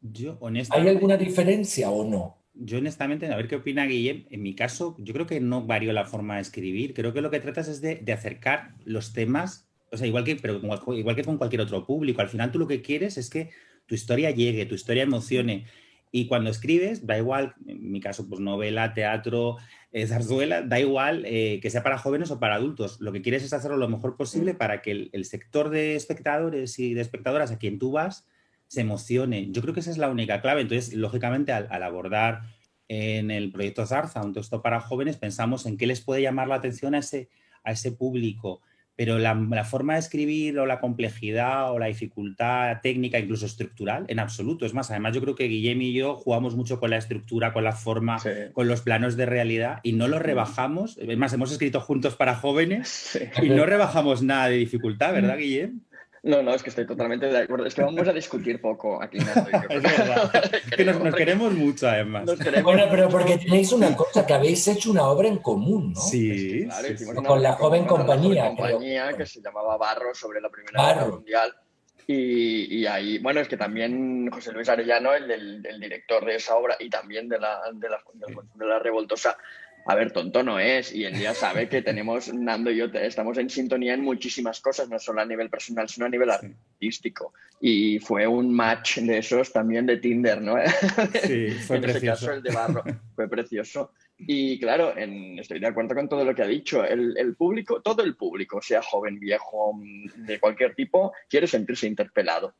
yo, 0.00 0.38
¿hay 0.70 0.86
alguna 0.86 1.16
diferencia 1.16 1.90
o 1.90 2.08
no? 2.08 2.38
Yo 2.54 2.78
honestamente, 2.78 3.26
a 3.26 3.34
ver 3.34 3.48
qué 3.48 3.56
opina 3.56 3.86
Guillem, 3.86 4.24
en 4.30 4.44
mi 4.44 4.54
caso 4.54 4.94
yo 5.00 5.12
creo 5.14 5.26
que 5.26 5.40
no 5.40 5.66
varió 5.66 5.92
la 5.92 6.04
forma 6.04 6.36
de 6.36 6.42
escribir, 6.42 6.94
creo 6.94 7.12
que 7.12 7.22
lo 7.22 7.30
que 7.32 7.40
tratas 7.40 7.66
es 7.66 7.80
de, 7.80 7.96
de 7.96 8.12
acercar 8.12 8.76
los 8.84 9.12
temas, 9.12 9.66
o 9.90 9.96
sea, 9.96 10.06
igual 10.06 10.22
que, 10.22 10.36
pero 10.36 10.60
igual 10.94 11.16
que 11.16 11.24
con 11.24 11.38
cualquier 11.38 11.62
otro 11.62 11.84
público, 11.84 12.20
al 12.20 12.28
final 12.28 12.52
tú 12.52 12.60
lo 12.60 12.68
que 12.68 12.82
quieres 12.82 13.18
es 13.18 13.28
que 13.28 13.50
tu 13.86 13.96
historia 13.96 14.30
llegue, 14.30 14.64
tu 14.64 14.76
historia 14.76 15.02
emocione. 15.02 15.66
Y 16.12 16.28
cuando 16.28 16.50
escribes, 16.50 17.06
da 17.06 17.18
igual, 17.18 17.54
en 17.66 17.90
mi 17.90 18.00
caso, 18.00 18.28
pues 18.28 18.40
novela, 18.40 18.94
teatro, 18.94 19.56
eh, 19.92 20.06
zarzuela, 20.06 20.62
da 20.62 20.80
igual 20.80 21.24
eh, 21.26 21.58
que 21.60 21.70
sea 21.70 21.82
para 21.82 21.98
jóvenes 21.98 22.30
o 22.30 22.38
para 22.38 22.54
adultos. 22.54 23.00
Lo 23.00 23.12
que 23.12 23.22
quieres 23.22 23.42
es 23.42 23.52
hacerlo 23.52 23.76
lo 23.76 23.88
mejor 23.88 24.16
posible 24.16 24.54
mm. 24.54 24.56
para 24.56 24.82
que 24.82 25.10
el, 25.12 25.24
sector 25.24 25.70
de 25.70 25.96
espectadores 25.96 26.78
y 26.78 26.94
de 26.94 27.00
espectadoras 27.00 27.50
a 27.50 27.58
quien 27.58 27.78
tú 27.78 27.92
vas 27.92 28.26
se 28.68 28.80
emocione. 28.80 29.50
Yo 29.50 29.62
creo 29.62 29.74
que 29.74 29.80
esa 29.80 29.90
es 29.90 29.98
la 29.98 30.08
única 30.08 30.40
clave. 30.40 30.62
Entonces, 30.62 30.94
lógicamente, 30.94 31.52
al, 31.52 31.68
al 31.70 31.82
abordar 31.82 32.42
en 32.88 33.30
el 33.30 33.50
proyecto 33.50 33.86
Zarza 33.86 34.22
un 34.22 34.32
texto 34.32 34.62
para 34.62 34.80
jóvenes, 34.80 35.16
pensamos 35.16 35.66
en 35.66 35.76
qué 35.76 35.86
les 35.86 36.00
puede 36.00 36.22
llamar 36.22 36.48
la 36.48 36.56
atención 36.56 36.94
a 36.94 36.98
ese, 36.98 37.28
a 37.64 37.72
ese 37.72 37.92
público 37.92 38.62
pero 38.96 39.18
la, 39.18 39.64
forma 39.64 39.92
de 39.92 40.00
escribir 40.00 40.58
o 40.58 40.66
la 40.66 40.80
complejidad 40.80 41.70
o 41.70 41.78
la 41.78 41.86
dificultad 41.86 42.80
técnica, 42.82 43.18
incluso 43.18 43.44
estructural, 43.44 44.06
en 44.08 44.18
absoluto. 44.18 44.64
Es 44.64 44.72
más, 44.72 44.90
además 44.90 45.14
yo 45.14 45.20
creo 45.20 45.34
que 45.34 45.44
Guillem 45.44 45.82
y 45.82 45.92
yo 45.92 46.16
jugamos 46.16 46.56
mucho 46.56 46.80
con 46.80 46.90
la 46.90 46.96
estructura, 46.96 47.52
con 47.52 47.62
la 47.62 47.72
forma, 47.72 48.16
con 48.54 48.68
los 48.68 48.80
planos 48.80 49.16
de 49.16 49.26
realidad 49.26 49.80
y 49.82 49.92
no 49.92 50.08
los 50.08 50.22
rebajamos. 50.22 50.96
Es 50.96 51.18
más, 51.18 51.32
hemos 51.34 51.52
escrito 51.52 51.80
juntos 51.80 52.16
para 52.16 52.34
jóvenes 52.34 53.20
y 53.42 53.50
no 53.50 53.66
rebajamos 53.66 54.22
nada 54.22 54.48
de 54.48 54.56
dificultad, 54.56 55.12
¿verdad, 55.12 55.36
Guillem? 55.36 55.80
No, 56.26 56.42
no, 56.42 56.54
es 56.54 56.62
que 56.62 56.70
estoy 56.70 56.84
totalmente 56.84 57.26
de 57.26 57.38
acuerdo. 57.38 57.66
Es 57.66 57.74
que 57.76 57.82
vamos 57.82 58.06
a 58.08 58.12
discutir 58.12 58.60
poco 58.60 59.00
aquí. 59.00 59.18
es 59.18 59.82
verdad. 59.82 60.32
que 60.76 60.84
nos, 60.84 61.14
queremos 61.14 61.52
mucho, 61.52 61.88
además. 61.88 62.24
Bueno, 62.64 62.86
pero 62.90 63.08
porque 63.08 63.38
tenéis 63.38 63.70
una 63.70 63.94
cosa, 63.94 64.26
que 64.26 64.34
habéis 64.34 64.66
hecho 64.66 64.90
una 64.90 65.04
obra 65.04 65.28
en 65.28 65.38
común, 65.38 65.92
¿no? 65.92 66.00
Sí. 66.00 66.66
claro, 66.66 67.22
con 67.24 67.40
la 67.40 67.52
joven 67.52 67.84
compañía. 67.84 68.48
compañía 68.48 69.12
que 69.16 69.24
se 69.24 69.40
llamaba 69.40 69.76
Barro 69.76 70.12
sobre 70.14 70.40
la 70.40 70.50
Primera 70.50 70.94
Guerra 70.94 71.06
Mundial. 71.06 71.54
Y, 72.08 72.80
y, 72.80 72.86
ahí, 72.86 73.18
bueno, 73.18 73.40
es 73.40 73.46
que 73.46 73.56
también 73.56 74.28
José 74.30 74.52
Luis 74.52 74.68
Arellano, 74.68 75.14
el, 75.14 75.62
del, 75.62 75.80
director 75.80 76.24
de 76.24 76.36
esa 76.36 76.56
obra 76.56 76.76
y 76.80 76.90
también 76.90 77.28
de 77.28 77.38
la, 77.38 77.60
de 77.72 77.88
la, 77.88 78.00
de 78.54 78.66
la 78.66 78.78
Revoltosa, 78.80 79.36
a 79.88 79.94
ver, 79.94 80.10
tonto 80.10 80.42
no 80.42 80.58
es, 80.58 80.92
y 80.92 81.04
él 81.04 81.16
ya 81.18 81.32
sabe 81.32 81.68
que 81.68 81.80
tenemos, 81.80 82.32
Nando 82.34 82.72
y 82.72 82.76
yo 82.76 82.86
estamos 82.86 83.38
en 83.38 83.48
sintonía 83.48 83.94
en 83.94 84.02
muchísimas 84.02 84.60
cosas, 84.60 84.88
no 84.88 84.98
solo 84.98 85.20
a 85.20 85.26
nivel 85.26 85.48
personal, 85.48 85.88
sino 85.88 86.06
a 86.06 86.08
nivel 86.08 86.28
artístico. 86.28 87.32
Y 87.60 88.00
fue 88.00 88.26
un 88.26 88.52
match 88.52 88.98
de 88.98 89.18
esos 89.18 89.52
también 89.52 89.86
de 89.86 89.98
Tinder, 89.98 90.42
¿no? 90.42 90.56
Sí, 91.22 91.50
fue 91.66 91.76
en 91.76 91.84
ese 91.84 92.04
caso 92.04 92.32
el 92.32 92.42
de 92.42 92.52
Barro, 92.52 92.82
fue 93.14 93.28
precioso. 93.28 93.92
Y 94.18 94.58
claro, 94.58 94.92
estoy 94.96 95.60
de 95.60 95.66
acuerdo 95.68 95.94
con 95.94 96.08
todo 96.08 96.24
lo 96.24 96.34
que 96.34 96.42
ha 96.42 96.48
dicho. 96.48 96.84
El, 96.84 97.36
público, 97.36 97.80
todo 97.80 98.02
el 98.02 98.16
público, 98.16 98.60
sea 98.60 98.82
joven, 98.82 99.20
viejo, 99.20 99.78
de 100.16 100.40
cualquier 100.40 100.74
tipo, 100.74 101.12
quiere 101.28 101.46
sentirse 101.46 101.86
interpelado 101.86 102.54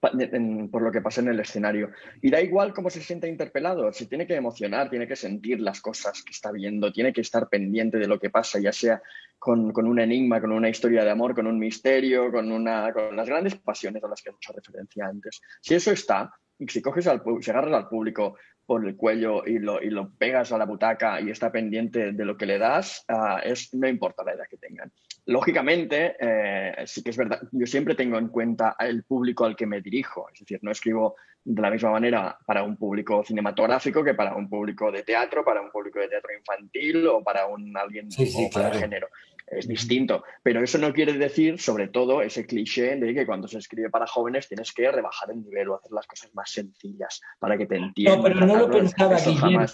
por 0.00 0.82
lo 0.82 0.92
que 0.92 1.00
pasa 1.00 1.20
en 1.20 1.28
el 1.28 1.40
escenario. 1.40 1.90
Y 2.22 2.30
da 2.30 2.40
igual 2.40 2.72
cómo 2.72 2.90
se 2.90 3.00
sienta 3.00 3.26
interpelado, 3.26 3.92
se 3.92 4.06
tiene 4.06 4.26
que 4.26 4.34
emocionar, 4.34 4.90
tiene 4.90 5.06
que 5.06 5.16
sentir 5.16 5.60
las 5.60 5.80
cosas 5.80 6.22
que 6.22 6.32
está 6.32 6.52
viendo, 6.52 6.92
tiene 6.92 7.12
que 7.12 7.20
estar 7.20 7.48
pendiente 7.48 7.98
de 7.98 8.06
lo 8.06 8.18
que 8.18 8.30
pasa, 8.30 8.58
ya 8.58 8.72
sea 8.72 9.02
con, 9.38 9.72
un 9.76 10.00
enigma, 10.00 10.40
con 10.40 10.52
una 10.52 10.68
historia 10.68 11.04
de 11.04 11.10
amor, 11.10 11.34
con 11.34 11.46
un 11.46 11.58
misterio, 11.58 12.30
con, 12.30 12.50
una, 12.50 12.92
con 12.92 13.16
las 13.16 13.28
grandes 13.28 13.56
pasiones 13.56 14.02
a 14.02 14.08
las 14.08 14.22
que 14.22 14.30
he 14.30 14.32
hecho 14.32 14.52
referencia 14.52 15.06
antes. 15.06 15.40
Si 15.60 15.74
eso 15.74 15.92
está, 15.92 16.32
y 16.58 16.66
si 16.68 16.80
coges 16.80 17.06
al, 17.06 17.22
si 17.40 17.50
agarras 17.50 17.74
al 17.74 17.88
público 17.88 18.36
por 18.66 18.86
el 18.86 18.96
cuello 18.96 19.46
y 19.46 19.58
lo, 19.58 19.80
y 19.80 19.90
lo 19.90 20.10
pegas 20.10 20.52
a 20.52 20.58
la 20.58 20.66
butaca 20.66 21.20
y 21.20 21.30
está 21.30 21.52
pendiente 21.52 22.12
de 22.12 22.24
lo 22.24 22.36
que 22.36 22.46
le 22.46 22.58
das, 22.58 23.04
ah, 23.08 23.40
es, 23.42 23.72
no 23.72 23.88
importa 23.88 24.24
la 24.24 24.32
edad 24.32 24.44
que 24.50 24.56
tengan. 24.58 24.92
Lógicamente, 25.26 26.16
eh, 26.20 26.84
sí 26.86 27.02
que 27.02 27.10
es 27.10 27.16
verdad, 27.16 27.40
yo 27.52 27.66
siempre 27.66 27.94
tengo 27.94 28.18
en 28.18 28.28
cuenta 28.28 28.76
el 28.78 29.04
público 29.04 29.44
al 29.44 29.56
que 29.56 29.66
me 29.66 29.80
dirijo, 29.80 30.28
es 30.32 30.40
decir, 30.40 30.58
no 30.62 30.70
escribo 30.70 31.16
de 31.44 31.62
la 31.62 31.70
misma 31.70 31.92
manera 31.92 32.36
para 32.44 32.64
un 32.64 32.76
público 32.76 33.22
cinematográfico 33.24 34.02
que 34.02 34.14
para 34.14 34.34
un 34.34 34.48
público 34.48 34.90
de 34.90 35.04
teatro, 35.04 35.44
para 35.44 35.62
un 35.62 35.70
público 35.70 36.00
de 36.00 36.08
teatro 36.08 36.30
infantil 36.36 37.06
o 37.06 37.22
para 37.22 37.46
un 37.46 37.76
alguien 37.76 38.10
sí, 38.10 38.26
sí, 38.26 38.50
para 38.52 38.72
género 38.74 39.08
es 39.46 39.68
distinto. 39.68 40.24
Pero 40.42 40.62
eso 40.62 40.78
no 40.78 40.92
quiere 40.92 41.12
decir, 41.14 41.60
sobre 41.60 41.88
todo, 41.88 42.22
ese 42.22 42.46
cliché 42.46 42.96
de 42.96 43.14
que 43.14 43.26
cuando 43.26 43.48
se 43.48 43.58
escribe 43.58 43.90
para 43.90 44.06
jóvenes 44.06 44.48
tienes 44.48 44.72
que 44.72 44.90
rebajar 44.90 45.30
el 45.30 45.42
nivel 45.42 45.68
o 45.68 45.76
hacer 45.76 45.92
las 45.92 46.06
cosas 46.06 46.34
más 46.34 46.50
sencillas 46.50 47.20
para 47.38 47.56
que 47.56 47.66
te 47.66 47.76
entiendan. 47.76 48.18
No, 48.18 48.24
pero 48.24 48.46
no 48.46 48.56
lo 48.56 48.70
pensaba, 48.70 49.16
Guillermo. 49.18 49.66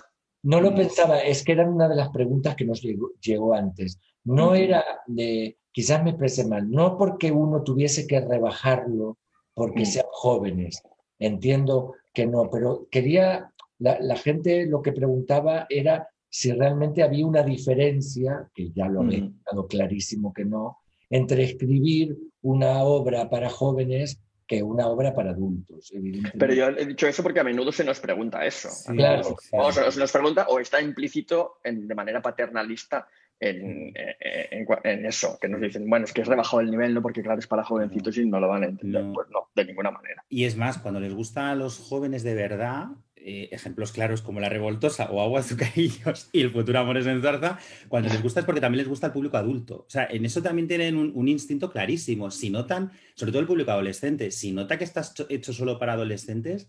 No 0.44 0.60
lo 0.60 0.74
pensaba, 0.74 1.20
es 1.20 1.44
que 1.44 1.52
era 1.52 1.68
una 1.68 1.88
de 1.88 1.94
las 1.94 2.08
preguntas 2.08 2.56
que 2.56 2.64
nos 2.64 2.82
llegó, 2.82 3.54
antes. 3.54 4.00
No 4.24 4.56
era 4.56 4.84
de, 5.06 5.56
quizás 5.70 6.02
me 6.02 6.10
expresé 6.10 6.46
mal, 6.46 6.68
no 6.68 6.98
porque 6.98 7.30
uno 7.30 7.62
tuviese 7.62 8.08
que 8.08 8.20
rebajarlo 8.20 9.18
porque 9.54 9.86
sean 9.86 10.06
jóvenes. 10.10 10.82
Entiendo 11.20 11.94
que 12.12 12.26
no, 12.26 12.50
pero 12.50 12.88
quería, 12.90 13.52
la, 13.78 14.00
la 14.00 14.16
gente 14.16 14.66
lo 14.66 14.82
que 14.82 14.90
preguntaba 14.90 15.66
era 15.68 16.11
si 16.34 16.50
realmente 16.50 17.02
había 17.02 17.26
una 17.26 17.42
diferencia, 17.42 18.48
que 18.54 18.70
ya 18.70 18.88
lo 18.88 19.06
he 19.10 19.30
dado 19.44 19.66
clarísimo 19.66 20.32
que 20.32 20.46
no, 20.46 20.78
entre 21.10 21.42
escribir 21.42 22.16
una 22.40 22.84
obra 22.84 23.28
para 23.28 23.50
jóvenes 23.50 24.18
que 24.46 24.62
una 24.62 24.86
obra 24.86 25.12
para 25.12 25.32
adultos, 25.32 25.92
Pero 26.38 26.54
yo 26.54 26.68
he 26.68 26.86
dicho 26.86 27.06
eso 27.06 27.22
porque 27.22 27.40
a 27.40 27.44
menudo 27.44 27.70
se 27.70 27.84
nos 27.84 28.00
pregunta 28.00 28.46
eso. 28.46 28.70
claro, 28.94 29.36
O, 29.52 29.72
se 29.72 30.00
nos 30.00 30.10
pregunta 30.10 30.46
o 30.48 30.58
está 30.58 30.80
implícito 30.80 31.58
de 31.64 31.94
manera 31.94 32.22
paternalista 32.22 33.06
en, 33.38 33.92
en, 33.94 35.06
eso, 35.06 35.38
que 35.38 35.48
nos 35.48 35.60
dicen, 35.60 35.88
bueno, 35.88 36.06
es 36.06 36.14
que 36.14 36.22
es 36.22 36.28
rebajado 36.28 36.60
el 36.60 36.70
nivel, 36.70 36.94
¿no? 36.94 37.02
Porque 37.02 37.22
claro, 37.22 37.40
es 37.40 37.46
para 37.46 37.62
jovencitos 37.62 38.16
y 38.16 38.24
no 38.24 38.40
lo 38.40 38.48
van 38.48 38.62
a 38.62 38.66
entender. 38.66 39.04
Pues 39.12 39.28
no, 39.30 39.48
de 39.54 39.66
ninguna 39.66 39.90
manera. 39.90 40.24
Y 40.30 40.44
es 40.44 40.56
más, 40.56 40.78
cuando 40.78 40.98
les 40.98 41.12
gusta 41.12 41.50
a 41.50 41.54
los 41.54 41.78
jóvenes 41.78 42.22
de 42.22 42.34
verdad, 42.34 42.86
eh, 43.24 43.48
ejemplos 43.52 43.92
claros 43.92 44.22
como 44.22 44.40
La 44.40 44.48
Revoltosa 44.48 45.10
o 45.10 45.20
Agua, 45.20 45.40
Azucarillos 45.40 46.28
y 46.32 46.40
El 46.40 46.50
futuro 46.50 46.78
amor 46.78 46.96
es 46.96 47.06
en 47.06 47.22
zarza, 47.22 47.58
cuando 47.88 48.08
les 48.08 48.22
gusta 48.22 48.40
es 48.40 48.46
porque 48.46 48.60
también 48.60 48.78
les 48.78 48.88
gusta 48.88 49.06
al 49.06 49.12
público 49.12 49.36
adulto. 49.36 49.84
O 49.86 49.90
sea, 49.90 50.06
en 50.10 50.24
eso 50.24 50.42
también 50.42 50.68
tienen 50.68 50.96
un, 50.96 51.28
instinto 51.28 51.70
clarísimo. 51.70 52.30
Si 52.30 52.50
notan, 52.50 52.90
sobre 53.14 53.32
todo 53.32 53.40
el 53.40 53.46
público 53.46 53.70
adolescente, 53.70 54.30
si 54.30 54.52
nota 54.52 54.78
que 54.78 54.84
estás 54.84 55.14
hecho 55.28 55.52
solo 55.52 55.78
para 55.78 55.92
adolescentes, 55.92 56.68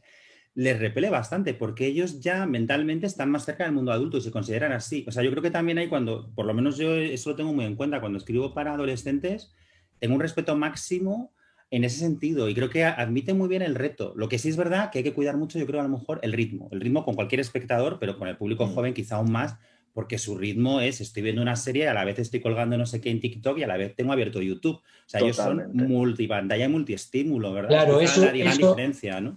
les 0.55 0.77
repele 0.77 1.09
bastante 1.09 1.53
porque 1.53 1.87
ellos 1.87 2.21
ya 2.21 2.45
mentalmente 2.45 3.07
están 3.07 3.31
más 3.31 3.45
cerca 3.45 3.63
del 3.63 3.73
mundo 3.73 3.91
adulto 3.91 4.17
y 4.17 4.21
se 4.21 4.31
consideran 4.31 4.71
así. 4.71 5.03
O 5.07 5.11
sea, 5.11 5.23
yo 5.23 5.31
creo 5.31 5.41
que 5.41 5.51
también 5.51 5.79
hay 5.79 5.87
cuando, 5.87 6.31
por 6.35 6.45
lo 6.45 6.53
menos 6.53 6.77
yo 6.77 6.95
eso 6.95 7.31
lo 7.31 7.35
tengo 7.35 7.53
muy 7.53 7.65
en 7.65 7.75
cuenta, 7.75 7.99
cuando 7.99 8.19
escribo 8.19 8.53
para 8.53 8.73
adolescentes, 8.73 9.53
tengo 9.99 10.15
un 10.15 10.21
respeto 10.21 10.55
máximo 10.55 11.33
en 11.73 11.83
ese 11.83 11.97
sentido 11.97 12.49
y 12.49 12.53
creo 12.53 12.69
que 12.69 12.83
admite 12.83 13.33
muy 13.33 13.49
bien 13.49 13.63
el 13.63 13.73
reto. 13.73 14.13
Lo 14.15 14.29
que 14.29 14.37
sí 14.37 14.47
es 14.47 14.57
verdad 14.57 14.91
que 14.91 14.99
hay 14.99 15.03
que 15.03 15.15
cuidar 15.15 15.37
mucho, 15.37 15.57
yo 15.57 15.65
creo 15.65 15.79
a 15.79 15.83
lo 15.83 15.89
mejor, 15.89 16.19
el 16.21 16.31
ritmo. 16.31 16.69
El 16.71 16.79
ritmo 16.79 17.03
con 17.03 17.15
cualquier 17.15 17.39
espectador, 17.39 17.97
pero 17.99 18.15
con 18.19 18.27
el 18.27 18.37
público 18.37 18.67
mm. 18.67 18.75
joven 18.75 18.93
quizá 18.93 19.15
aún 19.15 19.31
más, 19.31 19.55
porque 19.91 20.19
su 20.19 20.37
ritmo 20.37 20.81
es, 20.81 21.01
estoy 21.01 21.23
viendo 21.23 21.41
una 21.41 21.55
serie, 21.55 21.87
a 21.87 21.95
la 21.95 22.05
vez 22.05 22.19
estoy 22.19 22.41
colgando 22.41 22.77
no 22.77 22.85
sé 22.85 23.01
qué 23.01 23.09
en 23.09 23.19
TikTok 23.19 23.57
y 23.57 23.63
a 23.63 23.67
la 23.67 23.77
vez 23.77 23.95
tengo 23.95 24.13
abierto 24.13 24.39
YouTube. 24.39 24.75
O 24.75 24.83
sea, 25.07 25.21
ellos 25.21 25.35
son 25.35 25.71
multipantalla 25.73 26.65
y 26.65 26.69
multiestímulo, 26.69 27.51
¿verdad? 27.53 27.69
Claro, 27.69 27.99
eso, 27.99 28.23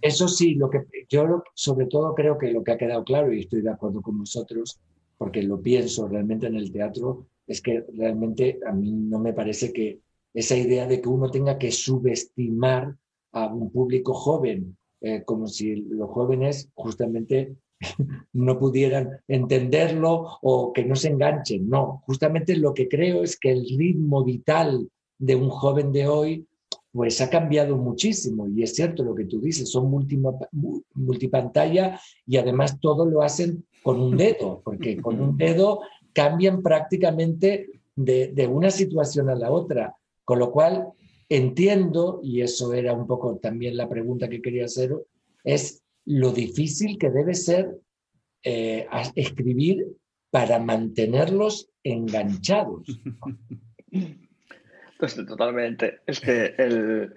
eso 0.02 0.28
sí, 0.28 0.56
lo 0.56 0.68
que 0.68 0.80
yo 1.08 1.42
sobre 1.54 1.86
todo 1.86 2.14
creo 2.14 2.36
que 2.36 2.52
lo 2.52 2.62
que 2.62 2.72
ha 2.72 2.76
quedado 2.76 3.02
claro, 3.02 3.32
y 3.32 3.40
estoy 3.40 3.62
de 3.62 3.70
acuerdo 3.70 4.02
con 4.02 4.18
vosotros, 4.18 4.78
porque 5.16 5.42
lo 5.42 5.62
pienso 5.62 6.06
realmente 6.06 6.48
en 6.48 6.56
el 6.56 6.70
teatro, 6.70 7.28
es 7.46 7.62
que 7.62 7.82
realmente 7.94 8.58
a 8.66 8.72
mí 8.72 8.92
no 8.92 9.18
me 9.20 9.32
parece 9.32 9.72
que 9.72 10.00
esa 10.36 10.54
idea 10.54 10.86
de 10.86 11.00
que 11.00 11.08
uno 11.08 11.30
tenga 11.30 11.56
que 11.56 11.72
subestimar 11.72 12.94
a 13.32 13.46
un 13.46 13.70
público 13.70 14.12
joven, 14.12 14.76
eh, 15.00 15.22
como 15.24 15.46
si 15.46 15.76
los 15.76 16.10
jóvenes 16.10 16.68
justamente 16.74 17.56
no 18.34 18.58
pudieran 18.58 19.18
entenderlo 19.28 20.38
o 20.42 20.74
que 20.74 20.84
no 20.84 20.94
se 20.94 21.08
enganchen. 21.08 21.66
No, 21.68 22.02
justamente 22.06 22.54
lo 22.54 22.74
que 22.74 22.86
creo 22.86 23.22
es 23.22 23.38
que 23.38 23.50
el 23.50 23.66
ritmo 23.78 24.24
vital 24.24 24.90
de 25.18 25.36
un 25.36 25.48
joven 25.48 25.90
de 25.90 26.06
hoy 26.06 26.46
pues 26.92 27.20
ha 27.22 27.30
cambiado 27.30 27.76
muchísimo 27.78 28.46
y 28.46 28.62
es 28.62 28.74
cierto 28.74 29.04
lo 29.04 29.14
que 29.14 29.24
tú 29.24 29.40
dices, 29.40 29.70
son 29.70 29.90
multipantalla 30.94 31.98
y 32.26 32.36
además 32.36 32.78
todo 32.78 33.06
lo 33.06 33.22
hacen 33.22 33.64
con 33.82 34.00
un 34.00 34.18
dedo, 34.18 34.60
porque 34.62 35.00
con 35.00 35.18
un 35.18 35.36
dedo 35.38 35.80
cambian 36.12 36.62
prácticamente 36.62 37.68
de, 37.94 38.28
de 38.34 38.46
una 38.46 38.70
situación 38.70 39.30
a 39.30 39.34
la 39.34 39.50
otra. 39.50 39.94
Con 40.26 40.40
lo 40.40 40.50
cual, 40.50 40.88
entiendo, 41.28 42.20
y 42.20 42.40
eso 42.40 42.74
era 42.74 42.92
un 42.92 43.06
poco 43.06 43.38
también 43.38 43.76
la 43.76 43.88
pregunta 43.88 44.28
que 44.28 44.42
quería 44.42 44.64
hacer, 44.64 44.92
es 45.44 45.84
lo 46.04 46.32
difícil 46.32 46.98
que 46.98 47.10
debe 47.10 47.32
ser 47.34 47.78
eh, 48.42 48.88
escribir 49.14 49.86
para 50.30 50.58
mantenerlos 50.58 51.70
enganchados. 51.82 52.82
Pues 54.98 55.14
totalmente. 55.14 56.00
Es 56.06 56.20
que 56.20 56.54
el, 56.56 57.12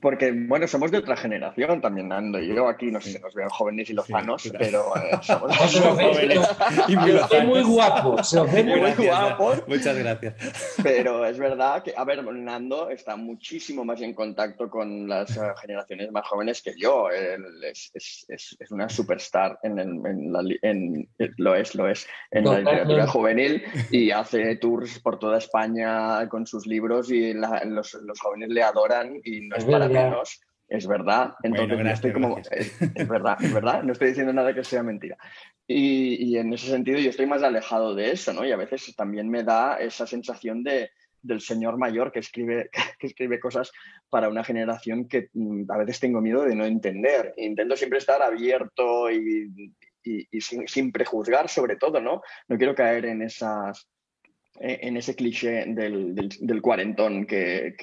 porque, 0.00 0.32
bueno, 0.32 0.66
somos 0.66 0.90
de 0.90 0.98
otra 0.98 1.16
generación 1.16 1.80
también, 1.80 2.08
Nando. 2.08 2.38
Yo 2.38 2.68
aquí 2.68 2.90
no 2.90 3.00
sé 3.00 3.12
si 3.12 3.18
nos 3.18 3.34
veo 3.34 3.48
jóvenes 3.50 3.90
y 3.90 3.94
lozanos, 3.94 4.50
pero 4.58 4.96
eh, 4.96 5.18
somos, 5.22 5.56
jóvenes 5.56 6.40
y 6.88 6.96
muy, 6.96 7.12
muy 7.46 7.62
guapos. 7.62 8.34
muy, 8.34 9.06
guapos. 9.06 9.62
Muchas 9.66 9.98
gracias. 9.98 10.34
Pero 10.82 11.24
es 11.24 11.38
verdad 11.38 11.82
que, 11.82 11.94
a 11.96 12.04
ver, 12.04 12.24
Nando 12.24 12.90
está 12.90 13.16
muchísimo 13.16 13.84
más 13.84 14.00
en 14.00 14.14
contacto 14.14 14.70
con 14.70 15.08
las 15.08 15.36
eh, 15.36 15.40
generaciones 15.60 16.10
más 16.12 16.26
jóvenes 16.26 16.62
que 16.62 16.74
yo. 16.78 17.10
es, 17.10 17.90
es, 17.94 18.26
es, 18.28 18.70
una 18.70 18.88
superstar 18.88 19.58
en, 19.62 19.78
en, 19.78 20.32
la, 20.32 20.40
en, 20.62 21.08
lo 21.36 21.54
es, 21.54 21.74
lo 21.74 21.88
es, 21.88 22.06
en 22.30 22.44
la 22.44 22.58
literatura 22.58 23.06
juvenil 23.06 23.62
y 23.90 24.10
hace 24.10 24.56
tours 24.56 24.98
por 25.00 25.18
toda 25.18 25.38
España 25.38 26.28
con 26.28 26.46
sus 26.46 26.66
libros 26.66 27.10
y 27.10 27.32
los, 27.34 27.94
los, 27.94 28.20
jóvenes 28.20 28.50
le 28.50 28.62
adoran 28.62 29.20
y 29.24 29.40
no 29.42 29.56
es 29.56 29.64
para 29.64 29.87
menos, 29.88 30.40
es 30.68 30.86
verdad. 30.86 31.34
Entonces, 31.42 31.92
estoy 31.94 32.12
como, 32.12 32.38
es, 32.38 33.08
verdad, 33.08 33.36
es 33.40 33.52
verdad, 33.52 33.82
no 33.82 33.92
estoy 33.92 34.08
diciendo 34.08 34.32
nada 34.32 34.54
que 34.54 34.64
sea 34.64 34.82
mentira. 34.82 35.16
Y, 35.66 36.36
en 36.36 36.52
ese 36.52 36.68
sentido 36.68 36.98
yo 36.98 37.10
estoy 37.10 37.26
más 37.26 37.42
alejado 37.42 37.94
de 37.94 38.12
eso, 38.12 38.32
¿no? 38.32 38.44
Y 38.44 38.52
a 38.52 38.56
veces 38.56 38.94
también 38.96 39.28
me 39.28 39.44
da 39.44 39.76
esa 39.76 40.06
sensación 40.06 40.62
de, 40.62 40.90
del 41.22 41.40
señor 41.40 41.78
mayor 41.78 42.12
que 42.12 42.20
escribe, 42.20 42.70
que 42.98 43.06
escribe 43.06 43.40
cosas 43.40 43.72
para 44.08 44.28
una 44.28 44.44
generación 44.44 45.08
que 45.08 45.28
mm, 45.32 45.70
a 45.70 45.78
veces 45.78 46.00
tengo 46.00 46.20
miedo 46.20 46.42
de 46.44 46.54
no 46.54 46.64
entender. 46.64 47.34
Intento 47.36 47.76
siempre 47.76 47.98
estar 47.98 48.22
abierto 48.22 49.10
y, 49.10 49.74
y, 50.02 50.40
sin, 50.40 50.66
sin, 50.68 50.92
prejuzgar 50.92 51.48
sobre 51.48 51.76
todo, 51.76 52.00
¿no? 52.00 52.22
No 52.48 52.56
quiero 52.56 52.74
caer 52.74 53.06
en 53.06 53.22
esas 53.22 53.86
en 54.60 54.96
ese 54.96 55.14
cliché 55.14 55.64
del, 55.66 56.14
del, 56.14 56.62
cuarentón 56.62 57.26
que, 57.26 57.74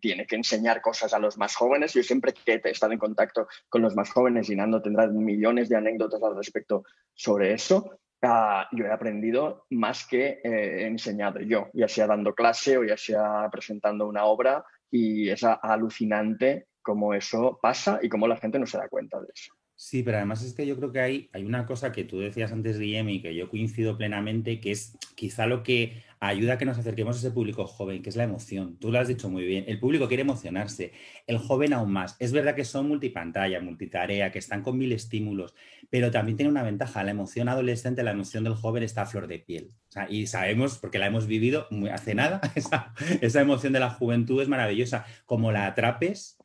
tiene 0.00 0.26
que 0.26 0.36
enseñar 0.36 0.80
cosas 0.80 1.12
a 1.14 1.18
los 1.18 1.38
más 1.38 1.54
jóvenes. 1.54 1.94
Yo 1.94 2.02
siempre 2.02 2.32
que 2.32 2.60
he 2.62 2.70
estado 2.70 2.92
en 2.92 2.98
contacto 2.98 3.48
con 3.68 3.82
los 3.82 3.94
más 3.94 4.10
jóvenes 4.10 4.50
y 4.50 4.56
Nando 4.56 4.82
tendrá 4.82 5.06
millones 5.06 5.68
de 5.68 5.76
anécdotas 5.76 6.22
al 6.22 6.36
respecto 6.36 6.84
sobre 7.14 7.52
eso. 7.52 8.00
Ah, 8.22 8.68
yo 8.72 8.84
he 8.84 8.92
aprendido 8.92 9.66
más 9.70 10.06
que 10.06 10.40
he 10.42 10.86
enseñado 10.86 11.38
yo, 11.40 11.68
ya 11.72 11.86
sea 11.86 12.08
dando 12.08 12.34
clase 12.34 12.76
o 12.76 12.84
ya 12.84 12.96
sea 12.96 13.48
presentando 13.50 14.08
una 14.08 14.24
obra 14.24 14.64
y 14.90 15.28
es 15.30 15.44
alucinante 15.44 16.66
cómo 16.82 17.14
eso 17.14 17.58
pasa 17.62 18.00
y 18.02 18.08
cómo 18.08 18.26
la 18.26 18.36
gente 18.36 18.58
no 18.58 18.66
se 18.66 18.78
da 18.78 18.88
cuenta 18.88 19.20
de 19.20 19.28
eso. 19.32 19.57
Sí, 19.80 20.02
pero 20.02 20.16
además 20.16 20.42
es 20.42 20.54
que 20.54 20.66
yo 20.66 20.76
creo 20.76 20.90
que 20.90 20.98
hay, 20.98 21.30
hay 21.32 21.44
una 21.44 21.64
cosa 21.64 21.92
que 21.92 22.02
tú 22.02 22.18
decías 22.18 22.50
antes, 22.50 22.80
Guillem, 22.80 23.10
y 23.10 23.22
que 23.22 23.32
yo 23.36 23.48
coincido 23.48 23.96
plenamente, 23.96 24.58
que 24.58 24.72
es 24.72 24.98
quizá 25.14 25.46
lo 25.46 25.62
que 25.62 26.02
ayuda 26.18 26.54
a 26.54 26.58
que 26.58 26.64
nos 26.64 26.78
acerquemos 26.78 27.14
a 27.14 27.20
ese 27.20 27.30
público 27.30 27.64
joven, 27.64 28.02
que 28.02 28.10
es 28.10 28.16
la 28.16 28.24
emoción. 28.24 28.76
Tú 28.80 28.90
lo 28.90 28.98
has 28.98 29.06
dicho 29.06 29.30
muy 29.30 29.44
bien. 29.44 29.66
El 29.68 29.78
público 29.78 30.08
quiere 30.08 30.22
emocionarse, 30.22 30.90
el 31.28 31.38
joven 31.38 31.72
aún 31.74 31.92
más. 31.92 32.16
Es 32.18 32.32
verdad 32.32 32.56
que 32.56 32.64
son 32.64 32.88
multipantalla, 32.88 33.60
multitarea, 33.60 34.32
que 34.32 34.40
están 34.40 34.62
con 34.64 34.76
mil 34.76 34.90
estímulos, 34.90 35.54
pero 35.90 36.10
también 36.10 36.36
tiene 36.36 36.50
una 36.50 36.64
ventaja. 36.64 37.04
La 37.04 37.12
emoción 37.12 37.48
adolescente, 37.48 38.02
la 38.02 38.10
emoción 38.10 38.42
del 38.42 38.54
joven 38.54 38.82
está 38.82 39.02
a 39.02 39.06
flor 39.06 39.28
de 39.28 39.38
piel. 39.38 39.70
y 40.08 40.26
sabemos, 40.26 40.78
porque 40.78 40.98
la 40.98 41.06
hemos 41.06 41.28
vivido 41.28 41.68
muy, 41.70 41.88
hace 41.90 42.16
nada, 42.16 42.40
esa, 42.56 42.94
esa 43.20 43.40
emoción 43.40 43.72
de 43.72 43.78
la 43.78 43.90
juventud 43.90 44.42
es 44.42 44.48
maravillosa. 44.48 45.06
Como 45.24 45.52
la 45.52 45.66
atrapes, 45.68 46.37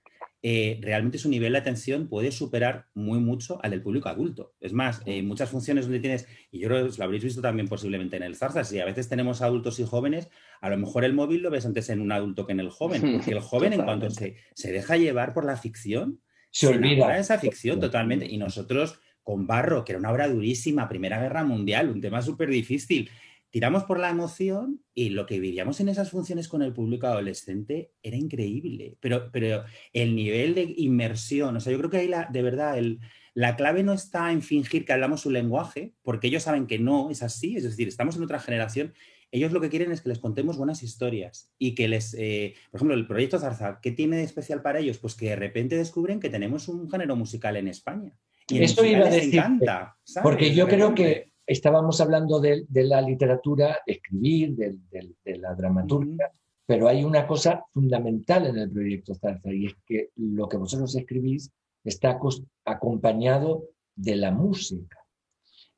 eh, 0.46 0.78
realmente 0.82 1.18
su 1.18 1.30
nivel 1.30 1.54
de 1.54 1.60
atención 1.60 2.10
puede 2.10 2.34
superar 2.34 2.88
muy 2.94 3.20
mucho 3.20 3.64
al 3.64 3.72
del 3.72 3.82
público 3.82 4.10
adulto. 4.10 4.54
Es 4.60 4.74
más, 4.74 5.02
eh, 5.06 5.24
muchas 5.24 5.50
funciones 5.50 5.86
donde 5.86 6.02
tienes, 6.02 6.28
y 6.52 6.60
yo 6.60 6.68
creo 6.68 6.86
que 6.86 6.98
lo 6.98 7.04
habréis 7.06 7.24
visto 7.24 7.42
también 7.42 7.70
posiblemente 7.70 8.18
en 8.18 8.24
el 8.24 8.36
Zarza, 8.36 8.66
si 8.66 8.78
a 8.78 8.84
veces 8.84 9.08
tenemos 9.08 9.42
adultos 9.42 9.80
y 9.80 9.86
jóvenes, 9.86 10.30
a 10.60 10.70
lo 10.70 10.78
mejor 10.78 11.06
el 11.06 11.14
móvil 11.14 11.44
lo 11.44 11.50
ves 11.50 11.66
antes 11.66 11.90
en 11.90 12.02
un 12.02 12.12
adulto 12.12 12.46
que 12.46 12.52
en 12.52 12.60
el 12.60 12.70
joven, 12.70 13.02
porque 13.14 13.32
el 13.32 13.40
joven 13.40 13.72
en 13.72 13.84
cuanto 13.84 14.10
se, 14.10 14.36
se 14.54 14.74
deja 14.74 14.98
llevar 14.98 15.34
por 15.34 15.46
la 15.46 15.56
ficción, 15.56 16.20
se, 16.52 16.68
olvida 16.68 17.18
esa 17.18 17.40
ficción 17.40 17.80
totalmente. 17.80 18.26
Y 18.30 18.38
nosotros 18.38 19.00
con 19.24 19.48
Barro, 19.48 19.86
que 19.86 19.94
era 19.94 20.00
una 20.00 20.12
obra 20.12 20.28
durísima, 20.28 20.90
Primera 20.90 21.22
Guerra 21.22 21.46
Mundial, 21.46 21.90
un 21.90 22.02
tema 22.02 22.22
súper 22.22 22.50
difícil, 22.50 23.10
tiramos 23.54 23.84
por 23.84 24.00
la 24.00 24.10
emoción 24.10 24.82
y 24.96 25.10
lo 25.10 25.28
que 25.28 25.40
vivíamos 25.40 25.80
en 25.80 25.88
esas 25.88 26.10
funciones 26.10 26.48
con 26.48 26.64
el 26.64 26.74
público 26.74 27.06
adolescente 27.06 27.92
era 28.02 28.18
increíble. 28.18 28.98
Pero, 29.00 29.30
pero 29.32 29.64
el 29.94 30.16
nivel 30.16 30.56
de 30.56 30.74
inmersión, 30.76 31.56
o 31.56 31.60
sea, 31.60 31.72
yo 31.72 31.78
creo 31.78 31.92
que 31.92 31.98
ahí 31.98 32.08
la, 32.08 32.28
de 32.32 32.42
verdad 32.42 32.80
el, 32.80 33.00
la 33.36 33.56
clave 33.56 33.84
no 33.84 33.94
está 33.94 34.32
en 34.32 34.42
fingir 34.42 34.86
que 34.86 34.94
hablamos 34.94 35.22
su 35.22 35.30
lenguaje, 35.30 35.94
porque 36.02 36.30
ellos 36.30 36.42
saben 36.42 36.66
que 36.66 36.80
no 36.80 37.12
es 37.12 37.22
así, 37.22 37.56
es 37.56 37.62
decir, 37.62 37.88
estamos 37.88 38.18
en 38.18 38.24
otra 38.24 38.40
generación. 38.40 38.96
Ellos 39.30 39.52
lo 39.52 39.62
que 39.62 39.70
quieren 39.70 39.92
es 39.92 40.02
que 40.02 40.10
les 40.10 40.18
contemos 40.18 40.58
buenas 40.58 40.82
historias 40.82 41.52
y 41.60 41.76
que 41.76 41.88
les, 41.88 42.16
eh, 42.16 42.56
por 42.72 42.80
ejemplo, 42.80 42.96
el 42.96 43.06
proyecto 43.06 43.38
Zarza, 43.38 43.78
¿qué 43.84 43.92
tiene 43.92 44.18
de 44.18 44.24
especial 44.24 44.64
para 44.64 44.80
ellos? 44.80 44.98
Pues 44.98 45.14
que 45.14 45.30
de 45.30 45.36
repente 45.36 45.78
descubren 45.78 46.20
que 46.20 46.32
tenemos 46.32 46.68
un 46.70 46.90
género 46.90 47.16
musical 47.16 47.56
en 47.58 47.68
España. 47.68 48.18
Y 48.48 48.64
Esto 48.64 48.84
iba 48.84 49.06
a 49.06 49.12
decir, 49.12 49.36
encanta, 49.36 49.96
porque 50.24 50.56
yo 50.56 50.68
creo 50.68 50.96
que 50.96 51.33
estábamos 51.46 52.00
hablando 52.02 52.40
de, 52.40 52.66
la 52.70 53.02
literatura, 53.02 53.80
de 53.86 53.94
escribir, 53.94 54.56
de, 54.56 55.40
la 55.40 55.54
dramaturgia, 55.54 56.32
pero 56.66 56.88
hay 56.88 57.04
una 57.04 57.28
cosa 57.28 57.66
fundamental 57.74 58.48
en 58.48 58.58
el 58.58 58.72
proyecto 58.72 59.16
Zarza 59.16 59.54
y 59.54 59.68
es 59.68 59.76
que 59.86 60.10
lo 60.16 60.48
que 60.48 60.58
vosotros 60.58 60.96
escribís 60.96 61.52
está 61.84 62.18
acompañado 62.66 63.70
de 63.96 64.16
la 64.16 64.32
música. 64.32 64.98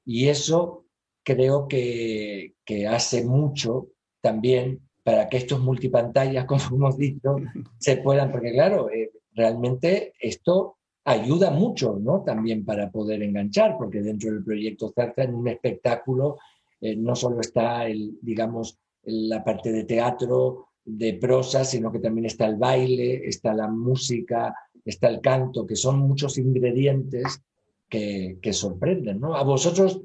Y 0.06 0.28
eso 0.28 0.86
creo 1.24 1.68
que, 1.68 2.54
hace 2.88 3.26
mucho 3.26 3.88
también 4.22 4.88
para 5.04 5.28
que 5.28 5.38
estos 5.38 5.60
multipantallas, 5.60 6.46
como 6.48 6.62
hemos 6.72 6.98
dicho, 6.98 7.38
se 7.80 7.98
puedan, 7.98 8.32
porque 8.32 8.52
claro, 8.52 8.90
eh, 8.90 9.12
realmente 9.34 10.14
esto 10.20 10.75
ayuda 11.06 11.52
mucho, 11.52 11.98
¿no? 12.02 12.24
También 12.24 12.66
para 12.66 12.92
poder 12.92 13.22
enganchar, 13.22 13.78
porque 13.78 14.02
dentro 14.02 14.32
del 14.32 14.44
proyecto 14.44 14.92
Zarza, 14.94 15.24
en 15.24 15.36
un 15.36 15.48
espectáculo, 15.48 16.38
eh, 16.82 16.96
no 16.96 17.16
solo 17.16 17.40
está, 17.42 17.88
el, 17.88 18.18
digamos, 18.22 18.78
la 19.04 19.44
parte 19.44 19.72
de 19.72 19.84
teatro, 19.84 20.68
de 20.84 21.14
prosa, 21.14 21.64
sino 21.64 21.92
que 21.92 22.00
también 22.00 22.26
está 22.26 22.48
el 22.48 22.58
baile, 22.58 23.28
está 23.28 23.54
la 23.54 23.68
música, 23.68 24.56
está 24.84 25.08
el 25.08 25.22
canto, 25.22 25.66
que 25.66 25.76
son 25.76 26.00
muchos 26.00 26.38
ingredientes 26.38 27.42
que, 27.88 28.40
que 28.42 28.54
sorprenden, 28.54 29.20
¿no? 29.20 29.36
A 29.36 29.44
vosotros, 29.44 30.02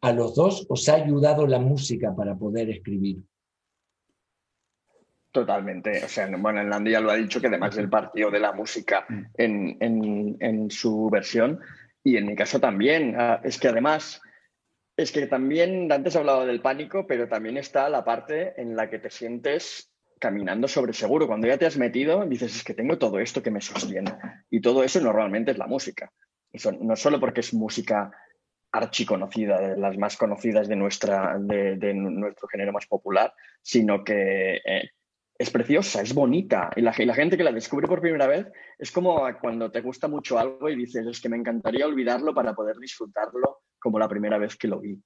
a 0.00 0.12
los 0.12 0.36
dos, 0.36 0.66
os 0.68 0.88
ha 0.88 0.94
ayudado 0.94 1.46
la 1.46 1.58
música 1.58 2.14
para 2.14 2.36
poder 2.36 2.70
escribir. 2.70 3.22
Totalmente. 5.34 6.04
O 6.04 6.08
sea, 6.08 6.28
bueno, 6.38 6.62
Landy 6.62 6.92
ya 6.92 7.00
lo 7.00 7.10
ha 7.10 7.16
dicho 7.16 7.40
que 7.40 7.48
además 7.48 7.74
del 7.74 7.90
partido 7.90 8.30
de 8.30 8.38
la 8.38 8.52
música 8.52 9.04
mm. 9.08 9.24
en, 9.36 10.70
su 10.70 11.10
versión, 11.10 11.58
y 12.04 12.16
en 12.16 12.26
mi 12.26 12.36
caso 12.36 12.60
también, 12.60 13.16
ah, 13.18 13.40
es 13.42 13.58
que 13.58 13.66
además, 13.66 14.22
es 14.96 15.10
que 15.10 15.26
también, 15.26 15.90
antes 15.90 16.14
he 16.14 16.18
hablado 16.18 16.46
del 16.46 16.60
pánico, 16.60 17.08
pero 17.08 17.26
también 17.26 17.56
está 17.56 17.88
la 17.88 18.04
parte 18.04 18.60
en 18.62 18.76
la 18.76 18.88
que 18.88 19.00
te 19.00 19.10
sientes 19.10 19.90
caminando 20.20 20.68
sobre 20.68 20.92
seguro. 20.92 21.26
Cuando 21.26 21.48
ya 21.48 21.58
te 21.58 21.66
has 21.66 21.78
metido, 21.78 22.24
dices, 22.26 22.54
es 22.54 22.62
que 22.62 22.74
tengo 22.74 22.96
todo 22.96 23.18
esto 23.18 23.42
que 23.42 23.50
me 23.50 23.60
sostiene. 23.60 24.16
Y 24.50 24.60
todo 24.60 24.84
eso 24.84 25.00
normalmente 25.00 25.50
es 25.50 25.58
la 25.58 25.66
música. 25.66 26.12
Eso, 26.52 26.70
no 26.70 26.94
solo 26.94 27.18
porque 27.18 27.40
es 27.40 27.52
música 27.52 28.12
archiconocida, 28.70 29.58
de 29.58 29.76
las 29.78 29.98
más 29.98 30.16
conocidas 30.16 30.68
de, 30.68 30.76
nuestra, 30.76 31.36
de, 31.40 31.92
nuestro 31.92 32.46
género 32.46 32.72
más 32.72 32.86
popular, 32.86 33.34
sino 33.62 34.04
que 34.04 34.60
eh, 34.64 34.90
es 35.36 35.50
preciosa, 35.50 36.00
es 36.00 36.14
bonita. 36.14 36.70
Y 36.76 36.80
la, 36.80 36.92
gente 36.92 37.36
que 37.36 37.44
la 37.44 37.52
descubre 37.52 37.88
por 37.88 38.00
primera 38.00 38.26
vez 38.26 38.46
es 38.78 38.92
como 38.92 39.26
cuando 39.40 39.70
te 39.70 39.80
gusta 39.80 40.06
mucho 40.06 40.38
algo 40.38 40.68
y 40.68 40.76
dices, 40.76 41.06
es 41.06 41.20
que 41.20 41.28
me 41.28 41.36
encantaría 41.36 41.86
olvidarlo 41.86 42.32
para 42.32 42.54
poder 42.54 42.76
disfrutarlo 42.76 43.62
como 43.78 43.98
la 43.98 44.08
primera 44.08 44.38
vez 44.38 44.56
que 44.56 44.68
lo 44.68 44.80
vi. 44.80 44.98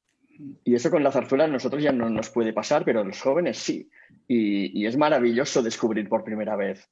Y 0.64 0.74
eso 0.74 0.90
con 0.90 1.02
la 1.02 1.10
zarzuela 1.10 1.44
a 1.44 1.48
nosotros 1.48 1.82
ya 1.82 1.92
no 1.92 2.08
nos 2.10 2.30
puede 2.30 2.52
pasar, 2.52 2.84
pero 2.84 3.00
a 3.00 3.04
los 3.04 3.20
jóvenes 3.20 3.58
sí. 3.58 3.90
Y, 4.28 4.86
es 4.86 4.96
maravilloso 4.96 5.62
descubrir 5.62 6.08
por 6.08 6.22
primera 6.22 6.54
vez 6.56 6.88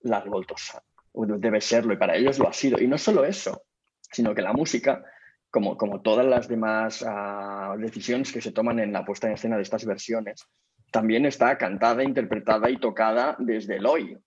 la 0.00 0.20
revoltosa. 0.20 0.82
Debe 1.12 1.60
serlo 1.60 1.94
y 1.94 1.96
para 1.96 2.16
ellos 2.16 2.38
lo 2.38 2.48
ha 2.48 2.52
sido. 2.52 2.80
Y 2.80 2.88
no 2.88 2.98
solo 2.98 3.24
eso, 3.24 3.62
sino 4.00 4.34
que 4.34 4.42
la 4.42 4.52
música, 4.52 5.04
como, 5.50 5.76
todas 6.02 6.26
las 6.26 6.48
demás 6.48 7.04
ah, 7.06 7.74
decisiones 7.78 8.32
que 8.32 8.40
se 8.40 8.52
toman 8.52 8.80
en 8.80 8.92
la 8.92 9.04
puesta 9.04 9.28
en 9.28 9.34
escena 9.34 9.56
de 9.56 9.62
estas 9.62 9.86
versiones, 9.86 10.46
también 10.90 11.26
está 11.26 11.56
cantada, 11.56 12.02
interpretada 12.02 12.70
y 12.70 12.76
tocada 12.76 13.36
desde 13.38 13.76
el 13.76 13.86
hoy. 13.86 14.18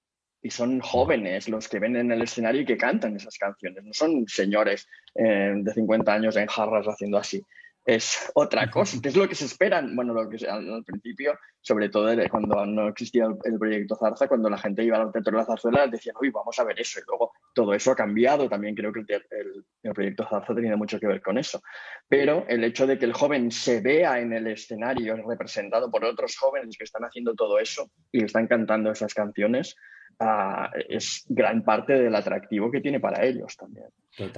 Y 0.42 0.50
son 0.50 0.82
jóvenes 0.82 1.48
los 1.48 1.70
que 1.70 1.80
ven 1.80 1.96
en 1.96 2.12
el 2.12 2.22
escenario 2.22 2.62
y 2.62 2.66
que 2.66 2.78
cantan 2.78 3.16
esas 3.16 3.38
canciones. 3.38 3.84
No 3.84 3.94
son 3.94 4.28
señores 4.28 4.88
eh, 5.16 5.54
de 5.56 5.74
50 5.74 6.14
años 6.14 6.36
en 6.36 6.48
jarras 6.48 6.86
haciendo 6.86 7.18
así 7.18 7.42
es 7.86 8.32
otra 8.34 8.70
cosa, 8.72 8.98
que 9.02 9.10
es 9.10 9.16
lo 9.16 9.28
que 9.28 9.36
se 9.36 9.46
esperan, 9.46 9.96
bueno, 9.96 10.14
lo 10.14 10.30
que 10.30 10.48
al, 10.48 10.84
principio, 10.86 11.38
sobre 11.60 11.90
todo 11.90 12.14
cuando 12.30 12.66
no 12.66 12.88
existía 12.88 13.26
el, 13.44 13.60
proyecto 13.60 13.98
Zarza, 13.98 14.28
cuando 14.28 14.50
la 14.50 14.58
gente 14.58 14.84
iba 14.84 15.02
al 15.02 15.12
teatro 15.12 15.32
de 15.32 15.38
la 15.38 15.46
zarzuela, 15.46 15.88
decían, 15.88 16.16
uy, 16.22 16.30
vamos 16.30 16.58
a 16.60 16.64
ver 16.64 16.80
eso, 16.80 17.00
y 17.00 17.04
luego 17.08 17.34
todo 17.54 17.74
eso 17.74 17.92
ha 17.92 17.96
cambiado, 17.96 18.48
también 18.48 18.74
creo 18.74 18.94
que 18.94 19.02
el, 19.02 19.66
el, 19.84 19.94
proyecto 19.94 20.26
Zarza 20.30 20.54
ha 20.54 20.56
tenido 20.56 20.78
mucho 20.78 21.00
que 21.00 21.08
ver 21.08 21.22
con 21.22 21.38
eso, 21.38 21.62
pero 22.08 22.46
el 22.48 22.64
hecho 22.64 22.88
de 22.88 22.98
que 22.98 23.06
el 23.06 23.14
joven 23.14 23.52
se 23.52 23.82
vea 23.82 24.20
en 24.20 24.32
el 24.32 24.48
escenario 24.48 25.16
representado 25.28 25.92
por 25.92 26.06
otros 26.06 26.38
jóvenes 26.38 26.78
que 26.78 26.86
están 26.86 27.04
haciendo 27.04 27.34
todo 27.34 27.60
eso 27.60 27.90
y 28.14 28.24
están 28.24 28.48
cantando 28.48 28.92
esas 28.92 29.14
canciones, 29.14 29.76
ah, 30.20 30.72
es 30.88 31.26
gran 31.28 31.64
parte 31.66 31.94
del 31.94 32.16
atractivo 32.16 32.72
que 32.72 32.80
tiene 32.80 33.02
para 33.02 33.26
ellos 33.26 33.58
también. 33.58 33.88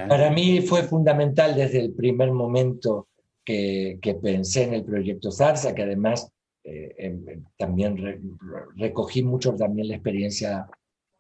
Para 0.08 0.32
mí 0.32 0.62
fue 0.62 0.84
fundamental 0.84 1.54
desde 1.56 1.80
el 1.80 1.94
primer 1.94 2.32
momento 2.32 3.10
que, 3.46 4.00
pensé 4.22 4.64
en 4.64 4.74
el 4.74 4.84
proyecto 4.84 5.32
Zarza, 5.32 5.74
que 5.76 5.84
además 5.84 6.32
eh, 6.64 6.96
em, 6.98 7.46
también 7.58 7.98
recogí 8.76 9.24
mucho 9.24 9.56
también 9.56 9.90
la 9.90 9.96
experiencia 9.96 10.68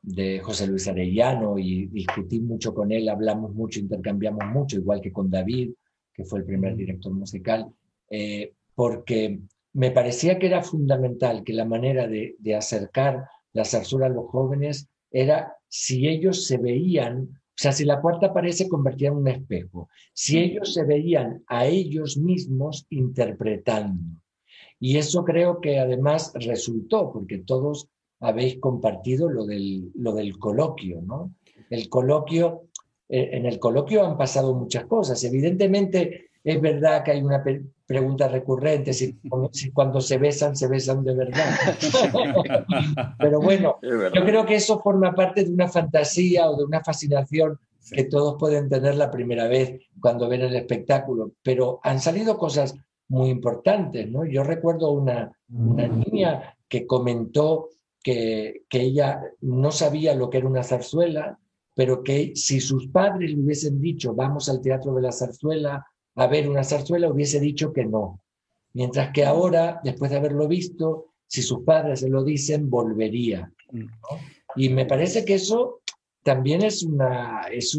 de 0.01 0.39
José 0.39 0.67
Luis 0.67 0.87
Arellano 0.87 1.57
y 1.57 1.87
discutí 1.87 2.39
mucho 2.39 2.73
con 2.73 2.91
él, 2.91 3.09
hablamos 3.09 3.53
mucho, 3.53 3.79
intercambiamos 3.79 4.45
mucho, 4.47 4.77
igual 4.77 5.01
que 5.01 5.11
con 5.11 5.29
David, 5.29 5.73
que 6.13 6.25
fue 6.25 6.39
el 6.39 6.45
primer 6.45 6.75
director 6.75 7.13
musical, 7.13 7.67
eh, 8.09 8.53
porque 8.73 9.39
me 9.73 9.91
parecía 9.91 10.37
que 10.39 10.47
era 10.47 10.63
fundamental 10.63 11.43
que 11.43 11.53
la 11.53 11.65
manera 11.65 12.07
de, 12.07 12.35
de 12.39 12.55
acercar 12.55 13.25
la 13.53 13.65
zarzuela 13.65 14.07
a 14.07 14.09
los 14.09 14.27
jóvenes 14.29 14.89
era 15.11 15.55
si 15.67 16.07
ellos 16.07 16.45
se 16.45 16.57
veían 16.57 17.39
o 17.55 17.57
sea, 17.57 17.71
si 17.71 17.85
la 17.85 18.01
cuarta 18.01 18.33
pared 18.33 18.51
se 18.51 18.67
convertía 18.67 19.07
en 19.07 19.15
un 19.15 19.27
espejo, 19.29 19.87
si 20.13 20.39
ellos 20.39 20.73
se 20.73 20.83
veían 20.83 21.41
a 21.47 21.65
ellos 21.65 22.17
mismos 22.17 22.85
interpretando. 22.89 24.19
Y 24.77 24.97
eso 24.97 25.23
creo 25.23 25.61
que 25.61 25.79
además 25.79 26.33
resultó, 26.35 27.13
porque 27.13 27.37
todos 27.37 27.87
habéis 28.19 28.59
compartido 28.59 29.29
lo 29.29 29.45
del, 29.45 29.89
lo 29.95 30.13
del 30.13 30.37
coloquio, 30.37 31.01
¿no? 31.01 31.33
El 31.69 31.87
coloquio, 31.87 32.63
eh, 33.07 33.29
en 33.31 33.45
el 33.45 33.57
coloquio 33.57 34.05
han 34.05 34.17
pasado 34.17 34.53
muchas 34.53 34.85
cosas. 34.85 35.23
Evidentemente 35.23 36.31
es 36.45 36.61
verdad 36.61 37.03
que 37.03 37.09
hay 37.09 37.23
una 37.23 37.43
pregunta 37.87 38.27
recurrente, 38.27 38.93
si, 38.93 39.19
si, 39.51 39.71
cuando 39.71 39.99
se 39.99 40.19
besan, 40.19 40.55
se 40.55 40.67
besan 40.67 41.03
de 41.03 41.15
verdad. 41.15 41.57
Pero 43.19 43.41
bueno, 43.41 43.79
yo 43.81 44.23
creo 44.23 44.45
que 44.45 44.55
eso 44.55 44.79
forma 44.79 45.15
parte 45.15 45.43
de 45.43 45.51
una 45.51 45.67
fantasía 45.67 46.47
o 46.47 46.55
de 46.55 46.63
una 46.63 46.83
fascinación 46.83 47.59
que 47.91 48.03
todos 48.03 48.35
pueden 48.39 48.69
tener 48.69 48.93
la 48.93 49.09
primera 49.09 49.47
vez 49.47 49.81
cuando 49.99 50.29
ven 50.29 50.41
el 50.41 50.55
espectáculo. 50.55 51.31
Pero 51.41 51.79
han 51.81 51.99
salido 51.99 52.37
cosas 52.37 52.75
muy 53.07 53.29
importantes, 53.29 54.07
¿no? 54.07 54.23
Yo 54.23 54.43
recuerdo 54.43 54.91
una, 54.91 55.35
una 55.51 55.87
mm. 55.87 55.99
niña 55.99 56.55
que 56.69 56.85
comentó 56.85 57.69
que, 58.03 58.65
que 58.69 58.81
ella 58.81 59.19
no 59.41 59.71
sabía 59.71 60.13
lo 60.13 60.29
que 60.29 60.37
era 60.37 60.47
una 60.47 60.63
zarzuela 60.63 61.39
pero 61.75 62.01
que 62.03 62.31
si 62.35 62.61
sus 62.61 62.87
padres 62.87 63.31
le 63.31 63.43
hubiesen 63.43 63.81
dicho, 63.81 64.15
vamos 64.15 64.47
al 64.47 64.61
Teatro 64.61 64.95
de 64.95 65.01
la 65.01 65.11
Zarzuela 65.11 65.85
a 66.15 66.27
ver 66.27 66.49
una 66.49 66.63
zarzuela, 66.63 67.09
hubiese 67.09 67.39
dicho 67.39 67.73
que 67.73 67.85
no. 67.85 68.21
Mientras 68.73 69.11
que 69.11 69.25
ahora, 69.25 69.79
después 69.83 70.11
de 70.11 70.17
haberlo 70.17 70.47
visto, 70.47 71.13
si 71.27 71.41
sus 71.41 71.63
padres 71.63 72.01
se 72.01 72.09
lo 72.09 72.23
dicen, 72.23 72.69
volvería. 72.69 73.51
Mm. 73.71 73.85
Y 74.55 74.69
me 74.69 74.85
parece 74.85 75.25
que 75.25 75.35
eso 75.35 75.81
también 76.23 76.63
es 76.63 76.83
una, 76.83 77.43
es 77.51 77.77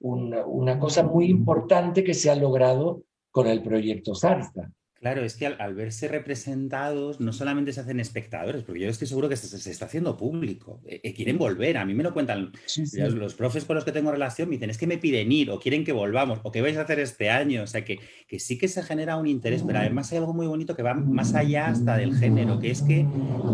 una 0.00 0.78
cosa 0.78 1.02
muy 1.04 1.26
importante 1.26 2.04
que 2.04 2.14
se 2.14 2.30
ha 2.30 2.34
logrado 2.34 3.02
con 3.30 3.46
el 3.46 3.62
proyecto 3.62 4.14
Zarza. 4.14 4.70
Claro, 5.02 5.24
es 5.24 5.34
que 5.34 5.48
al, 5.48 5.74
verse 5.74 6.06
representados 6.06 7.18
no 7.18 7.32
solamente 7.32 7.72
se 7.72 7.80
hacen 7.80 7.98
espectadores, 7.98 8.62
porque 8.62 8.82
yo 8.82 8.88
estoy 8.88 9.08
seguro 9.08 9.28
que 9.28 9.34
se, 9.34 9.68
está 9.68 9.86
haciendo 9.86 10.16
público. 10.16 10.80
Eh, 10.86 11.00
eh, 11.02 11.12
quieren 11.12 11.38
volver, 11.38 11.76
a 11.76 11.84
mí 11.84 11.92
me 11.92 12.04
lo 12.04 12.12
cuentan 12.14 12.52
Los, 12.94 13.34
profes 13.34 13.64
con 13.64 13.74
los 13.74 13.84
que 13.84 13.90
tengo 13.90 14.12
relación, 14.12 14.48
me 14.48 14.54
dicen, 14.54 14.70
es 14.70 14.78
que 14.78 14.86
me 14.86 14.98
piden 14.98 15.32
ir 15.32 15.50
o 15.50 15.58
quieren 15.58 15.82
que 15.82 15.90
volvamos 15.90 16.38
o 16.44 16.52
qué 16.52 16.62
vais 16.62 16.76
a 16.76 16.82
hacer 16.82 17.00
este 17.00 17.30
año. 17.30 17.64
O 17.64 17.66
sea, 17.66 17.84
que, 17.84 17.98
que 18.28 18.38
sí 18.38 18.56
que 18.56 18.68
se 18.68 18.80
genera 18.84 19.16
un 19.16 19.26
interés, 19.26 19.64
pero 19.66 19.80
además 19.80 20.12
hay 20.12 20.18
algo 20.18 20.34
muy 20.34 20.46
bonito 20.46 20.76
que 20.76 20.84
va 20.84 20.94
más 20.94 21.34
allá 21.34 21.66
hasta 21.66 21.96
del 21.96 22.16
género, 22.16 22.60
que 22.60 22.70
es 22.70 22.82
que 22.82 23.04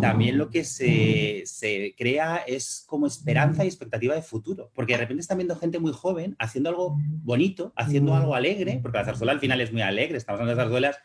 también 0.03 0.37
lo 0.37 0.51
que 0.51 0.65
se, 0.65 1.45
se 1.47 1.95
crea 1.97 2.45
es 2.47 2.85
como 2.87 3.07
esperanza 3.07 3.65
y 3.65 3.69
expectativa 3.69 4.15
de 4.15 4.21
futuro, 4.21 4.71
porque 4.75 4.93
de 4.93 4.99
repente 4.99 5.23
están 5.23 5.39
viendo 5.39 5.57
gente 5.57 5.79
muy 5.79 5.93
joven 5.95 6.37
haciendo 6.39 6.69
algo 6.69 6.99
bonito, 7.01 7.73
haciendo 7.75 8.15
algo 8.15 8.35
alegre, 8.35 8.81
porque 8.83 8.99
la 8.99 9.07
zarzuela 9.07 9.33
al 9.33 9.41
final 9.41 9.63
es 9.63 9.73
muy 9.73 9.81
alegre, 9.81 10.19
estamos 10.19 10.43
hablando 10.43 10.55
de 10.55 10.63
zarzuelas 10.63 10.99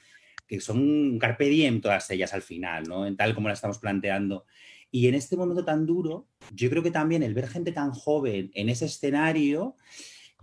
que 0.58 0.62
son 0.62 1.18
carpe 1.18 1.50
diem 1.50 1.82
todas 1.82 2.10
ellas 2.12 2.34
al 2.34 2.44
final, 2.44 2.84
¿no? 2.84 3.08
En 3.08 3.18
tal 3.18 3.34
como 3.34 3.48
la 3.48 3.56
estamos 3.56 3.80
planteando. 3.80 4.46
Y 4.92 5.08
en 5.08 5.16
este 5.16 5.36
momento 5.36 5.66
tan 5.66 5.88
duro, 5.88 6.28
yo 6.54 6.70
creo 6.70 6.84
que 6.84 6.92
también 6.92 7.24
el 7.24 7.34
ver 7.34 7.48
gente 7.48 7.72
tan 7.72 7.92
joven 7.92 8.52
en 8.54 8.70
ese 8.70 8.86
escenario 8.86 9.76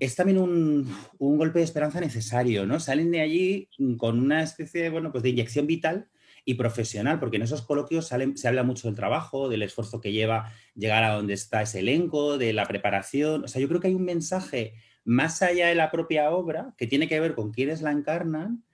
es 0.01 0.17
también 0.17 0.39
un, 0.39 0.93
un 1.19 1.39
golpe 1.39 1.61
de 1.61 1.65
esperanza 1.65 2.01
necesario, 2.01 2.67
¿no? 2.67 2.81
Salen 2.81 3.13
de 3.13 3.21
allí 3.21 3.69
con 3.99 4.19
una 4.19 4.43
especie 4.43 4.83
de, 4.83 4.91
bueno, 4.91 5.13
pues 5.13 5.23
de 5.23 5.29
inyección 5.29 5.69
vital 5.69 6.09
y 6.45 6.55
profesional, 6.55 7.21
porque 7.21 7.37
en 7.37 7.43
esos 7.43 7.63
coloquios 7.63 8.09
se 8.09 8.49
habla 8.49 8.65
mucho 8.65 8.89
del 8.89 8.97
trabajo, 8.97 9.49
del 9.49 9.63
esfuerzo 9.63 10.01
que 10.01 10.11
lleva 10.11 10.53
llegar 10.75 11.05
a 11.05 11.15
donde 11.15 11.35
está 11.35 11.63
ese 11.63 11.81
elenco, 11.81 12.37
de 12.37 12.53
la 12.53 12.67
preparación. 12.67 13.45
O 13.45 13.49
sea, 13.49 13.63
yo 13.63 13.69
creo 13.69 13.81
que 13.81 13.89
hay 13.89 13.95
un 13.95 14.05
mensaje 14.05 14.75
más 15.05 15.41
allá 15.43 15.69
de 15.69 15.77
la 15.77 15.93
propia 15.93 16.33
obra 16.33 16.75
que 16.77 16.89
tiene 16.89 17.07
que 17.07 17.21
ver 17.21 17.35
con 17.35 17.53
quienes 17.53 17.81
la 17.81 17.93
encarnan 17.93 18.65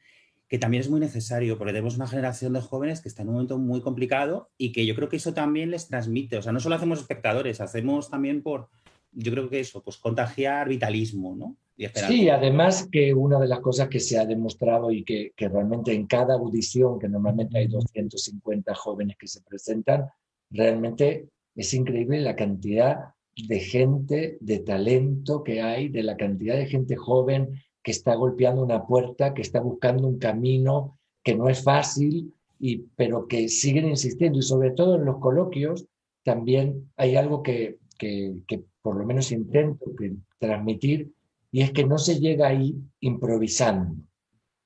que 0.48 0.58
también 0.58 0.82
es 0.82 0.90
muy 0.90 1.00
necesario, 1.00 1.58
porque 1.58 1.72
tenemos 1.72 1.96
una 1.96 2.06
generación 2.06 2.52
de 2.52 2.60
jóvenes 2.60 3.00
que 3.00 3.08
está 3.08 3.22
en 3.22 3.28
un 3.28 3.34
momento 3.34 3.58
muy 3.58 3.80
complicado 3.80 4.50
y 4.56 4.72
que 4.72 4.86
yo 4.86 4.94
creo 4.94 5.08
que 5.08 5.16
eso 5.16 5.34
también 5.34 5.70
les 5.70 5.88
transmite. 5.88 6.36
O 6.36 6.42
sea, 6.42 6.52
no 6.52 6.60
solo 6.60 6.76
hacemos 6.76 7.00
espectadores, 7.00 7.60
hacemos 7.60 8.10
también 8.10 8.42
por, 8.42 8.68
yo 9.12 9.32
creo 9.32 9.50
que 9.50 9.60
eso, 9.60 9.82
pues 9.82 9.96
contagiar 9.96 10.68
vitalismo, 10.68 11.34
¿no? 11.34 11.56
sí, 11.94 12.30
además 12.30 12.88
que 12.90 13.12
una 13.12 13.38
de 13.38 13.48
las 13.48 13.60
cosas 13.60 13.88
que 13.88 14.00
se 14.00 14.18
ha 14.18 14.24
demostrado 14.24 14.90
y 14.90 15.04
que, 15.04 15.32
que, 15.36 15.48
realmente 15.48 15.92
en 15.92 16.06
cada 16.06 16.34
audición, 16.34 16.98
que 16.98 17.08
normalmente 17.08 17.58
hay 17.58 17.66
250 17.66 18.74
jóvenes 18.74 19.16
que 19.18 19.26
se 19.26 19.42
presentan, 19.42 20.06
realmente 20.50 21.28
es 21.54 21.74
increíble 21.74 22.20
la 22.20 22.36
cantidad 22.36 23.14
de 23.36 23.60
gente, 23.60 24.38
de 24.40 24.60
talento 24.60 25.44
que 25.44 25.60
hay, 25.60 25.88
de 25.88 26.02
la 26.02 26.16
cantidad 26.16 26.56
de 26.56 26.66
gente 26.66 26.96
joven 26.96 27.60
que 27.86 27.92
está 27.92 28.16
golpeando 28.16 28.64
una 28.64 28.84
puerta, 28.84 29.32
que 29.32 29.42
está 29.42 29.60
buscando 29.60 30.08
un 30.08 30.18
camino 30.18 30.98
que 31.22 31.36
no 31.36 31.48
es 31.48 31.62
fácil, 31.62 32.34
y, 32.58 32.78
pero 32.96 33.28
que 33.28 33.48
siguen 33.48 33.88
insistiendo. 33.88 34.40
Y 34.40 34.42
sobre 34.42 34.72
todo 34.72 34.96
en 34.96 35.04
los 35.04 35.18
coloquios 35.18 35.86
también 36.24 36.90
hay 36.96 37.14
algo 37.14 37.44
que, 37.44 37.78
que, 37.96 38.34
por 38.82 38.96
lo 38.96 39.06
menos 39.06 39.30
intento 39.30 39.86
transmitir, 40.40 41.12
y 41.52 41.62
es 41.62 41.70
que 41.70 41.84
no 41.84 41.96
se 41.96 42.18
llega 42.18 42.48
ahí 42.48 42.74
improvisando, 42.98 43.94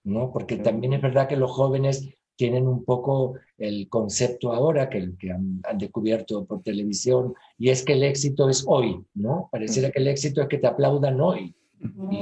¿no? 0.02 0.32
Porque 0.32 0.56
también 0.56 0.94
es 0.94 1.02
verdad 1.02 1.28
que 1.28 1.36
los 1.36 1.50
jóvenes 1.50 2.08
tienen 2.36 2.66
un 2.66 2.86
poco 2.86 3.34
el 3.58 3.90
concepto 3.90 4.54
ahora 4.54 4.88
que, 4.88 5.12
que 5.18 5.30
han, 5.30 5.60
han, 5.68 5.76
descubierto 5.76 6.46
por 6.46 6.62
televisión, 6.62 7.34
y 7.58 7.68
es 7.68 7.84
que 7.84 7.92
el 7.92 8.02
éxito 8.02 8.48
es 8.48 8.64
hoy, 8.66 8.98
¿no? 9.12 9.50
Pareciera 9.52 9.90
que 9.90 9.98
el 9.98 10.08
éxito 10.08 10.40
es 10.40 10.48
que 10.48 10.56
te 10.56 10.68
aplaudan 10.68 11.20
hoy. 11.20 11.54
Y 11.80 12.18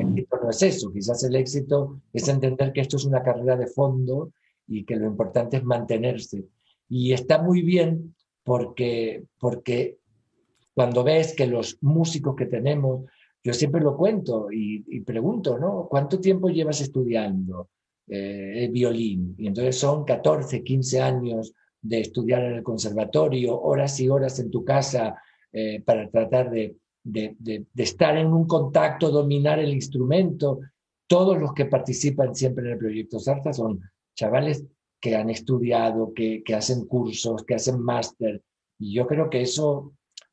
el 0.00 0.08
éxito 0.08 0.38
no 0.42 0.50
es 0.50 0.62
eso, 0.62 0.92
quizás 0.92 1.22
el 1.24 1.36
éxito 1.36 2.00
es 2.12 2.28
entender 2.28 2.72
que 2.72 2.80
esto 2.80 2.96
es 2.96 3.04
una 3.04 3.22
carrera 3.22 3.56
de 3.56 3.66
fondo 3.66 4.32
y 4.66 4.84
que 4.84 4.96
lo 4.96 5.06
importante 5.06 5.58
es 5.58 5.64
mantenerse. 5.64 6.44
Y 6.88 7.12
está 7.12 7.42
muy 7.42 7.62
bien 7.62 8.14
porque, 8.42 9.24
porque 9.38 9.98
cuando 10.74 11.04
ves 11.04 11.34
que 11.34 11.46
los 11.46 11.78
músicos 11.82 12.34
que 12.34 12.46
tenemos, 12.46 13.04
yo 13.42 13.52
siempre 13.52 13.82
lo 13.82 13.96
cuento 13.96 14.48
y, 14.50 15.00
pregunto, 15.00 15.58
¿no? 15.58 15.86
¿Cuánto 15.88 16.18
tiempo 16.18 16.48
llevas 16.48 16.80
estudiando 16.80 17.68
eh, 18.08 18.64
el 18.64 18.70
violín? 18.70 19.34
Y 19.36 19.48
entonces 19.48 19.76
son 19.76 20.04
14, 20.04 20.64
15 20.64 21.00
años 21.02 21.52
de 21.82 22.00
estudiar 22.00 22.42
en 22.44 22.54
el 22.54 22.62
conservatorio, 22.62 23.60
horas 23.60 24.00
y 24.00 24.08
horas 24.08 24.38
en 24.38 24.50
tu 24.50 24.64
casa 24.64 25.20
eh, 25.52 25.82
para 25.84 26.08
tratar 26.08 26.50
de, 26.50 26.76
de, 27.04 27.66
estar 27.76 28.16
en 28.16 28.32
un 28.32 28.46
contacto, 28.46 29.10
dominar 29.10 29.58
el 29.58 29.72
instrumento. 29.72 30.60
Todos 31.06 31.38
los 31.38 31.52
que 31.52 31.66
participan 31.66 32.34
siempre 32.34 32.66
en 32.66 32.72
el 32.72 32.78
proyecto 32.78 33.18
Sarta 33.18 33.52
son 33.52 33.80
chavales 34.16 34.64
que 35.00 35.14
han 35.14 35.28
estudiado, 35.28 36.12
que, 36.14 36.42
hacen 36.56 36.86
cursos, 36.86 37.44
que 37.44 37.54
hacen 37.54 37.80
máster. 37.80 38.42
Y 38.78 38.94
yo 38.94 39.06
creo 39.06 39.28
que 39.28 39.42
eso, 39.42 39.92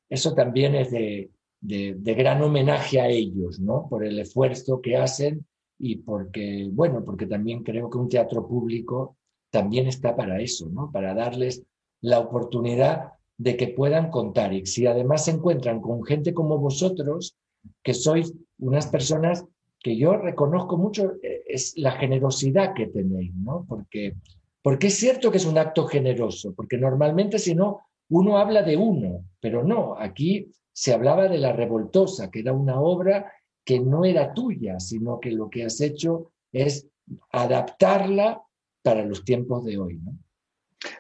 eso 0.10 0.34
también 0.34 0.76
es 0.76 0.92
de, 0.92 1.30
de, 1.60 2.14
gran 2.16 2.42
homenaje 2.42 3.02
a 3.02 3.08
ellos, 3.10 3.60
¿no? 3.60 3.88
Por 3.90 4.06
el 4.06 4.18
esfuerzo 4.20 4.82
que 4.82 4.96
hacen 4.96 5.46
y 5.78 5.98
porque, 5.98 6.70
bueno, 6.72 7.04
porque 7.04 7.28
también 7.28 7.64
creo 7.64 7.90
que 7.90 7.98
un 7.98 8.08
teatro 8.08 8.48
público 8.48 9.18
también 9.52 9.88
está 9.88 10.16
para 10.16 10.40
eso, 10.40 10.70
¿no? 10.70 10.90
Para 10.90 11.14
darles 11.14 11.64
la 12.00 12.20
oportunidad 12.20 13.12
de 13.42 13.58
que 13.58 13.70
puedan 13.70 14.12
contar. 14.12 14.54
Y 14.54 14.68
si 14.68 14.86
además 14.86 15.26
se 15.26 15.32
encuentran 15.32 15.82
con 15.82 16.04
gente 16.04 16.32
como 16.32 16.60
vosotros, 16.60 17.36
que 17.82 17.96
sois 17.96 18.34
unas 18.60 18.86
personas 18.86 19.46
que 19.80 19.98
yo 19.98 20.16
reconozco 20.16 20.78
mucho, 20.78 21.14
eh, 21.24 21.42
es 21.48 21.74
la 21.76 21.94
generosidad 21.94 22.76
que 22.76 22.86
tenéis, 22.86 23.34
¿no? 23.34 23.66
Porque, 23.68 24.16
porque 24.62 24.88
es 24.88 24.94
cierto 24.94 25.32
que 25.32 25.38
es 25.38 25.46
un 25.48 25.58
acto 25.58 25.88
generoso, 25.88 26.54
porque 26.56 26.78
normalmente 26.78 27.40
si 27.40 27.56
no, 27.56 27.80
uno 28.10 28.38
habla 28.38 28.62
de 28.62 28.78
uno, 28.78 29.26
pero 29.40 29.64
no, 29.64 29.96
aquí 29.98 30.52
se 30.72 30.94
hablaba 30.94 31.28
de 31.28 31.40
la 31.40 31.52
revoltosa, 31.52 32.30
que 32.30 32.42
era 32.42 32.54
una 32.54 32.80
obra 32.80 33.32
que 33.66 33.80
no 33.80 34.06
era 34.06 34.36
tuya, 34.36 34.80
sino 34.80 35.20
que 35.20 35.32
lo 35.32 35.50
que 35.50 35.66
has 35.66 35.82
hecho 35.82 36.32
es 36.52 36.88
adaptarla 37.32 38.44
para 38.84 39.04
los 39.04 39.26
tiempos 39.26 39.66
de 39.66 39.80
hoy, 39.80 39.98
¿no? 39.98 40.16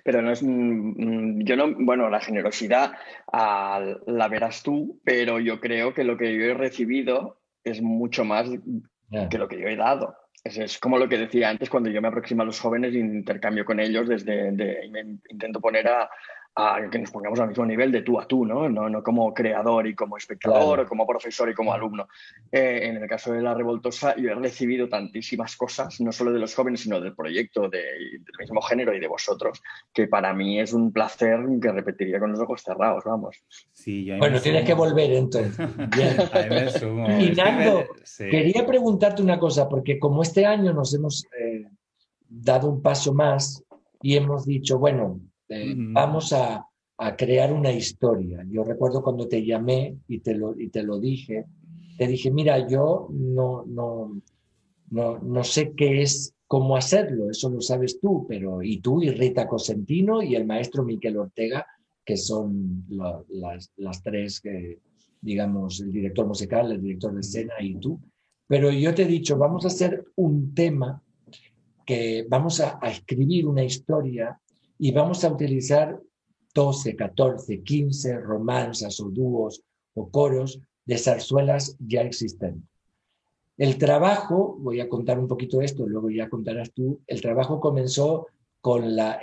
Pero 0.04 0.22
no 0.22 0.32
es. 0.32 0.44
Mm, 0.44 1.39
mm, 1.39 1.44
yo 1.44 1.56
no. 1.56 1.74
Bueno, 1.78 2.10
la 2.10 2.20
generosidad 2.20 2.94
la 3.32 4.28
verás 4.30 4.63
tú, 4.63 5.00
pero 5.04 5.39
yo 5.39 5.60
creo 5.60 5.94
que 5.94 6.04
lo 6.04 6.17
que 6.17 6.36
yo 6.36 6.46
he 6.46 6.54
recibido 6.54 7.41
es 7.63 7.82
mucho 7.82 8.26
más 8.26 8.50
que 9.30 9.38
lo 9.38 9.48
que 9.48 9.60
yo 9.60 9.67
he 9.67 9.76
dado. 9.76 10.15
Es, 10.44 10.80
como 10.80 10.98
lo 10.98 11.08
que 11.08 11.17
decía 11.20 11.50
antes, 11.50 11.70
cuando 11.70 11.89
yo 11.89 12.02
me 12.02 12.08
aproximo 12.08 12.41
a 12.41 12.46
los 12.46 12.60
jóvenes 12.60 12.96
e 12.96 13.00
intercambio 13.00 13.63
con 13.63 13.80
ellos, 13.80 14.08
desde 14.08 14.50
y 14.86 14.89
me 14.89 15.20
intento 15.30 15.60
poner 15.62 15.88
a, 15.88 16.10
a 16.55 16.89
que 16.91 16.99
nos 16.99 17.11
pongamos 17.11 17.39
al 17.39 17.47
mismo 17.47 17.65
nivel 17.65 17.91
de 17.91 18.01
tú 18.01 18.19
a 18.19 18.27
tú, 18.27 18.45
¿no? 18.45 18.67
No, 18.67 18.89
no 18.89 19.01
como 19.01 19.33
creador 19.33 19.87
y 19.87 19.95
como 19.95 20.17
espectador, 20.17 20.81
o 20.81 20.85
como 20.85 21.07
profesor 21.07 21.49
y 21.49 21.53
como 21.53 21.73
alumno. 21.73 22.07
Eh, 22.51 22.81
en 22.83 22.97
el 22.97 23.07
caso 23.07 23.31
de 23.31 23.41
la 23.41 23.53
revoltosa, 23.53 24.15
yo 24.17 24.31
he 24.31 24.35
recibido 24.35 24.89
tantísimas 24.89 25.55
cosas, 25.55 26.01
no 26.01 26.11
solo 26.11 26.33
de 26.33 26.39
los 26.39 26.53
jóvenes, 26.53 26.81
sino 26.81 26.99
del 26.99 27.15
proyecto, 27.15 27.69
de, 27.69 27.79
del 27.79 28.37
mismo 28.39 28.61
género 28.61 28.93
y 28.93 28.99
de 28.99 29.07
vosotros, 29.07 29.61
que 29.93 30.07
para 30.07 30.33
mí 30.33 30.59
es 30.59 30.73
un 30.73 30.91
placer 30.91 31.39
que 31.61 31.71
repetiría 31.71 32.19
con 32.19 32.31
los 32.31 32.41
ojos 32.41 32.61
cerrados, 32.63 33.03
vamos. 33.05 33.37
Sí, 33.71 34.11
bueno, 34.17 34.41
tienes 34.41 34.65
que 34.65 34.73
volver 34.73 35.11
entonces. 35.13 35.57
Bien. 35.95 37.21
y 37.21 37.31
Nando, 37.31 37.85
quería 38.17 38.65
preguntarte 38.65 39.21
una 39.21 39.39
cosa, 39.39 39.69
porque 39.69 39.97
como 39.97 40.21
este 40.21 40.45
año 40.45 40.73
nos 40.73 40.93
hemos 40.93 41.25
eh, 41.39 41.65
dado 42.27 42.69
un 42.69 42.81
paso 42.81 43.13
más 43.13 43.63
y 44.01 44.17
hemos 44.17 44.45
dicho, 44.45 44.77
bueno, 44.77 45.21
este, 45.51 45.75
vamos 45.75 46.33
a, 46.33 46.67
crear 47.17 47.51
una 47.51 47.71
historia. 47.71 48.45
Yo 48.47 48.63
recuerdo 48.63 49.01
cuando 49.01 49.27
te 49.27 49.43
llamé 49.43 49.97
y 50.07 50.19
te 50.19 50.35
lo, 50.35 50.59
y 50.59 50.69
te 50.69 50.83
lo 50.83 50.99
dije, 50.99 51.47
te 51.97 52.06
dije, 52.06 52.29
mira, 52.29 52.67
yo 52.67 53.08
no, 53.10 53.65
no, 53.65 54.21
no, 54.91 55.17
no 55.17 55.43
sé 55.43 55.73
qué 55.75 56.04
es, 56.04 56.35
cómo 56.45 56.77
hacerlo, 56.77 57.31
eso 57.31 57.49
lo 57.49 57.60
sabes 57.60 57.99
tú, 57.99 58.27
pero 58.29 58.62
y 58.62 58.81
tú 58.81 59.02
y 59.02 59.10
Rita 59.10 59.47
Cosentino 59.47 60.21
y 60.21 60.35
el 60.35 60.45
maestro 60.45 60.83
Miquel 60.83 61.17
Ortega, 61.17 61.65
que 62.06 62.17
son 62.17 62.85
las, 62.89 63.71
las, 63.77 64.04
tres, 64.04 64.39
que, 64.39 64.77
digamos, 65.21 65.81
el 65.81 65.91
director 65.91 66.27
musical, 66.27 66.71
el 66.71 66.83
director 66.83 67.15
de 67.15 67.21
escena 67.21 67.54
y 67.62 67.79
tú. 67.79 67.99
Pero 68.45 68.69
yo 68.69 68.93
te 68.93 69.04
he 69.04 69.08
dicho, 69.08 69.39
vamos 69.39 69.65
a 69.65 69.69
hacer 69.69 70.06
un 70.17 70.54
tema 70.54 71.02
que 71.83 72.27
vamos 72.29 72.62
a, 72.62 72.77
a 72.79 72.91
escribir 72.91 73.47
una 73.47 73.63
historia 73.63 74.39
y 74.84 74.92
vamos 74.92 75.23
a 75.23 75.32
utilizar 75.32 76.02
12, 76.56 76.96
14, 76.96 77.62
15 77.62 78.17
romanzas 78.17 79.00
o 79.00 79.12
dúos 79.12 79.62
o 79.94 80.10
coros 80.10 80.60
de 80.86 80.98
zarzuelas 80.98 81.77
ya 81.77 82.02
existentes. 82.02 82.67
El 83.58 83.77
trabajo, 83.77 84.58
voy 84.60 84.79
a 84.79 84.90
contar 84.90 85.19
un 85.19 85.27
poquito 85.27 85.62
esto, 85.62 85.86
luego 85.86 86.10
ya 86.10 86.29
contarás 86.29 86.73
tú, 86.73 87.00
el 87.06 87.21
trabajo 87.21 87.60
comenzó 87.60 88.25
con 88.60 88.96
la, 88.96 89.19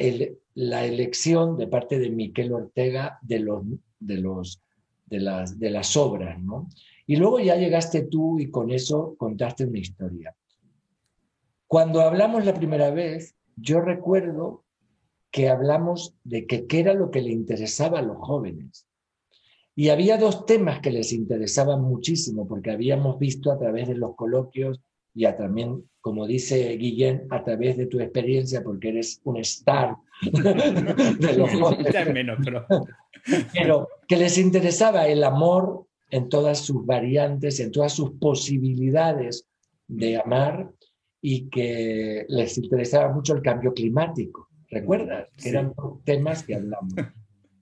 la 0.55 0.85
elección 0.85 1.57
de 1.57 1.67
parte 1.67 1.99
de 1.99 2.11
Miquel 2.11 2.53
Ortega 2.53 3.19
de, 3.23 3.41
los, 3.41 3.65
de, 3.99 4.19
los, 4.19 4.63
de, 5.07 5.19
las, 5.19 5.59
de 5.59 5.71
las 5.71 5.97
obras, 5.97 6.41
¿no? 6.41 6.69
Y 7.05 7.17
luego 7.17 7.41
ya 7.41 7.57
llegaste 7.57 8.03
tú 8.03 8.39
y 8.39 8.49
con 8.49 8.71
eso 8.71 9.17
contaste 9.19 9.65
una 9.65 9.81
historia. 9.81 10.37
Cuando 11.67 12.01
hablamos 12.01 12.45
la 12.45 12.55
primera 12.55 12.93
vez, 12.93 13.35
yo 13.57 13.81
recuerdo 13.81 14.63
que 15.39 15.49
hablamos 15.49 16.17
de 16.25 16.47
que 16.47 16.67
qué 16.67 16.81
era 16.81 16.95
lo 16.95 17.13
que 17.13 17.23
le 17.23 17.31
interesaba 17.31 18.01
a 18.01 18.03
los 18.03 18.17
jóvenes. 18.17 18.89
Y 19.77 19.91
había 19.91 20.19
dos 20.19 20.47
temas 20.47 20.81
que 20.81 20.91
les 20.91 21.13
interesaban 21.13 21.81
muchísimo, 21.81 22.49
porque 22.49 22.73
habíamos 22.73 23.21
visto 23.21 23.53
a 23.53 23.57
través 23.57 23.87
de 23.87 23.95
los 23.95 24.17
coloquios 24.17 24.81
y 25.15 25.27
a 25.27 25.37
también, 25.37 25.89
como 26.01 26.27
dice 26.27 26.77
Guillén, 26.77 27.29
a 27.31 27.45
través 27.45 27.77
de 27.77 27.87
tu 27.87 28.01
experiencia, 28.01 28.65
porque 28.65 28.89
eres 28.89 29.21
un 29.23 29.37
star 29.37 29.95
de 30.23 31.33
los 31.37 31.51
jóvenes. 31.53 31.95
pero... 33.53 33.89
que 34.09 34.17
les 34.17 34.39
interesaba 34.39 35.07
el 35.07 35.23
amor 35.23 35.87
en 36.11 36.29
todas 36.29 36.59
sus 36.59 36.85
variantes, 36.85 37.61
en 37.61 37.71
todas 37.71 37.93
sus 37.93 38.11
posibilidades 38.19 39.47
de 39.87 40.17
amar 40.17 40.69
y 41.23 41.49
que 41.49 42.27
les 42.29 42.59
interesaba 42.59 43.15
mucho 43.15 43.37
el 43.37 43.43
cambio 43.43 43.73
climático. 43.73 44.48
¿Recuerdas? 44.71 45.29
Que 45.37 45.49
eran 45.51 45.73
temas 46.05 46.43
que 46.43 46.55
hablamos. 46.55 46.95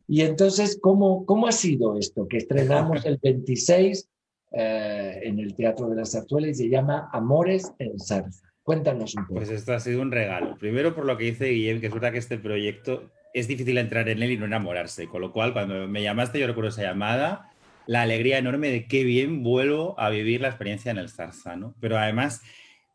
Y 0.08 0.22
entonces, 0.22 0.78
¿cómo, 0.80 1.26
cómo 1.26 1.48
ha 1.48 1.52
sido 1.52 1.98
esto? 1.98 2.28
Que 2.28 2.36
estrenamos 2.36 3.04
el 3.06 3.18
26 3.20 4.08
eh, 4.52 5.20
en 5.22 5.40
el 5.40 5.54
Teatro 5.54 5.88
de 5.88 5.96
las 5.96 6.12
Zarzuelas 6.12 6.50
y 6.50 6.54
se 6.54 6.68
llama 6.68 7.08
Amores 7.12 7.72
en 7.78 7.98
Zarza. 7.98 8.46
Cuéntanos 8.62 9.14
un 9.14 9.26
poco. 9.26 9.34
Pues 9.34 9.50
esto 9.50 9.72
ha 9.72 9.80
sido 9.80 10.02
un 10.02 10.10
regalo. 10.10 10.56
Primero 10.58 10.94
por 10.94 11.04
lo 11.04 11.16
que 11.16 11.24
dice 11.24 11.46
Guillem, 11.46 11.80
que 11.80 11.86
es 11.86 11.92
verdad 11.92 12.12
que 12.12 12.18
este 12.18 12.38
proyecto 12.38 13.10
es 13.32 13.48
difícil 13.48 13.78
entrar 13.78 14.08
en 14.08 14.22
él 14.22 14.32
y 14.32 14.38
no 14.38 14.46
enamorarse. 14.46 15.08
Con 15.08 15.20
lo 15.20 15.32
cual, 15.32 15.52
cuando 15.52 15.86
me 15.88 16.02
llamaste, 16.02 16.38
yo 16.38 16.46
recuerdo 16.46 16.70
esa 16.70 16.82
llamada, 16.82 17.50
la 17.86 18.02
alegría 18.02 18.38
enorme 18.38 18.70
de 18.70 18.86
qué 18.86 19.04
bien 19.04 19.42
vuelvo 19.42 19.98
a 19.98 20.10
vivir 20.10 20.40
la 20.40 20.48
experiencia 20.48 20.90
en 20.90 20.98
el 20.98 21.10
Zarza, 21.10 21.56
¿no? 21.56 21.74
Pero 21.80 21.98
además 21.98 22.42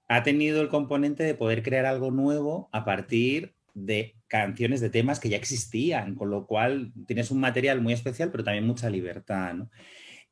ha 0.08 0.24
tenido 0.24 0.62
el 0.62 0.68
componente 0.68 1.24
de 1.24 1.36
poder 1.36 1.64
crear 1.64 1.86
algo 1.86 2.12
nuevo 2.12 2.70
a 2.72 2.84
partir 2.84 3.54
de 3.74 4.16
canciones 4.28 4.82
de 4.82 4.90
temas 4.90 5.20
que 5.20 5.30
ya 5.30 5.38
existían, 5.38 6.16
con 6.16 6.30
lo 6.30 6.46
cual 6.46 6.92
tienes 7.08 7.32
un 7.32 7.40
material 7.40 7.82
muy 7.82 7.94
especial, 7.94 8.32
pero 8.32 8.44
también 8.44 8.66
mucha 8.66 8.90
libertad. 8.90 9.56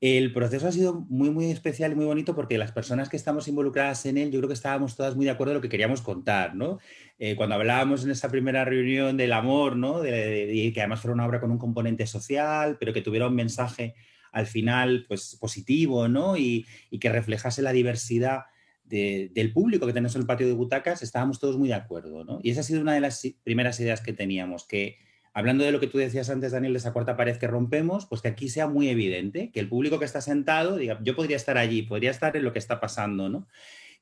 El 0.01 0.31
proceso 0.31 0.65
ha 0.65 0.71
sido 0.71 1.05
muy, 1.09 1.29
muy 1.29 1.51
especial 1.51 1.91
y 1.91 1.95
muy 1.95 2.05
bonito 2.05 2.33
porque 2.33 2.57
las 2.57 2.71
personas 2.71 3.09
que 3.09 3.17
estamos 3.17 3.49
involucradas 3.49 4.05
en 4.05 4.17
él, 4.17 4.31
yo 4.31 4.39
creo 4.39 4.47
que 4.47 4.53
estábamos 4.53 4.95
todas 4.95 5.15
muy 5.17 5.25
de 5.25 5.31
acuerdo 5.31 5.51
en 5.51 5.55
lo 5.55 5.61
que 5.61 5.67
queríamos 5.67 6.01
contar, 6.01 6.55
¿no? 6.55 6.79
Eh, 7.17 7.35
cuando 7.35 7.55
hablábamos 7.55 8.05
en 8.05 8.11
esa 8.11 8.29
primera 8.29 8.63
reunión 8.63 9.17
del 9.17 9.33
amor, 9.33 9.75
¿no? 9.75 9.99
De, 9.99 10.71
que 10.73 10.79
además 10.79 11.01
fuera 11.01 11.15
una 11.15 11.25
obra 11.25 11.41
con 11.41 11.51
un 11.51 11.57
componente 11.57 12.07
social, 12.07 12.77
pero 12.79 12.93
que 12.93 13.01
tuviera 13.01 13.27
un 13.27 13.35
mensaje 13.35 13.93
al 14.31 14.47
final, 14.47 15.05
pues, 15.07 15.37
positivo, 15.37 16.07
¿no? 16.07 16.37
Y, 16.37 16.65
y 16.89 16.99
que 16.99 17.09
reflejase 17.09 17.61
la 17.61 17.73
diversidad 17.73 18.43
del 18.89 19.53
público 19.53 19.85
que 19.85 19.93
tenemos 19.93 20.15
en 20.15 20.21
el 20.21 20.27
patio 20.27 20.47
de 20.47 20.53
butacas, 20.53 21.01
estábamos 21.03 21.39
todos 21.39 21.57
muy 21.57 21.67
de 21.67 21.75
acuerdo, 21.75 22.23
¿no? 22.23 22.39
Y 22.41 22.51
esa 22.51 22.61
ha 22.61 22.63
sido 22.63 22.81
una 22.81 22.93
de 22.93 23.01
las 23.01 23.21
primeras 23.43 23.79
ideas 23.79 24.01
que 24.01 24.13
teníamos, 24.13 24.65
que 24.67 24.97
hablando 25.33 25.63
de 25.63 25.71
lo 25.71 25.79
que 25.79 25.87
tú 25.87 25.97
decías 25.97 26.29
antes, 26.29 26.51
Daniel, 26.51 26.73
de 26.73 26.79
esa 26.79 26.91
cuarta 26.91 27.15
pared 27.15 27.37
que 27.37 27.47
rompemos, 27.47 28.07
pues 28.07 28.21
que 28.21 28.27
aquí 28.27 28.49
sea 28.49 28.67
muy 28.67 28.89
evidente, 28.89 29.51
que 29.51 29.59
el 29.59 29.69
público 29.69 29.99
que 29.99 30.05
está 30.05 30.21
sentado 30.21 30.77
diga, 30.77 30.99
yo 31.03 31.15
podría 31.15 31.37
estar 31.37 31.57
allí, 31.57 31.83
podría 31.83 32.11
estar 32.11 32.35
en 32.35 32.43
lo 32.43 32.51
que 32.51 32.59
está 32.59 32.79
pasando, 32.79 33.29
¿no? 33.29 33.47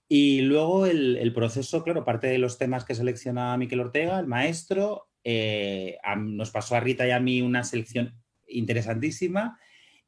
Y 0.09 0.41
luego 0.41 0.85
el, 0.85 1.33
proceso, 1.33 1.83
claro, 1.83 2.05
parte 2.05 2.27
de 2.27 2.37
los 2.37 2.57
temas 2.57 2.85
que 2.85 2.95
selecciona 2.95 3.57
Miquel 3.57 3.81
Ortega, 3.81 4.19
el 4.19 4.27
maestro, 4.27 5.09
eh, 5.23 5.97
nos 6.17 6.51
pasó 6.51 6.75
a 6.75 6.79
Rita 6.79 7.05
y 7.05 7.11
a 7.11 7.19
mí 7.19 7.41
una 7.41 7.65
selección 7.65 8.15
interesantísima 8.47 9.59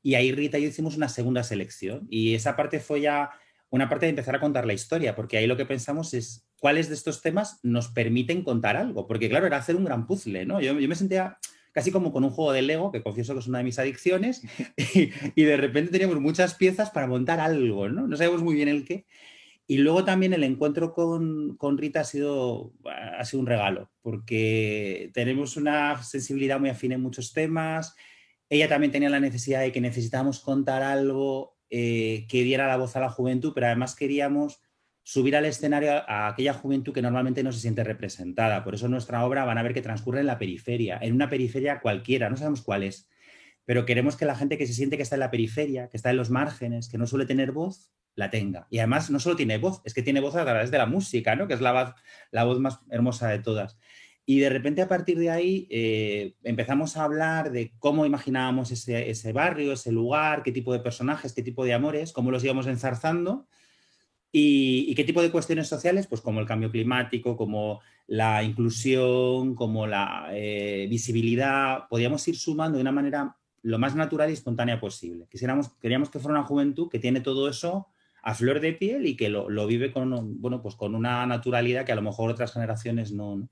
y 0.01 0.15
ahí 0.15 0.31
Rita 0.31 0.57
y 0.57 0.63
yo 0.63 0.69
hicimos 0.69 0.95
una 0.95 1.09
segunda 1.09 1.43
selección 1.43 2.07
y 2.09 2.33
esa 2.35 2.55
parte 2.55 2.79
fue 2.79 3.01
ya 3.01 3.31
una 3.71 3.89
parte 3.89 4.05
de 4.05 4.11
empezar 4.11 4.35
a 4.35 4.39
contar 4.39 4.65
la 4.65 4.73
historia, 4.73 5.15
porque 5.15 5.37
ahí 5.37 5.47
lo 5.47 5.57
que 5.57 5.65
pensamos 5.65 6.13
es 6.13 6.47
cuáles 6.59 6.89
de 6.89 6.95
estos 6.95 7.21
temas 7.21 7.59
nos 7.63 7.89
permiten 7.89 8.43
contar 8.43 8.75
algo, 8.75 9.07
porque 9.07 9.29
claro, 9.29 9.45
era 9.45 9.57
hacer 9.57 9.75
un 9.75 9.85
gran 9.85 10.07
puzzle, 10.07 10.45
¿no? 10.45 10.59
Yo, 10.59 10.73
me 10.73 10.95
sentía 10.95 11.37
casi 11.71 11.91
como 11.91 12.11
con 12.11 12.23
un 12.23 12.31
juego 12.31 12.51
de 12.51 12.63
Lego, 12.63 12.91
que 12.91 13.03
confieso 13.03 13.33
que 13.33 13.39
es 13.39 13.47
una 13.47 13.59
de 13.59 13.63
mis 13.63 13.77
adicciones, 13.77 14.41
y, 15.35 15.43
de 15.43 15.57
repente 15.57 15.91
teníamos 15.91 16.19
muchas 16.19 16.55
piezas 16.55 16.89
para 16.89 17.07
montar 17.07 17.39
algo, 17.39 17.89
¿no? 17.89 18.07
No 18.07 18.17
sabemos 18.17 18.41
muy 18.41 18.55
bien 18.55 18.69
el 18.69 18.85
qué. 18.85 19.05
Y 19.67 19.77
luego 19.77 20.03
también 20.03 20.33
el 20.33 20.43
encuentro 20.43 20.93
con, 20.93 21.55
con, 21.57 21.77
Rita 21.77 21.99
ha 21.99 22.03
sido, 22.03 22.73
ha 22.85 23.23
sido 23.23 23.41
un 23.41 23.45
regalo, 23.45 23.91
porque 24.01 25.11
tenemos 25.13 25.57
una 25.57 26.01
sensibilidad 26.01 26.59
muy 26.59 26.69
afín 26.69 26.91
en 26.91 27.01
muchos 27.01 27.33
temas. 27.33 27.95
Ella 28.49 28.67
también 28.67 28.91
tenía 28.91 29.11
la 29.11 29.19
necesidad 29.19 29.61
de 29.61 29.71
que 29.71 29.79
necesitábamos 29.79 30.39
contar 30.39 30.81
algo 30.81 31.58
eh, 31.69 32.25
que 32.27 32.43
diera 32.43 32.67
la 32.67 32.77
voz 32.77 32.95
a 32.95 32.99
la 32.99 33.09
juventud, 33.09 33.51
pero 33.53 33.67
además 33.67 33.95
queríamos 33.95 34.61
subir 35.03 35.35
al 35.35 35.45
escenario 35.45 35.91
a, 35.91 36.27
aquella 36.27 36.53
juventud 36.53 36.93
que 36.93 37.01
normalmente 37.01 37.43
no 37.43 37.51
se 37.51 37.59
siente 37.59 37.83
representada. 37.83 38.63
Por 38.63 38.75
eso 38.75 38.87
nuestra 38.87 39.25
obra 39.25 39.45
van 39.45 39.57
a 39.57 39.63
ver 39.63 39.73
que 39.73 39.81
transcurre 39.81 40.19
en 40.19 40.27
la 40.27 40.37
periferia, 40.37 40.99
en 41.01 41.13
una 41.13 41.29
periferia 41.29 41.79
cualquiera, 41.79 42.29
no 42.29 42.37
sabemos 42.37 42.61
cuál 42.61 42.83
es, 42.83 43.09
pero 43.65 43.85
queremos 43.85 44.15
que 44.15 44.25
la 44.25 44.35
gente 44.35 44.57
que 44.57 44.67
se 44.67 44.73
siente 44.73 44.97
que 44.97 45.03
está 45.03 45.15
en 45.15 45.21
la 45.21 45.31
periferia, 45.31 45.89
que 45.89 45.97
está 45.97 46.09
en 46.09 46.17
los 46.17 46.29
márgenes, 46.29 46.89
que 46.89 46.97
no 46.97 47.07
suele 47.07 47.25
tener 47.25 47.51
voz, 47.51 47.91
la 48.15 48.29
tenga. 48.29 48.67
Y 48.69 48.79
además 48.79 49.09
no 49.09 49.19
solo 49.19 49.35
tiene 49.35 49.57
voz, 49.57 49.81
es 49.85 49.93
que 49.93 50.03
tiene 50.03 50.19
voz 50.19 50.35
a 50.35 50.43
través 50.43 50.71
de 50.71 50.77
la 50.77 50.85
música, 50.85 51.35
¿no? 51.35 51.47
que 51.47 51.53
es 51.53 51.61
la, 51.61 51.95
la 52.31 52.43
voz 52.43 52.59
más 52.59 52.79
hermosa 52.89 53.29
de 53.29 53.39
todas. 53.39 53.77
Y 54.29 54.41
de 54.41 54.49
repente 54.51 54.83
a 54.83 54.87
partir 54.87 55.17
de 55.17 55.31
ahí 55.31 55.67
eh, 55.71 56.35
empezamos 56.43 56.95
a 56.95 57.03
hablar 57.03 57.51
de 57.51 57.73
cómo 57.79 58.05
imaginábamos 58.05 58.69
ese, 58.69 59.33
barrio, 59.33 59.73
ese 59.73 59.91
lugar, 59.91 60.43
qué 60.43 60.51
tipo 60.51 60.71
de 60.71 60.77
personajes, 60.77 61.33
qué 61.33 61.41
tipo 61.41 61.65
de 61.65 61.73
amores, 61.73 62.13
cómo 62.13 62.29
los 62.29 62.43
íbamos 62.43 62.67
enzarzando 62.67 63.47
y, 64.31 64.93
qué 64.93 65.03
tipo 65.03 65.23
de 65.23 65.31
cuestiones 65.31 65.67
sociales, 65.67 66.05
pues 66.05 66.21
como 66.21 66.39
el 66.39 66.45
cambio 66.45 66.69
climático, 66.69 67.35
como 67.35 67.79
la 68.05 68.43
inclusión, 68.43 69.55
como 69.55 69.87
la 69.87 70.27
eh, 70.31 70.85
visibilidad, 70.87 71.87
podíamos 71.89 72.27
ir 72.27 72.37
sumando 72.37 72.77
de 72.77 72.83
una 72.83 72.91
manera 72.91 73.35
lo 73.63 73.79
más 73.79 73.95
natural 73.95 74.29
y 74.29 74.33
espontánea 74.33 74.79
posible. 74.79 75.25
Quisiéramos, 75.27 75.69
queríamos 75.81 76.11
que 76.11 76.19
fuera 76.19 76.37
una 76.37 76.47
juventud 76.47 76.87
que 76.87 76.99
tiene 76.99 77.21
todo 77.21 77.49
eso 77.49 77.87
a 78.21 78.35
flor 78.35 78.59
de 78.59 78.73
piel 78.73 79.07
y 79.07 79.17
que 79.17 79.29
lo, 79.29 79.65
vive 79.65 79.91
con, 79.91 80.39
bueno, 80.39 80.61
pues 80.61 80.75
con 80.75 80.93
una 80.93 81.25
naturalidad 81.25 81.83
que 81.83 81.93
a 81.93 81.95
lo 81.95 82.03
mejor 82.03 82.29
otras 82.29 82.53
generaciones. 82.53 83.11
¿no? 83.11 83.49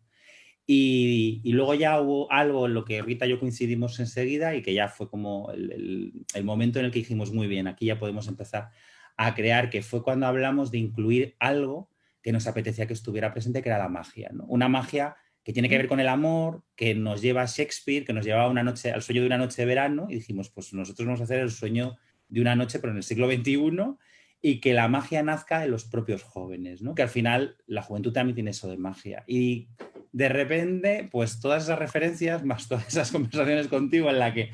Y, 0.69 1.41
luego 1.45 1.73
ya 1.75 2.01
hubo 2.01 2.29
algo 2.29 2.65
en 2.65 2.73
lo 2.73 2.83
que 2.83 3.01
Rita 3.01 3.25
y 3.25 3.29
yo 3.29 3.39
coincidimos 3.39 3.97
enseguida 4.01 4.53
y 4.53 4.61
que 4.61 4.73
ya 4.73 4.89
fue 4.89 5.09
como 5.09 5.49
el, 5.53 6.25
momento 6.43 6.79
en 6.79 6.85
el 6.85 6.91
que 6.91 6.99
dijimos, 6.99 7.31
muy 7.31 7.47
bien, 7.47 7.67
aquí 7.67 7.85
ya 7.85 7.97
podemos 7.97 8.27
empezar 8.27 8.69
a 9.15 9.33
crear, 9.33 9.69
que 9.69 9.81
fue 9.81 10.03
cuando 10.03 10.27
hablamos 10.27 10.69
de 10.69 10.79
incluir 10.79 11.35
algo 11.39 11.89
que 12.21 12.33
nos 12.33 12.47
apetecía 12.47 12.85
que 12.85 12.93
estuviera 12.93 13.31
presente, 13.31 13.63
que 13.63 13.69
era 13.69 13.77
la 13.77 13.87
magia. 13.87 14.29
Una 14.47 14.67
magia 14.67 15.15
que 15.41 15.53
tiene 15.53 15.69
que 15.69 15.77
ver 15.77 15.87
con 15.87 16.01
el 16.01 16.09
amor, 16.09 16.63
que 16.75 16.93
nos 16.93 17.21
lleva 17.21 17.43
a 17.43 17.45
Shakespeare, 17.45 18.03
que 18.03 18.11
nos 18.11 18.25
lleva 18.25 18.49
una 18.49 18.63
noche, 18.63 18.91
al 18.91 19.01
sueño 19.01 19.21
de 19.21 19.27
una 19.27 19.37
noche 19.37 19.61
de 19.61 19.65
verano, 19.65 20.07
y 20.09 20.15
dijimos, 20.15 20.49
pues 20.49 20.73
nosotros 20.73 21.05
vamos 21.05 21.21
a 21.21 21.23
hacer 21.23 21.39
el 21.39 21.49
sueño 21.49 21.95
de 22.27 22.41
una 22.41 22.57
noche, 22.57 22.79
pero 22.79 22.91
en 22.91 22.97
el 22.97 23.03
siglo 23.03 23.31
XXI, 23.31 23.95
y 24.41 24.59
que 24.59 24.73
la 24.73 24.89
magia 24.89 25.23
nazca 25.23 25.63
en 25.63 25.71
los 25.71 25.85
propios 25.85 26.23
jóvenes, 26.23 26.81
¿no? 26.81 26.93
que 26.93 27.03
al 27.03 27.09
final 27.09 27.55
la 27.65 27.81
juventud 27.81 28.11
también 28.11 28.35
tiene 28.35 28.51
eso 28.51 28.69
de 28.69 28.75
magia. 28.75 29.23
Y 29.25 29.69
de 30.11 30.29
repente, 30.29 31.09
pues 31.11 31.39
todas 31.39 31.63
esas 31.63 31.79
referencias, 31.79 32.43
más 32.43 32.67
todas 32.67 32.87
esas 32.87 33.11
conversaciones 33.13 33.67
contigo 33.67 34.09
en 34.09 34.19
la 34.19 34.33
que 34.33 34.51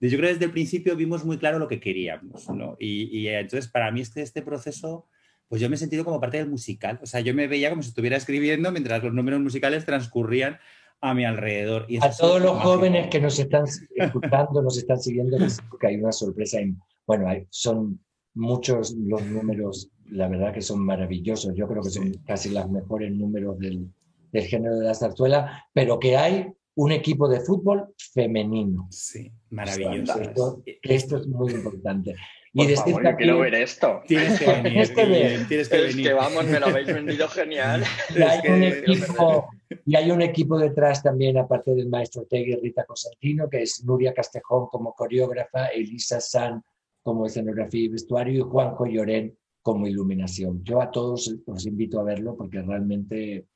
yo 0.00 0.18
creo 0.18 0.28
que 0.28 0.34
desde 0.34 0.44
el 0.44 0.50
principio 0.50 0.96
vimos 0.96 1.24
muy 1.24 1.38
claro 1.38 1.58
lo 1.58 1.68
que 1.68 1.80
queríamos, 1.80 2.48
¿no? 2.50 2.76
Y, 2.78 3.26
entonces 3.28 3.70
para 3.70 3.90
mí 3.90 4.00
este, 4.00 4.22
este 4.22 4.42
proceso, 4.42 5.06
pues 5.48 5.60
yo 5.60 5.68
me 5.68 5.76
he 5.76 5.78
sentido 5.78 6.04
como 6.04 6.20
parte 6.20 6.38
del 6.38 6.48
musical, 6.48 6.98
o 7.02 7.06
sea, 7.06 7.20
yo 7.20 7.34
me 7.34 7.46
veía 7.46 7.70
como 7.70 7.82
si 7.82 7.88
estuviera 7.88 8.16
escribiendo 8.16 8.70
mientras 8.72 9.02
los 9.02 9.14
números 9.14 9.40
musicales 9.40 9.84
transcurrían 9.84 10.58
a 11.00 11.14
mi 11.14 11.24
alrededor. 11.24 11.86
Y 11.88 11.98
a 11.98 12.10
todos 12.10 12.42
los 12.42 12.62
jóvenes 12.62 13.08
que 13.08 13.20
nos 13.20 13.38
están 13.38 13.64
escuchando, 13.94 14.62
nos 14.62 14.76
están 14.76 15.00
siguiendo, 15.00 15.38
que 15.80 15.86
hay 15.86 15.96
una 15.96 16.12
sorpresa. 16.12 16.58
bueno, 17.06 17.26
son 17.50 18.00
muchos 18.34 18.92
los 18.92 19.22
números, 19.24 19.90
la 20.10 20.28
verdad 20.28 20.52
que 20.52 20.62
son 20.62 20.84
maravillosos. 20.84 21.54
Yo 21.54 21.66
creo 21.68 21.82
que 21.82 21.90
son 21.90 22.12
casi 22.26 22.50
los 22.50 22.68
mejores 22.70 23.12
números 23.12 23.58
del, 23.58 23.88
del 24.36 24.46
género 24.46 24.78
de 24.78 24.86
la 24.86 24.94
zarzuela, 24.94 25.66
pero 25.72 25.98
que 25.98 26.16
hay 26.16 26.46
un 26.74 26.92
equipo 26.92 27.28
de 27.28 27.40
fútbol 27.40 27.94
femenino. 28.12 28.86
Sí, 28.90 29.32
maravilloso. 29.50 30.62
esto, 30.82 31.16
es 31.16 31.26
muy 31.26 31.52
importante. 31.52 32.14
y 32.52 32.66
Por 32.66 32.76
favor, 32.76 33.04
yo 33.04 33.16
quiero 33.16 33.38
ver 33.40 33.54
esto. 33.54 34.02
Tienes 34.06 34.38
que 34.38 34.46
venir. 34.46 34.62
tienes 34.62 34.90
que, 34.90 35.04
ver. 35.06 35.48
Tienes 35.48 35.68
que 35.68 35.86
es 35.86 35.96
que 35.96 36.12
vamos, 36.12 36.44
me 36.44 36.60
lo 36.60 36.66
habéis 36.66 36.88
vendido 36.88 37.28
genial. 37.28 37.82
Y 38.14 38.22
hay, 38.22 38.48
un 38.48 38.62
equipo, 38.62 39.48
y 39.86 39.96
hay 39.96 40.10
un 40.10 40.22
equipo 40.22 40.58
detrás 40.58 41.02
también, 41.02 41.38
aparte 41.38 41.74
del 41.74 41.88
maestro 41.88 42.26
Tegui 42.26 42.56
Rita 42.56 42.84
Cosentino, 42.84 43.48
que 43.48 43.62
es 43.62 43.82
Nuria 43.84 44.12
Castejón 44.12 44.66
como 44.68 44.92
coreógrafa, 44.94 45.68
Elisa 45.68 46.20
San 46.20 46.62
como 47.02 47.26
escenografía 47.26 47.84
y 47.84 47.88
vestuario, 47.88 48.40
y 48.40 48.50
Juanjo 48.50 48.84
Llorén 48.84 49.38
como 49.62 49.86
iluminación. 49.86 50.62
Yo 50.62 50.80
a 50.80 50.90
todos 50.90 51.34
os 51.46 51.66
invito 51.66 51.98
a 51.98 52.04
verlo 52.04 52.36
porque 52.36 52.62
realmente, 52.62 53.46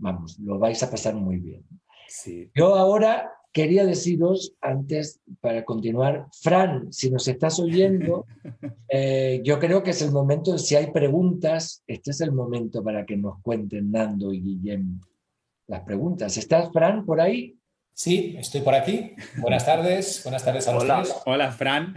vamos, 0.00 0.38
lo 0.40 0.58
vais 0.58 0.82
a 0.82 0.90
pasar 0.90 1.14
muy 1.14 1.38
bien. 1.38 1.64
Sí. 2.08 2.50
Yo 2.54 2.74
ahora 2.74 3.30
quería 3.52 3.84
deciros, 3.84 4.54
antes, 4.60 5.20
para 5.40 5.64
continuar, 5.64 6.26
Fran, 6.32 6.92
si 6.92 7.10
nos 7.10 7.28
estás 7.28 7.58
oyendo, 7.58 8.26
eh, 8.88 9.40
yo 9.44 9.58
creo 9.58 9.82
que 9.82 9.90
es 9.90 10.02
el 10.02 10.12
momento, 10.12 10.58
si 10.58 10.76
hay 10.76 10.90
preguntas, 10.90 11.82
este 11.86 12.10
es 12.10 12.20
el 12.20 12.32
momento 12.32 12.82
para 12.82 13.04
que 13.04 13.16
nos 13.16 13.40
cuenten 13.42 13.90
Nando 13.90 14.32
y 14.32 14.40
Guillem 14.40 15.00
las 15.66 15.82
preguntas. 15.82 16.36
¿Estás, 16.36 16.72
Fran, 16.72 17.04
por 17.04 17.20
ahí? 17.20 17.56
Sí, 17.92 18.34
estoy 18.38 18.62
por 18.62 18.74
aquí. 18.74 19.12
Buenas 19.40 19.66
tardes, 19.66 20.22
buenas 20.24 20.44
tardes 20.44 20.66
a 20.66 20.72
los 20.72 20.84
Hola, 20.84 21.04
hola 21.26 21.52
Fran. 21.52 21.94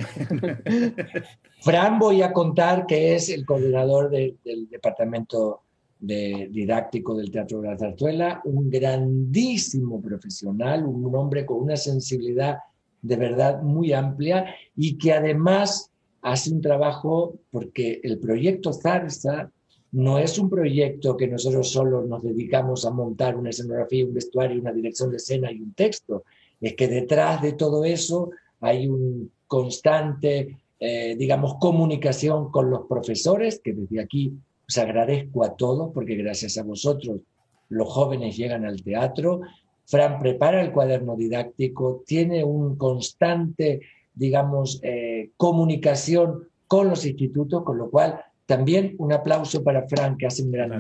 Fran 1.62 1.98
voy 1.98 2.22
a 2.22 2.34
contar 2.34 2.86
que 2.86 3.16
es 3.16 3.30
el 3.30 3.46
coordinador 3.46 4.10
del 4.10 4.68
departamento 4.70 5.62
didáctico 6.06 7.16
del 7.16 7.32
Teatro 7.32 7.62
de 7.62 7.70
la 7.70 7.78
Zarzuela, 7.78 8.42
un 8.44 8.70
grandísimo 8.70 10.02
profesional, 10.02 10.86
un 10.86 11.16
hombre 11.16 11.46
con 11.46 11.62
una 11.62 11.78
sensibilidad 11.78 12.58
de 13.02 13.16
verdad 13.16 13.62
muy 13.62 13.94
amplia 13.94 14.54
y 14.76 14.98
que 14.98 15.14
además 15.14 15.92
hace 16.22 16.52
un 16.52 16.62
trabajo 16.62 17.36
porque 17.52 18.02
el 18.04 18.20
proyecto 18.20 18.74
Zarza 18.74 19.50
no 19.94 20.18
es 20.18 20.38
un 20.40 20.50
proyecto 20.50 21.16
que 21.16 21.28
nosotros 21.28 21.70
solo 21.70 22.04
nos 22.04 22.24
dedicamos 22.24 22.86
a 22.86 22.92
montar 22.92 23.38
una 23.38 23.52
escenografía, 23.52 24.06
un 24.06 24.14
vestuario, 24.14 24.60
una 24.60 24.74
dirección 24.74 25.12
de 25.12 25.18
escena 25.18 25.52
y 25.52 25.62
un 25.62 25.74
texto. 25.74 26.24
Es 26.60 26.76
que 26.76 26.88
detrás 26.88 27.42
de 27.42 27.54
todo 27.54 27.86
eso 27.86 28.32
hay 28.60 28.88
un 28.88 29.32
constante, 29.46 30.58
eh, 30.80 31.16
digamos, 31.16 31.56
comunicación 31.60 32.50
con 32.50 32.72
los 32.72 32.88
profesores, 32.88 33.62
que 33.64 33.74
desde 33.74 34.02
aquí 34.02 34.34
os 34.68 34.78
agradezco 34.78 35.44
a 35.44 35.56
todos 35.56 35.92
porque 35.94 36.16
gracias 36.16 36.58
a 36.58 36.64
vosotros 36.64 37.22
los 37.70 37.90
jóvenes 37.90 38.38
llegan 38.38 38.66
al 38.66 38.82
teatro. 38.84 39.42
Fran 39.86 40.20
prepara 40.20 40.62
el 40.62 40.72
cuaderno 40.72 41.16
didáctico, 41.16 42.04
tiene 42.06 42.44
un 42.44 42.78
constante, 42.78 43.82
digamos, 44.14 44.80
eh, 44.84 45.32
comunicación 45.36 46.48
con 46.68 46.90
los 46.90 47.06
institutos, 47.06 47.64
con 47.64 47.78
lo 47.78 47.90
cual 47.90 48.22
también 48.46 48.96
un 48.98 49.12
aplauso 49.12 49.64
para 49.64 49.88
Fran, 49.88 50.18
que 50.18 50.28
hace 50.28 50.44
un 50.44 50.52
gran 50.52 50.72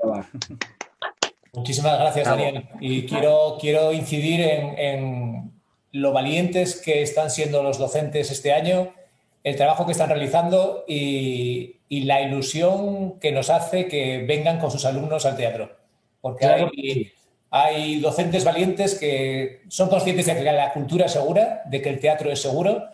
trabajo. 0.00 0.38
Muchísimas 1.52 1.98
gracias, 1.98 2.26
Daniel. 2.26 2.68
Y 2.80 3.06
quiero, 3.06 3.56
quiero 3.60 3.92
incidir 3.92 4.40
en, 4.40 4.78
en 4.78 5.52
lo 5.92 6.12
valientes 6.12 6.80
que 6.80 7.02
están 7.02 7.30
siendo 7.30 7.62
los 7.62 7.78
docentes 7.78 8.30
este 8.30 8.52
año 8.52 8.92
el 9.44 9.56
trabajo 9.56 9.84
que 9.86 9.92
están 9.92 10.08
realizando 10.08 10.84
y, 10.88 11.70
la 11.90 12.22
ilusión 12.22 13.20
que 13.20 13.30
nos 13.30 13.50
hace 13.50 13.86
que 13.86 14.24
vengan 14.26 14.58
con 14.58 14.68
sus 14.68 14.84
alumnos 14.84 15.26
al 15.26 15.36
teatro. 15.36 15.70
Porque 16.20 16.44
hay, 16.44 17.12
hay, 17.50 18.00
docentes 18.00 18.44
valientes 18.44 18.96
que 18.96 19.62
son 19.68 19.88
conscientes 19.88 20.26
de 20.26 20.34
que 20.34 20.42
la 20.42 20.72
cultura 20.72 21.06
es 21.06 21.12
segura, 21.12 21.62
de 21.66 21.80
que 21.80 21.90
el 21.90 22.00
teatro 22.00 22.32
es 22.32 22.42
seguro 22.42 22.88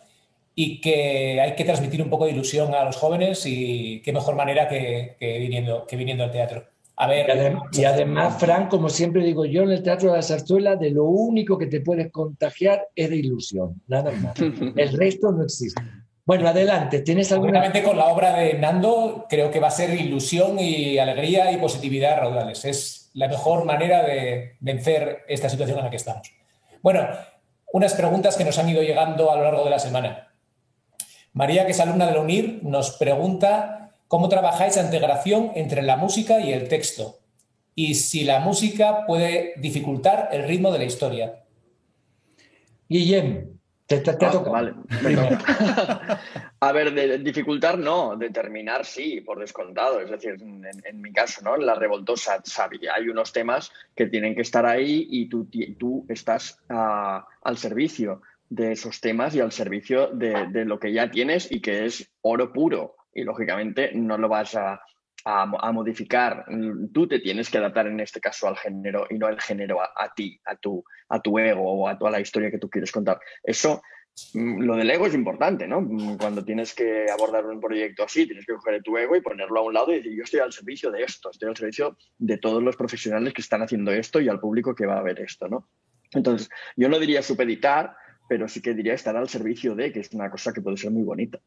y 0.55 0.83
que 0.83 1.41
hay 1.41 1.55
que 1.55 1.65
transmitir 1.65 2.03
un 2.03 2.11
poco 2.11 2.27
de 2.27 2.33
ilusión 2.33 2.75
a 2.75 2.85
los 2.85 2.97
jóvenes 2.97 3.47
y 3.47 4.03
qué 4.03 4.13
mejor 4.13 4.35
manera 4.35 4.69
que, 4.69 5.17
viniendo, 5.19 5.87
que 5.87 5.97
viniendo 5.97 6.25
al 6.25 6.31
teatro. 6.31 6.67
A 6.97 7.07
ver, 7.07 7.27
y, 7.29 7.31
además, 7.31 7.63
y 7.73 7.85
además, 7.85 8.39
Fran, 8.39 8.69
como 8.69 8.91
siempre 8.91 9.25
digo 9.25 9.47
yo, 9.47 9.63
en 9.63 9.71
el 9.71 9.83
Teatro 9.83 10.11
de 10.11 10.17
la 10.17 10.23
Zarzuela, 10.23 10.77
de 10.77 10.91
lo 10.91 11.05
único 11.05 11.57
que 11.57 11.67
te 11.67 11.81
puedes 11.81 12.13
contagiar 12.13 12.89
es 12.95 13.09
de 13.09 13.17
ilusión, 13.17 13.81
nada 13.87 14.13
más. 14.13 14.35
El 14.77 14.93
resto 14.93 15.33
no 15.33 15.45
existe. 15.45 15.81
Bueno, 16.25 16.49
adelante. 16.49 17.01
¿Tienes 17.01 17.33
alguna... 17.33 17.73
con 17.83 17.97
la 17.97 18.07
obra 18.07 18.35
de 18.35 18.55
Nando 18.55 19.27
creo 19.29 19.51
que 19.51 19.61
va 19.61 19.69
a 19.69 19.73
ser 19.73 19.99
ilusión 19.99 20.59
y 20.59 20.99
alegría 20.99 21.51
y 21.51 21.57
positividad 21.57 22.19
raudales. 22.19 22.65
Es 22.65 23.11
la 23.15 23.29
mejor 23.29 23.65
manera 23.65 24.03
de 24.03 24.57
vencer 24.61 25.25
esta 25.29 25.49
situación 25.49 25.79
en 25.79 25.85
la 25.85 25.91
que 25.91 25.97
estamos. 25.97 26.31
Bueno, 26.83 27.07
unas 27.73 27.95
preguntas 27.95 28.37
que 28.37 28.45
nos 28.45 28.59
han 28.59 28.69
ido 28.69 28.83
llegando 28.83 29.31
a 29.31 29.37
lo 29.37 29.45
largo 29.45 29.65
de 29.65 29.71
la 29.71 29.79
semana. 29.79 30.29
María, 31.33 31.65
que 31.65 31.73
es 31.73 31.81
alumna 31.81 32.07
de 32.07 32.13
la 32.13 32.21
UNIR, 32.21 32.61
nos 32.63 32.93
pregunta 32.93 33.93
cómo 34.09 34.29
trabajáis 34.29 34.77
la 34.77 34.83
integración 34.83 35.53
entre 35.55 35.83
la 35.83 35.97
música 35.97 36.41
y 36.41 36.53
el 36.53 36.69
texto 36.69 37.21
y 37.75 37.95
si 37.95 38.25
la 38.25 38.41
música 38.41 39.07
puede 39.07 39.55
dificultar 39.57 40.29
el 40.33 40.45
ritmo 40.45 40.71
de 40.73 40.79
la 40.79 40.85
historia. 40.85 41.45
Guillem. 42.89 43.60
Ah, 44.21 44.39
vale, 44.39 44.75
a 46.61 46.73
ver, 46.73 46.95
de, 46.95 47.19
dificultar 47.19 47.77
no, 47.77 48.17
determinar 48.17 48.85
sí, 48.85 49.21
por 49.21 49.41
descontado. 49.41 50.01
Es 50.01 50.11
decir, 50.11 50.37
en, 50.41 51.01
mi 51.01 51.13
caso, 51.13 51.43
¿no? 51.43 51.57
En 51.57 51.67
la 51.67 51.75
revoltosa 51.75 52.41
hay 52.95 53.09
unos 53.09 53.33
temas 53.33 53.73
que 53.97 54.07
tienen 54.07 54.37
que 54.37 54.43
estar 54.43 54.65
ahí 54.65 55.09
y 55.11 55.29
tú, 55.29 55.49
tú 55.77 56.07
estás 56.09 56.61
ah, 56.69 57.27
al 57.43 57.57
servicio 57.57 58.23
de 58.49 58.73
esos 58.73 59.01
temas 59.01 59.35
y 59.35 59.41
al 59.41 59.51
servicio 59.51 60.09
de, 60.09 60.47
de, 60.49 60.65
lo 60.65 60.79
que 60.79 60.93
ya 60.93 61.11
tienes 61.11 61.51
y 61.51 61.61
que 61.61 61.87
es 61.87 62.13
oro 62.23 62.53
puro. 62.53 62.95
Y 63.13 63.25
lógicamente 63.25 63.91
no 63.93 64.19
lo 64.19 64.29
vas 64.29 64.55
a, 64.55 64.83
a, 65.25 65.73
modificar. 65.73 66.45
Tú 66.93 67.07
te 67.07 67.21
tienes 67.21 67.51
que 67.51 67.59
adaptar 67.59 67.87
en 67.87 68.01
este 68.01 68.21
caso 68.21 68.49
al 68.49 68.57
género 68.57 69.07
y 69.11 69.19
no 69.19 69.29
el 69.29 69.41
género 69.41 69.81
a, 69.81 70.13
ti, 70.15 70.41
a 70.45 70.57
tu, 70.57 70.85
a 71.09 71.21
tu 71.21 71.39
ego 71.39 71.63
o 71.63 71.89
a 71.89 71.99
toda 71.99 72.11
la 72.11 72.21
historia 72.21 72.51
que 72.51 72.59
tú 72.59 72.69
quieres 72.69 72.93
contar. 72.93 73.21
Eso, 73.43 73.83
mm, 74.35 74.63
lo 74.63 74.77
del 74.77 74.91
ego 74.91 75.07
es 75.07 75.15
importante, 75.15 75.67
¿no? 75.67 75.81
Mm, 75.81 76.17
cuando 76.17 76.45
tienes 76.45 76.75
que 76.75 77.07
abordar 77.11 77.47
un 77.47 77.61
proyecto 77.61 78.05
así, 78.05 78.27
tienes 78.27 78.47
que 78.47 78.55
coger 78.55 78.83
tu 78.83 78.97
ego 78.97 79.17
y 79.17 79.21
ponerlo 79.21 79.61
a 79.61 79.65
un 79.65 79.75
lado 79.75 79.93
y 79.93 79.97
decir, 79.97 80.17
yo 80.17 80.25
estoy 80.25 80.41
al 80.41 80.53
servicio 80.53 80.91
de 80.91 81.03
esto, 81.03 81.31
estoy 81.31 81.49
al 81.49 81.57
servicio 81.57 81.97
de 82.19 82.39
todos 82.39 82.63
los 82.63 82.77
profesionales 82.77 83.35
que 83.35 83.43
están 83.43 83.63
haciendo 83.63 83.93
esto 83.93 84.21
y 84.21 84.29
al 84.29 84.41
público 84.41 84.75
que 84.75 84.87
va 84.87 84.99
a 84.99 85.03
ver 85.03 85.21
esto, 85.21 85.49
¿no? 85.49 85.69
Entonces, 86.13 86.49
yo 86.77 86.89
no 86.89 86.99
diría 86.99 87.23
supeditar, 87.23 87.95
pero 88.29 88.49
sí 88.49 88.61
que 88.61 88.75
diría 88.75 88.95
estar 88.95 89.17
al 89.17 89.29
servicio 89.29 89.75
de, 89.75 89.93
que 89.93 90.01
es 90.01 90.13
una 90.13 90.31
cosa 90.31 90.53
que 90.53 90.61
puede 90.61 90.77
ser 90.77 90.91
muy 90.91 91.05
bonita. 91.05 91.41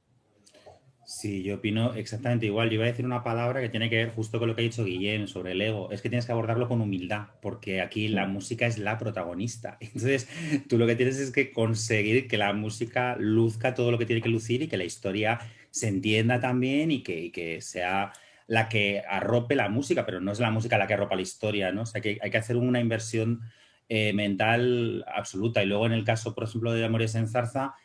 Sí, 1.16 1.44
yo 1.44 1.56
opino 1.56 1.94
exactamente 1.94 2.48
igual. 2.48 2.70
Yo 2.70 2.76
iba 2.76 2.86
a 2.86 2.88
decir 2.88 3.06
una 3.06 3.24
palabra 3.24 3.62
que 3.62 3.70
tiene 3.70 3.88
que 3.88 3.98
ver 3.98 4.10
justo 4.10 4.40
con 4.40 4.48
lo 4.48 4.56
que 4.56 4.62
ha 4.62 4.64
dicho 4.64 4.84
Guillén 4.84 5.28
sobre 5.28 5.52
el 5.52 5.62
ego. 5.62 5.92
Es 5.92 6.02
que 6.02 6.10
tienes 6.10 6.26
que 6.26 6.32
abordarlo 6.32 6.68
con 6.68 6.82
humildad, 6.82 7.28
porque 7.40 7.82
aquí 7.82 8.08
la 8.08 8.26
música 8.26 8.66
es 8.66 8.80
la 8.80 8.98
protagonista. 8.98 9.78
Entonces, 9.80 10.28
tú 10.68 10.78
lo 10.78 10.88
que 10.88 10.96
tienes 10.96 11.20
es 11.20 11.32
que 11.32 11.52
conseguir 11.52 12.28
que 12.28 12.38
la 12.38 12.52
música 12.54 13.16
luzca 13.20 13.76
todo 13.76 13.92
lo 13.92 14.00
que 14.00 14.08
tiene 14.08 14.24
que 14.24 14.30
lucir 14.30 14.64
y 14.64 14.68
que 14.68 14.76
la 14.76 14.86
historia 14.86 15.40
se 15.70 15.88
entienda 15.88 16.40
también 16.40 16.90
y 16.90 17.04
que, 17.04 17.60
sea 17.62 18.12
la 18.48 18.68
que 18.68 19.04
arrope 19.08 19.56
la 19.56 19.70
música, 19.70 20.06
pero 20.06 20.20
no 20.20 20.32
es 20.32 20.40
la 20.40 20.52
música 20.52 20.80
la 20.80 20.88
que 20.88 20.96
arropa 20.96 21.16
la 21.16 21.22
historia, 21.22 21.72
¿no? 21.72 21.84
O 21.84 21.86
sea, 21.86 22.02
que 22.02 22.18
hay 22.22 22.32
que 22.32 22.38
hacer 22.38 22.58
una 22.58 22.80
inversión 22.80 23.42
eh, 23.88 24.14
mental 24.14 25.06
absoluta. 25.08 25.62
Y 25.64 25.68
luego 25.68 25.86
en 25.86 25.94
el 25.94 26.04
caso, 26.04 26.34
por 26.34 26.46
ejemplo, 26.46 26.74
de 26.74 26.84
Amores 26.84 27.14
en 27.16 27.28
Zarza, 27.28 27.76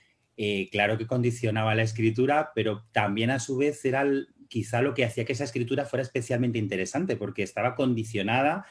eh, 0.41 0.69
claro 0.71 0.97
que 0.97 1.09
condicionaba 1.09 1.75
la 1.75 1.83
escritura, 1.83 2.53
pero 2.55 2.85
también 2.93 3.33
a 3.33 3.41
su 3.41 3.57
vez 3.57 3.85
era 3.85 4.07
quizá 4.47 4.83
lo 4.83 4.95
que 4.95 5.05
hacía 5.05 5.25
que 5.25 5.33
esa 5.33 5.43
escritura 5.43 5.85
fuera 5.85 6.05
especialmente 6.05 6.61
interesante, 6.61 7.17
porque 7.17 7.43
estaba 7.43 7.75
condicionada 7.75 8.65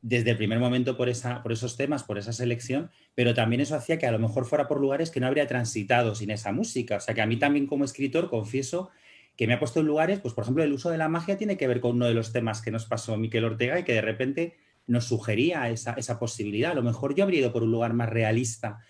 desde 0.00 0.30
el 0.30 0.38
primer 0.38 0.58
momento 0.60 0.96
por, 0.96 1.10
esos 1.10 1.76
temas, 1.76 2.04
por 2.04 2.16
esa 2.16 2.32
selección, 2.32 2.90
pero 3.14 3.34
también 3.34 3.60
eso 3.60 3.74
hacía 3.74 3.98
que 3.98 4.06
a 4.06 4.12
lo 4.12 4.18
mejor 4.18 4.46
fuera 4.46 4.66
por 4.66 4.80
lugares 4.80 5.10
que 5.10 5.20
no 5.20 5.26
habría 5.26 5.46
transitado 5.46 6.14
sin 6.14 6.30
esa 6.30 6.52
música. 6.52 6.96
O 6.96 7.00
sea 7.00 7.12
que 7.12 7.20
a 7.20 7.26
mí 7.26 7.36
también 7.36 7.66
como 7.66 7.84
escritor 7.84 8.30
confieso 8.30 8.88
que 9.36 9.46
me 9.46 9.52
ha 9.52 9.58
puesto 9.58 9.80
en 9.80 9.86
lugares, 9.86 10.20
pues 10.20 10.32
por 10.32 10.44
ejemplo, 10.44 10.64
el 10.64 10.72
uso 10.72 10.88
de 10.88 10.96
la 10.96 11.10
magia 11.10 11.36
tiene 11.36 11.58
que 11.58 11.68
ver 11.68 11.82
con 11.82 11.96
uno 11.96 12.06
de 12.06 12.14
los 12.14 12.32
temas 12.32 12.62
que 12.62 12.70
nos 12.70 12.86
pasó 12.86 13.18
Miquel 13.18 13.44
Ortega 13.44 13.78
y 13.78 13.84
que 13.84 13.92
de 13.92 14.00
repente 14.00 14.56
nos 14.86 15.04
sugería 15.04 15.68
esa, 15.68 15.92
esa 15.92 16.18
posibilidad. 16.18 16.70
A 16.72 16.76
lo 16.76 16.82
mejor 16.82 17.14
yo 17.14 17.24
habría 17.24 17.40
ido 17.40 17.52
por 17.52 17.62
un 17.62 17.72
lugar 17.72 17.92
más 17.92 18.08
realista 18.08 18.80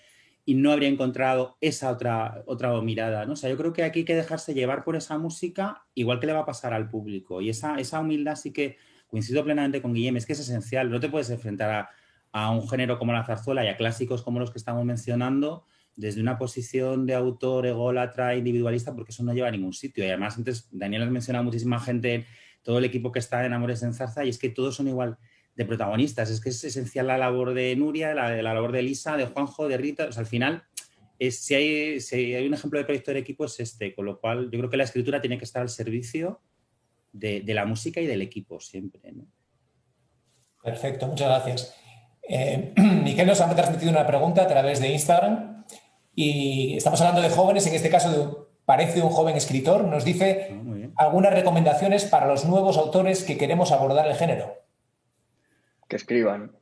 y 0.50 0.54
no 0.54 0.72
habría 0.72 0.88
encontrado 0.88 1.56
esa 1.60 1.92
otra, 1.92 2.42
otra 2.44 2.72
mirada. 2.80 3.24
¿no? 3.24 3.34
O 3.34 3.36
sea, 3.36 3.48
yo 3.48 3.56
creo 3.56 3.72
que 3.72 3.84
aquí 3.84 4.00
hay 4.00 4.04
que 4.04 4.16
dejarse 4.16 4.52
llevar 4.52 4.82
por 4.82 4.96
esa 4.96 5.16
música, 5.16 5.86
igual 5.94 6.18
que 6.18 6.26
le 6.26 6.32
va 6.32 6.40
a 6.40 6.44
pasar 6.44 6.74
al 6.74 6.90
público. 6.90 7.40
Y 7.40 7.50
esa, 7.50 7.78
esa 7.78 8.00
humildad 8.00 8.34
sí 8.34 8.52
que 8.52 8.76
coincido 9.06 9.44
plenamente 9.44 9.80
con 9.80 9.94
Guillem, 9.94 10.16
es 10.16 10.26
que 10.26 10.32
es 10.32 10.40
esencial. 10.40 10.90
No 10.90 10.98
te 10.98 11.08
puedes 11.08 11.30
enfrentar 11.30 11.70
a, 11.70 11.90
a 12.32 12.50
un 12.50 12.68
género 12.68 12.98
como 12.98 13.12
la 13.12 13.24
zarzuela 13.24 13.64
y 13.64 13.68
a 13.68 13.76
clásicos 13.76 14.22
como 14.22 14.40
los 14.40 14.50
que 14.50 14.58
estamos 14.58 14.84
mencionando 14.84 15.66
desde 15.94 16.20
una 16.20 16.36
posición 16.36 17.06
de 17.06 17.14
autor 17.14 17.66
ególatra, 17.66 18.34
individualista, 18.34 18.92
porque 18.92 19.12
eso 19.12 19.22
no 19.22 19.32
lleva 19.32 19.46
a 19.46 19.52
ningún 19.52 19.72
sitio. 19.72 20.02
Y 20.02 20.08
además, 20.08 20.36
antes 20.36 20.66
Daniel 20.72 21.02
has 21.02 21.10
mencionado 21.10 21.44
muchísima 21.44 21.78
gente, 21.78 22.26
todo 22.62 22.78
el 22.78 22.84
equipo 22.86 23.12
que 23.12 23.20
está 23.20 23.46
en 23.46 23.52
Amores 23.52 23.84
en 23.84 23.94
Zarza, 23.94 24.24
y 24.24 24.30
es 24.30 24.38
que 24.38 24.48
todos 24.48 24.74
son 24.74 24.88
igual 24.88 25.16
de 25.56 25.64
protagonistas. 25.64 26.30
Es 26.30 26.40
que 26.40 26.50
es 26.50 26.64
esencial 26.64 27.06
la 27.06 27.18
labor 27.18 27.54
de 27.54 27.74
Nuria, 27.76 28.14
la, 28.14 28.30
la 28.42 28.54
labor 28.54 28.72
de 28.72 28.80
Elisa, 28.80 29.16
de 29.16 29.26
Juanjo, 29.26 29.68
de 29.68 29.76
Rita. 29.76 30.08
al 30.16 30.26
final, 30.26 30.64
es, 31.18 31.38
si, 31.40 31.54
hay, 31.54 32.00
si 32.00 32.34
hay 32.34 32.46
un 32.46 32.54
ejemplo 32.54 32.78
de 32.78 32.84
proyecto 32.84 33.12
de 33.12 33.18
equipo 33.18 33.44
es 33.44 33.60
este, 33.60 33.94
con 33.94 34.06
lo 34.06 34.18
cual 34.18 34.50
yo 34.50 34.58
creo 34.58 34.70
que 34.70 34.78
la 34.78 34.84
escritura 34.84 35.20
tiene 35.20 35.38
que 35.38 35.44
estar 35.44 35.60
al 35.62 35.68
servicio 35.68 36.40
de, 37.12 37.42
la 37.46 37.66
música 37.66 38.00
y 38.00 38.06
del 38.06 38.22
equipo 38.22 38.58
siempre. 38.58 39.00
Perfecto, 40.62 41.06
muchas 41.06 41.28
gracias. 41.28 41.74
Eh, 42.26 42.72
Miquel 43.04 43.26
nos 43.26 43.40
ha 43.40 43.54
transmitido 43.54 43.90
una 43.90 44.06
pregunta 44.06 44.42
a 44.42 44.48
través 44.48 44.80
de 44.80 44.88
Instagram 44.88 45.64
y 46.14 46.76
estamos 46.76 47.00
hablando 47.00 47.22
de 47.22 47.30
jóvenes, 47.30 47.66
en 47.66 47.74
este 47.74 47.90
caso 47.90 48.10
de 48.10 48.50
parece 48.64 49.02
un 49.02 49.10
joven 49.10 49.36
escritor, 49.36 49.84
nos 49.84 50.04
dice 50.04 50.48
ah, 50.96 51.04
algunas 51.04 51.34
recomendaciones 51.34 52.04
para 52.04 52.26
los 52.26 52.44
nuevos 52.44 52.78
autores 52.78 53.24
que 53.24 53.36
queremos 53.36 53.72
abordar 53.72 54.06
el 54.06 54.14
género. 54.14 54.54
Que 55.90 55.96
escriban. 55.96 56.52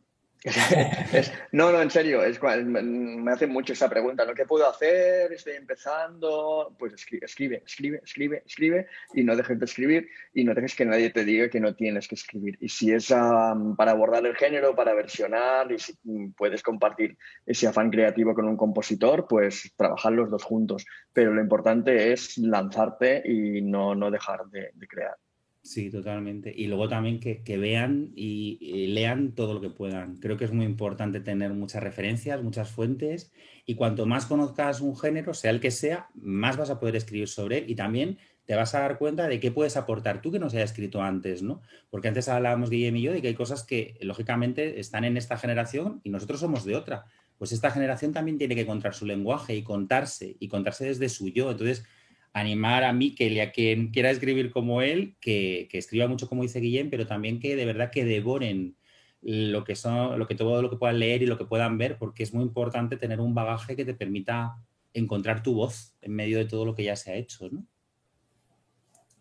no, 1.52 1.72
no, 1.72 1.82
en 1.82 1.90
serio, 1.90 2.22
es, 2.22 2.40
me 2.42 3.32
hace 3.32 3.46
mucho 3.46 3.72
esa 3.72 3.88
pregunta. 3.88 4.24
¿Lo 4.24 4.34
que 4.34 4.46
puedo 4.46 4.68
hacer? 4.68 5.32
Estoy 5.32 5.54
empezando. 5.54 6.74
Pues 6.78 6.94
escribe, 6.94 7.26
escribe, 7.26 7.62
escribe, 8.04 8.42
escribe, 8.46 8.86
y 9.14 9.24
no 9.24 9.36
dejes 9.36 9.58
de 9.58 9.64
escribir 9.64 10.08
y 10.32 10.44
no 10.44 10.54
dejes 10.54 10.74
que 10.76 10.84
nadie 10.84 11.10
te 11.10 11.24
diga 11.24 11.50
que 11.50 11.60
no 11.60 11.74
tienes 11.74 12.06
que 12.06 12.14
escribir. 12.14 12.56
Y 12.60 12.68
si 12.68 12.92
es 12.92 13.08
para 13.08 13.90
abordar 13.90 14.24
el 14.26 14.36
género, 14.36 14.74
para 14.74 14.94
versionar 14.94 15.70
y 15.72 15.78
si 15.78 15.94
puedes 16.36 16.62
compartir 16.62 17.18
ese 17.44 17.66
afán 17.66 17.90
creativo 17.90 18.34
con 18.34 18.46
un 18.46 18.56
compositor, 18.56 19.26
pues 19.28 19.72
trabajar 19.76 20.12
los 20.12 20.30
dos 20.30 20.44
juntos. 20.44 20.86
Pero 21.12 21.34
lo 21.34 21.40
importante 21.42 22.12
es 22.12 22.38
lanzarte 22.38 23.22
y 23.24 23.60
no, 23.60 23.94
no 23.94 24.10
dejar 24.10 24.46
de 24.46 24.88
crear. 24.88 25.16
Sí, 25.62 25.90
totalmente. 25.90 26.52
Y 26.56 26.66
luego 26.66 26.88
también 26.88 27.20
que, 27.20 27.58
vean 27.58 28.12
y, 28.14 28.86
lean 28.88 29.34
todo 29.34 29.54
lo 29.54 29.60
que 29.60 29.70
puedan. 29.70 30.16
Creo 30.16 30.36
que 30.36 30.44
es 30.44 30.52
muy 30.52 30.64
importante 30.64 31.20
tener 31.20 31.52
muchas 31.52 31.82
referencias, 31.82 32.42
muchas 32.42 32.70
fuentes, 32.70 33.32
y 33.66 33.74
cuanto 33.74 34.06
más 34.06 34.24
conozcas 34.24 34.80
un 34.80 34.96
género, 34.96 35.34
sea 35.34 35.50
el 35.50 35.60
que 35.60 35.70
sea, 35.70 36.08
más 36.14 36.56
vas 36.56 36.70
a 36.70 36.80
poder 36.80 36.96
escribir 36.96 37.28
sobre 37.28 37.58
él 37.58 37.64
y 37.68 37.74
también 37.74 38.18
te 38.46 38.54
vas 38.54 38.74
a 38.74 38.80
dar 38.80 38.96
cuenta 38.96 39.28
de 39.28 39.40
qué 39.40 39.52
puedes 39.52 39.76
aportar 39.76 40.22
tú 40.22 40.32
que 40.32 40.38
no 40.38 40.48
se 40.48 40.56
haya 40.56 40.64
escrito 40.64 41.02
antes, 41.02 41.42
¿no? 41.42 41.60
Porque 41.90 42.08
antes 42.08 42.30
hablábamos 42.30 42.70
Guillem 42.70 42.96
y 42.96 43.02
yo 43.02 43.12
de 43.12 43.20
que 43.20 43.28
hay 43.28 43.34
cosas 43.34 43.62
que 43.62 43.98
lógicamente 44.00 44.80
están 44.80 45.04
en 45.04 45.18
esta 45.18 45.36
generación 45.36 46.00
y 46.02 46.08
nosotros 46.08 46.40
somos 46.40 46.64
de 46.64 46.76
otra. 46.76 47.04
Pues 47.36 47.52
esta 47.52 47.70
generación 47.70 48.14
también 48.14 48.38
tiene 48.38 48.54
que 48.54 48.62
encontrar 48.62 48.94
su 48.94 49.04
lenguaje 49.04 49.54
y 49.54 49.62
contarse 49.62 50.36
y 50.40 50.48
contarse 50.48 50.86
desde 50.86 51.10
su 51.10 51.28
yo. 51.28 51.50
Entonces, 51.50 51.84
animar 52.32 52.84
a 52.84 52.92
Miquel 52.92 53.32
y 53.32 53.40
a 53.40 53.52
quien 53.52 53.88
quiera 53.88 54.10
escribir 54.10 54.50
como 54.50 54.82
él, 54.82 55.16
que, 55.20 55.68
escriba 55.72 56.06
mucho 56.06 56.28
como 56.28 56.42
dice 56.42 56.60
Guillén, 56.60 56.90
pero 56.90 57.06
también 57.06 57.40
que 57.40 57.56
de 57.56 57.64
verdad 57.64 57.90
que 57.90 58.04
devoren 58.04 58.76
lo 59.22 59.64
que 59.64 59.74
son, 59.74 60.18
lo 60.18 60.26
que 60.26 60.34
todo 60.34 60.62
lo 60.62 60.70
que 60.70 60.76
puedan 60.76 60.98
leer 60.98 61.22
y 61.22 61.26
lo 61.26 61.38
que 61.38 61.44
puedan 61.44 61.78
ver, 61.78 61.98
porque 61.98 62.22
es 62.22 62.32
muy 62.32 62.44
importante 62.44 62.96
tener 62.96 63.20
un 63.20 63.34
bagaje 63.34 63.76
que 63.76 63.84
te 63.84 63.94
permita 63.94 64.56
encontrar 64.94 65.42
tu 65.42 65.54
voz 65.54 65.94
en 66.02 66.14
medio 66.14 66.38
de 66.38 66.44
todo 66.44 66.64
lo 66.64 66.74
que 66.74 66.84
ya 66.84 66.96
se 66.96 67.12
ha 67.12 67.14
hecho, 67.14 67.48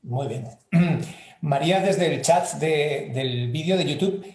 Muy 0.03 0.27
bien. 0.27 0.45
María, 1.41 1.81
desde 1.81 2.13
el 2.13 2.21
chat 2.21 2.53
del 2.53 3.51
vídeo 3.51 3.77
de 3.77 3.85
YouTube, 3.85 4.25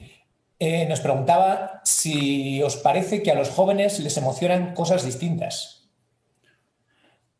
eh, 0.58 0.86
nos 0.88 1.00
preguntaba 1.00 1.80
si 1.84 2.62
os 2.62 2.76
parece 2.76 3.22
que 3.22 3.32
a 3.32 3.34
los 3.34 3.50
jóvenes 3.50 3.98
les 3.98 4.16
emocionan 4.16 4.74
cosas 4.74 5.04
distintas. 5.04 5.81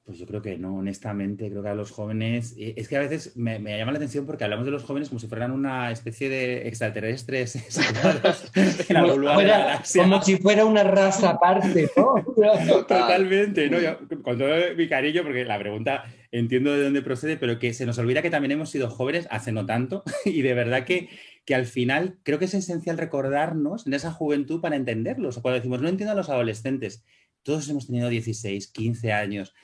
Pues 0.05 0.19
yo 0.19 0.27
creo 0.27 0.43
que 0.43 0.59
no, 0.59 0.79
honestamente, 0.79 1.49
creo 1.49 1.63
que 1.63 1.69
a 1.69 1.77
los 1.77 1.93
jóvenes, 1.93 2.57
eh, 2.59 2.75
es 2.77 2.89
que 2.89 2.97
a 2.97 3.01
veces 3.01 3.37
me, 3.37 3.61
llama 3.61 3.93
la 3.93 3.99
atención 3.99 4.27
porque 4.27 4.43
hablamos 4.43 4.67
de 4.67 4.73
los 4.73 4.83
jóvenes 4.83 5.09
como 5.09 5.21
si 5.21 5.29
fueran 5.29 5.53
una 5.53 5.93
especie 5.93 6.29
de 6.29 6.67
extraterrestres 6.67 7.53
como, 9.97 10.23
si 10.23 10.39
fuera 10.39 10.65
una 10.65 10.83
raza 10.83 11.31
aparte, 11.31 11.89
¿no? 11.97 12.15
Totalmente, 12.89 13.71
¿no? 13.71 13.79
con 14.23 14.39
todo 14.39 14.53
mi 14.77 14.89
cariño, 14.89 15.23
porque 15.23 15.45
la 15.45 15.61
pregunta 15.61 16.05
entiendo 16.33 16.73
de 16.73 16.83
dónde 16.83 17.03
procede, 17.03 17.37
pero 17.37 17.61
que 17.61 17.73
se 17.73 17.87
nos 17.87 17.97
olvida 17.99 18.23
que 18.23 18.31
también 18.31 18.51
hemos 18.51 18.71
sido 18.71 18.91
jóvenes 18.91 19.29
hace 19.31 19.53
no 19.53 19.67
tanto 19.67 20.03
y 20.25 20.43
de 20.43 20.55
verdad 20.55 20.85
que, 20.85 21.11
que 21.45 21.55
al 21.55 21.67
final 21.67 22.19
creo 22.25 22.41
que 22.41 22.47
es 22.47 22.55
esencial 22.55 22.99
recordarnos 22.99 23.87
en 23.87 23.95
esa 23.95 24.11
juventud 24.11 24.61
para 24.61 24.75
entenderlos. 24.75 25.39
Cuando 25.39 25.59
decimos, 25.59 25.81
no 25.81 25.89
entiendo 25.89 26.11
a 26.11 26.17
los 26.17 26.29
adolescentes, 26.29 27.05
todos 27.45 27.69
hemos 27.69 27.87
tenido 27.87 28.09
16, 28.09 28.67
15 28.69 29.13
años 29.13 29.55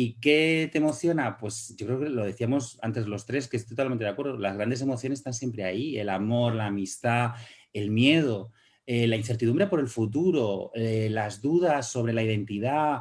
¿Y 0.00 0.12
qué 0.20 0.68
te 0.70 0.78
emociona? 0.78 1.38
Pues 1.38 1.74
yo 1.76 1.84
creo 1.84 1.98
que 1.98 2.08
lo 2.08 2.24
decíamos 2.24 2.78
antes 2.82 3.08
los 3.08 3.26
tres, 3.26 3.48
que 3.48 3.56
estoy 3.56 3.74
totalmente 3.74 4.04
de 4.04 4.10
acuerdo. 4.10 4.38
Las 4.38 4.54
grandes 4.54 4.80
emociones 4.80 5.18
están 5.18 5.34
siempre 5.34 5.64
ahí, 5.64 5.98
el 5.98 6.08
amor, 6.08 6.54
la 6.54 6.66
amistad, 6.66 7.32
el 7.72 7.90
miedo, 7.90 8.52
eh, 8.86 9.08
la 9.08 9.16
incertidumbre 9.16 9.66
por 9.66 9.80
el 9.80 9.88
futuro, 9.88 10.70
eh, 10.74 11.08
las 11.10 11.42
dudas 11.42 11.90
sobre 11.90 12.12
la 12.12 12.22
identidad. 12.22 13.00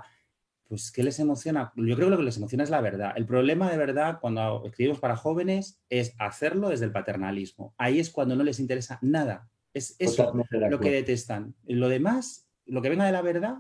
Pues, 0.68 0.92
¿qué 0.92 1.04
les 1.04 1.20
emociona? 1.20 1.72
Yo 1.76 1.96
creo 1.96 2.08
que 2.08 2.16
lo 2.16 2.18
que 2.18 2.24
les 2.24 2.38
emociona 2.38 2.64
es 2.64 2.72
la 2.72 2.82
verdad. 2.82 3.14
El 3.16 3.28
problema 3.28 3.70
de 3.70 3.78
verdad 3.78 4.18
cuando 4.20 4.64
escribimos 4.66 5.00
para 5.00 5.16
jóvenes 5.16 5.80
es 5.90 6.16
hacerlo 6.18 6.70
desde 6.70 6.86
el 6.86 6.92
paternalismo. 6.92 7.76
Ahí 7.78 8.00
es 8.00 8.10
cuando 8.10 8.36
no 8.36 8.44
les 8.44 8.60
interesa 8.60 8.98
nada. 9.04 9.48
Es 9.72 9.96
eso 10.00 10.34
lo 10.34 10.80
que 10.80 10.90
detestan. 10.90 11.54
Lo 11.68 11.90
demás, 11.90 12.50
lo 12.66 12.82
que 12.82 12.90
venga 12.90 13.06
de 13.06 13.12
la 13.12 13.22
verdad, 13.22 13.58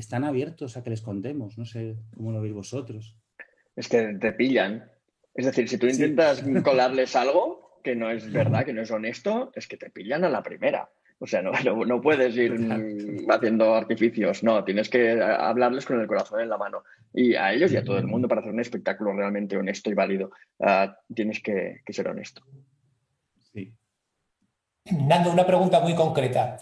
están 0.00 0.24
abiertos 0.24 0.76
a 0.76 0.82
que 0.82 0.90
les 0.90 1.02
contemos. 1.02 1.58
No 1.58 1.64
sé 1.64 1.96
cómo 2.16 2.32
lo 2.32 2.40
veis 2.40 2.54
vosotros. 2.54 3.16
Es 3.74 3.88
que 3.88 4.14
te 4.20 4.32
pillan. 4.32 4.90
Es 5.34 5.46
decir, 5.46 5.68
si 5.68 5.78
tú 5.78 5.86
intentas 5.86 6.42
colarles 6.64 7.16
algo 7.16 7.80
que 7.82 7.94
no 7.94 8.10
es 8.10 8.30
verdad, 8.32 8.64
que 8.64 8.72
no 8.72 8.82
es 8.82 8.90
honesto, 8.90 9.52
es 9.54 9.66
que 9.66 9.76
te 9.76 9.90
pillan 9.90 10.24
a 10.24 10.28
la 10.28 10.42
primera. 10.42 10.88
O 11.18 11.26
sea, 11.26 11.40
no, 11.40 11.52
no, 11.86 12.00
puedes 12.00 12.36
ir 12.36 12.52
haciendo 13.30 13.74
artificios, 13.74 14.42
no, 14.42 14.64
tienes 14.64 14.90
que 14.90 15.18
hablarles 15.22 15.86
con 15.86 15.98
el 15.98 16.06
corazón 16.06 16.40
en 16.40 16.50
la 16.50 16.58
mano. 16.58 16.82
Y 17.14 17.34
a 17.34 17.54
ellos 17.54 17.72
y 17.72 17.76
a 17.76 17.84
todo 17.84 17.96
el 17.96 18.06
mundo 18.06 18.28
para 18.28 18.42
hacer 18.42 18.52
un 18.52 18.60
espectáculo 18.60 19.14
realmente 19.14 19.56
honesto 19.56 19.90
y 19.90 19.94
válido, 19.94 20.30
ah, 20.60 20.94
tienes 21.14 21.40
que, 21.40 21.80
que 21.86 21.92
ser 21.94 22.08
honesto. 22.08 22.42
Sí. 23.40 23.72
Nando, 24.92 25.32
una 25.32 25.46
pregunta 25.46 25.80
muy 25.80 25.94
concreta. 25.94 26.58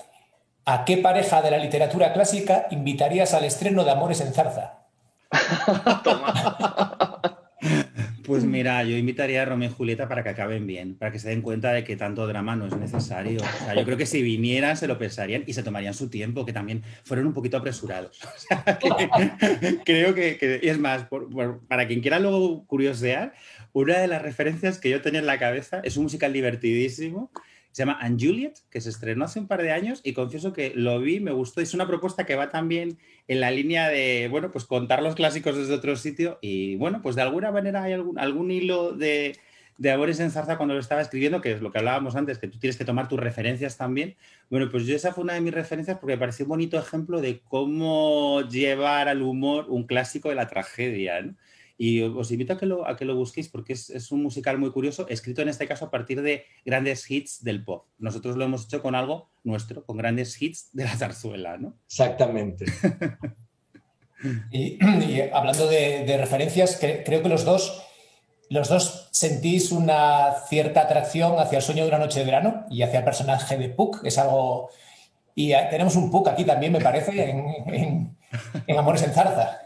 ¿A 0.67 0.85
qué 0.85 0.97
pareja 0.97 1.43
de 1.43 1.51
la 1.51 1.59
literatura 1.59 2.13
clásica 2.13 2.67
invitarías 2.71 3.35
al 3.35 3.45
estreno 3.45 3.85
de 3.85 3.91
Amores 3.91 4.21
en 4.21 4.33
Zarza? 4.33 4.85
Pues 8.25 8.45
mira, 8.45 8.83
yo 8.85 8.97
invitaría 8.97 9.43
a 9.43 9.45
Romeo 9.45 9.69
y 9.69 9.73
Julieta 9.73 10.09
para 10.09 10.23
que 10.23 10.31
acaben 10.31 10.67
bien, 10.67 10.95
para 10.95 11.13
que 11.13 11.19
se 11.19 11.29
den 11.29 11.43
cuenta 11.43 11.73
de 11.73 11.85
que 11.85 11.95
tanto 11.95 12.27
drama 12.27 12.57
no 12.57 12.67
es 12.67 12.75
necesario. 12.75 13.39
O 13.39 13.65
sea, 13.65 13.75
yo 13.75 13.85
creo 13.85 13.99
que 13.99 14.07
si 14.07 14.23
vinieran 14.23 14.79
se 14.79 14.89
lo 14.89 14.97
pensarían 14.97 15.45
y 15.47 15.53
se 15.53 15.63
tomarían 15.63 15.93
su 15.93 16.09
tiempo, 16.09 16.47
que 16.47 16.55
también 16.55 16.83
fueron 17.05 17.27
un 17.27 17.35
poquito 17.35 17.59
apresurados. 17.59 18.19
creo 19.85 20.15
que, 20.15 20.61
y 20.63 20.69
es 20.69 20.79
más, 20.79 21.07
para 21.69 21.87
quien 21.87 22.01
quiera 22.01 22.19
luego 22.19 22.65
curiosear, 22.67 23.35
una 23.75 23.99
de 23.99 24.09
las 24.09 24.23
referencias 24.23 24.79
que 24.79 24.89
yo 24.89 25.03
tenía 25.03 25.21
en 25.21 25.27
la 25.27 25.39
cabeza 25.39 25.83
es 25.85 25.99
un 25.99 26.05
musical 26.05 26.33
divertidísimo 26.33 27.31
se 27.75 27.83
llama 27.83 27.99
And 28.01 28.23
Juliet, 28.23 28.55
que 28.71 28.81
se 28.81 28.89
estrenó 28.89 29.25
hace 29.25 29.41
un 29.41 29.49
par 29.49 29.61
de 29.61 29.73
años 29.73 30.01
y 30.05 30.13
confieso 30.13 30.53
que 30.53 30.73
lo 30.77 31.01
vi, 31.01 31.19
me 31.19 31.33
gustó. 31.33 31.61
Es 31.61 31.75
una 31.75 31.89
propuesta 31.89 32.25
que 32.25 32.37
va 32.37 32.49
también 32.49 32.99
en 33.27 33.41
la 33.41 33.51
línea 33.51 33.89
de, 33.89 34.29
bueno, 34.31 34.53
pues 34.53 34.65
contar 34.65 35.03
los 35.03 35.17
clásicos 35.17 35.57
desde 35.57 35.75
otro 35.75 35.97
sitio 35.97 36.39
y, 36.41 36.77
bueno, 36.77 37.03
pues 37.03 37.17
de 37.17 37.23
alguna 37.23 37.51
manera 37.51 37.83
hay 37.83 37.95
algún, 37.95 38.17
algún 38.17 38.53
hilo 38.53 38.93
de, 38.93 39.37
de 39.77 39.91
Amores 39.91 40.21
en 40.21 40.31
Zarza 40.31 40.57
cuando 40.57 40.75
lo 40.75 40.79
estaba 40.79 41.01
escribiendo, 41.01 41.41
que 41.41 41.51
es 41.51 41.63
lo 41.63 41.73
que 41.73 41.79
hablábamos 41.79 42.15
antes, 42.15 42.39
que 42.39 42.47
tú 42.47 42.61
tienes 42.61 42.77
que 42.77 42.85
tomar 42.85 43.09
tus 43.09 43.19
referencias 43.19 43.77
también. 43.77 44.15
Bueno, 44.51 44.71
pues 44.71 44.87
yo 44.87 44.95
esa 44.95 45.13
fue 45.13 45.25
una 45.25 45.35
de 45.35 45.41
mis 45.41 45.53
referencias 45.53 45.99
porque 45.99 46.15
me 46.15 46.21
pareció 46.21 46.45
un 46.45 46.51
bonito 46.51 46.79
ejemplo 46.79 47.21
de 47.21 47.41
cómo 47.49 48.43
llevar 48.43 49.09
al 49.09 49.21
humor 49.21 49.67
un 49.69 49.83
clásico 49.83 50.29
de 50.29 50.37
la 50.37 50.47
tragedia. 50.47 51.23
¿no? 51.23 51.35
Y 51.77 52.03
os 52.03 52.31
invito 52.31 52.53
a 52.53 52.59
que 52.59 52.67
lo, 52.67 52.87
a 52.87 52.97
que 52.97 53.05
lo 53.05 53.17
busquéis 53.17 53.49
porque 53.49 53.73
es, 53.73 54.13
un 54.13 54.23
musical 54.23 54.59
muy 54.59 54.71
curioso, 54.71 55.09
escrito 55.09 55.43
en 55.43 55.49
este 55.49 55.67
caso 55.67 55.87
a 55.87 55.91
partir 55.91 56.23
de 56.23 56.45
grandes 56.65 57.11
hits 57.11 57.43
del 57.43 57.65
pop. 57.65 57.87
Nosotros 57.99 58.37
lo 58.37 58.45
hemos 58.45 58.67
hecho 58.67 58.81
con 58.81 58.95
algo 58.95 59.31
nuestro, 59.43 59.85
con 59.85 59.97
grandes 59.97 60.41
hits 60.41 60.69
de 60.73 60.85
la 60.85 60.97
zarzuela, 60.97 61.59
¿no? 61.59 61.77
Exactamente. 61.87 62.67
y, 64.53 64.79
hablando 65.33 65.67
de, 65.67 66.17
referencias, 66.17 66.79
creo 66.81 67.23
que 67.23 67.29
los 67.29 67.45
dos, 67.45 67.83
los 68.51 68.69
dos 68.69 69.09
sentís 69.11 69.73
una 69.73 70.33
cierta 70.49 70.83
atracción 70.83 71.41
hacia 71.41 71.59
el 71.59 71.65
sueño 71.65 71.83
de 71.83 71.89
una 71.89 71.99
noche 71.99 72.21
de 72.21 72.27
verano 72.27 72.67
y 72.71 72.83
hacia 72.83 73.01
el 73.01 73.05
personaje 73.05 73.57
de 73.57 73.69
Puck, 73.69 74.05
es 74.05 74.17
algo... 74.19 74.71
Y 75.35 75.51
tenemos 75.71 75.97
un 75.97 76.13
Puck 76.13 76.29
aquí 76.29 76.45
también, 76.45 76.71
me 76.71 76.81
parece, 76.81 77.31
en, 77.31 78.17
en 78.69 78.79
Amores 78.79 79.03
en 79.03 79.13
Zarza. 79.13 79.65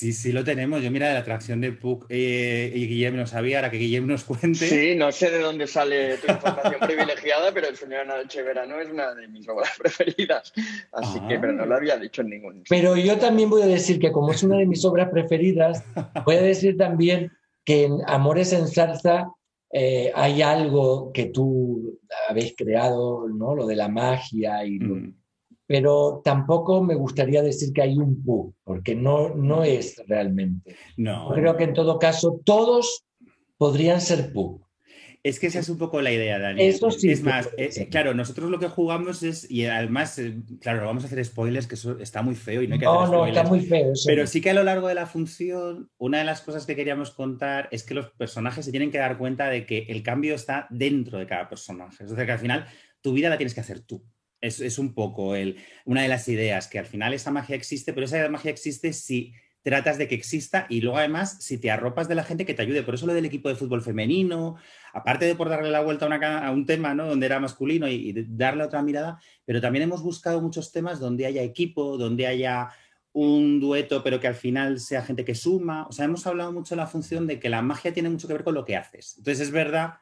Sí, 0.00 0.14
sí, 0.14 0.32
lo 0.32 0.42
tenemos. 0.42 0.82
Yo 0.82 0.90
mira 0.90 1.08
de 1.08 1.12
la 1.12 1.20
atracción 1.20 1.60
de 1.60 1.72
Puck 1.72 2.06
eh, 2.08 2.72
y 2.74 2.86
Guillem 2.86 3.16
no 3.16 3.26
sabía, 3.26 3.58
ahora 3.58 3.70
que 3.70 3.76
Guillem 3.76 4.06
nos 4.06 4.24
cuente. 4.24 4.66
Sí, 4.66 4.94
no 4.96 5.12
sé 5.12 5.30
de 5.30 5.40
dónde 5.40 5.66
sale 5.66 6.16
tu 6.16 6.32
información 6.32 6.80
privilegiada, 6.80 7.52
pero 7.52 7.68
El 7.68 7.76
sueño 7.76 7.98
de 7.98 8.04
una 8.04 8.16
noche 8.16 8.42
verano 8.42 8.80
es 8.80 8.88
una 8.88 9.14
de 9.14 9.28
mis 9.28 9.46
obras 9.46 9.68
preferidas. 9.78 10.54
Así 10.92 11.20
que, 11.28 11.38
pero 11.38 11.52
no 11.52 11.66
lo 11.66 11.74
había 11.74 11.98
dicho 11.98 12.22
en 12.22 12.30
ningún. 12.30 12.64
Pero 12.66 12.96
yo 12.96 13.18
también 13.18 13.50
voy 13.50 13.60
a 13.60 13.66
decir 13.66 13.98
que 13.98 14.10
como 14.10 14.32
es 14.32 14.42
una 14.42 14.56
de 14.56 14.64
mis 14.64 14.82
obras 14.86 15.10
preferidas, 15.10 15.84
voy 16.24 16.36
a 16.36 16.40
decir 16.40 16.78
también 16.78 17.30
que 17.66 17.84
en 17.84 17.98
Amores 18.06 18.54
en 18.54 18.68
Salsa 18.68 19.30
eh, 19.70 20.12
hay 20.14 20.40
algo 20.40 21.12
que 21.12 21.26
tú 21.26 22.00
habéis 22.26 22.54
creado, 22.56 23.28
¿no? 23.28 23.54
Lo 23.54 23.66
de 23.66 23.76
la 23.76 23.88
magia 23.88 24.64
y 24.64 24.78
mm 24.78 25.19
pero 25.70 26.20
tampoco 26.24 26.82
me 26.82 26.96
gustaría 26.96 27.42
decir 27.42 27.72
que 27.72 27.82
hay 27.82 27.96
un 27.96 28.24
pu, 28.24 28.52
porque 28.64 28.96
no, 28.96 29.32
no 29.36 29.62
es 29.62 30.02
realmente. 30.08 30.74
No. 30.96 31.30
creo 31.32 31.56
que 31.56 31.62
en 31.62 31.74
todo 31.74 31.96
caso 32.00 32.40
todos 32.44 33.04
podrían 33.56 34.00
ser 34.00 34.32
pu. 34.32 34.60
Es 35.22 35.38
que 35.38 35.46
esa 35.46 35.60
es 35.60 35.68
un 35.68 35.78
poco 35.78 36.02
la 36.02 36.10
idea, 36.10 36.40
Dani. 36.40 36.60
Eso 36.64 36.90
sí. 36.90 37.12
Es 37.12 37.22
más, 37.22 37.48
claro, 37.88 38.14
nosotros 38.14 38.50
lo 38.50 38.58
que 38.58 38.66
jugamos 38.66 39.22
es, 39.22 39.48
y 39.48 39.64
además, 39.66 40.18
eh, 40.18 40.38
claro, 40.60 40.86
vamos 40.86 41.04
a 41.04 41.06
hacer 41.06 41.24
spoilers, 41.24 41.68
que 41.68 41.76
eso 41.76 42.00
está 42.00 42.20
muy 42.22 42.34
feo 42.34 42.62
y 42.62 42.66
no 42.66 42.74
hay 42.74 42.80
que 42.80 42.86
no, 42.86 43.02
hacer 43.02 43.14
no, 43.14 43.18
spoilers. 43.18 43.36
está 43.38 43.48
muy 43.48 43.60
feo. 43.60 43.92
Eso 43.92 44.08
Pero 44.08 44.22
no. 44.22 44.26
sí 44.26 44.40
que 44.40 44.50
a 44.50 44.54
lo 44.54 44.64
largo 44.64 44.88
de 44.88 44.96
la 44.96 45.06
función, 45.06 45.88
una 45.98 46.18
de 46.18 46.24
las 46.24 46.40
cosas 46.40 46.66
que 46.66 46.74
queríamos 46.74 47.12
contar 47.12 47.68
es 47.70 47.84
que 47.84 47.94
los 47.94 48.10
personajes 48.10 48.64
se 48.64 48.72
tienen 48.72 48.90
que 48.90 48.98
dar 48.98 49.18
cuenta 49.18 49.48
de 49.48 49.66
que 49.66 49.86
el 49.88 50.02
cambio 50.02 50.34
está 50.34 50.66
dentro 50.68 51.20
de 51.20 51.28
cada 51.28 51.48
personaje. 51.48 52.02
Es 52.02 52.10
decir, 52.10 52.26
que 52.26 52.32
al 52.32 52.40
final 52.40 52.66
tu 53.02 53.12
vida 53.12 53.28
la 53.28 53.36
tienes 53.38 53.54
que 53.54 53.60
hacer 53.60 53.78
tú. 53.78 54.02
Es, 54.40 54.60
es 54.60 54.78
un 54.78 54.94
poco 54.94 55.34
el, 55.34 55.56
una 55.84 56.02
de 56.02 56.08
las 56.08 56.28
ideas, 56.28 56.66
que 56.66 56.78
al 56.78 56.86
final 56.86 57.12
esa 57.12 57.30
magia 57.30 57.56
existe, 57.56 57.92
pero 57.92 58.06
esa 58.06 58.28
magia 58.28 58.50
existe 58.50 58.92
si 58.92 59.34
tratas 59.62 59.98
de 59.98 60.08
que 60.08 60.14
exista 60.14 60.66
y 60.70 60.80
luego 60.80 60.98
además 60.98 61.36
si 61.40 61.58
te 61.58 61.70
arropas 61.70 62.08
de 62.08 62.14
la 62.14 62.24
gente 62.24 62.46
que 62.46 62.54
te 62.54 62.62
ayude. 62.62 62.82
Por 62.82 62.94
eso 62.94 63.06
lo 63.06 63.14
del 63.14 63.26
equipo 63.26 63.48
de 63.48 63.56
fútbol 63.56 63.82
femenino, 63.82 64.56
aparte 64.92 65.26
de 65.26 65.34
por 65.34 65.48
darle 65.48 65.70
la 65.70 65.82
vuelta 65.82 66.06
a, 66.06 66.08
una 66.08 66.46
a 66.46 66.50
un 66.50 66.64
tema 66.64 66.94
¿no? 66.94 67.06
donde 67.06 67.26
era 67.26 67.40
masculino 67.40 67.86
y, 67.86 68.10
y 68.10 68.12
darle 68.28 68.64
otra 68.64 68.82
mirada, 68.82 69.20
pero 69.44 69.60
también 69.60 69.82
hemos 69.82 70.02
buscado 70.02 70.40
muchos 70.40 70.72
temas 70.72 71.00
donde 71.00 71.26
haya 71.26 71.42
equipo, 71.42 71.98
donde 71.98 72.26
haya 72.26 72.70
un 73.12 73.60
dueto, 73.60 74.02
pero 74.02 74.20
que 74.20 74.28
al 74.28 74.34
final 74.34 74.78
sea 74.80 75.02
gente 75.02 75.24
que 75.24 75.34
suma. 75.34 75.86
O 75.88 75.92
sea, 75.92 76.04
hemos 76.04 76.26
hablado 76.26 76.52
mucho 76.52 76.74
de 76.74 76.80
la 76.80 76.86
función 76.86 77.26
de 77.26 77.40
que 77.40 77.48
la 77.48 77.62
magia 77.62 77.92
tiene 77.92 78.08
mucho 78.08 78.28
que 78.28 78.34
ver 78.34 78.44
con 78.44 78.54
lo 78.54 78.64
que 78.64 78.76
haces. 78.76 79.16
Entonces 79.18 79.48
es 79.48 79.52
verdad 79.52 79.94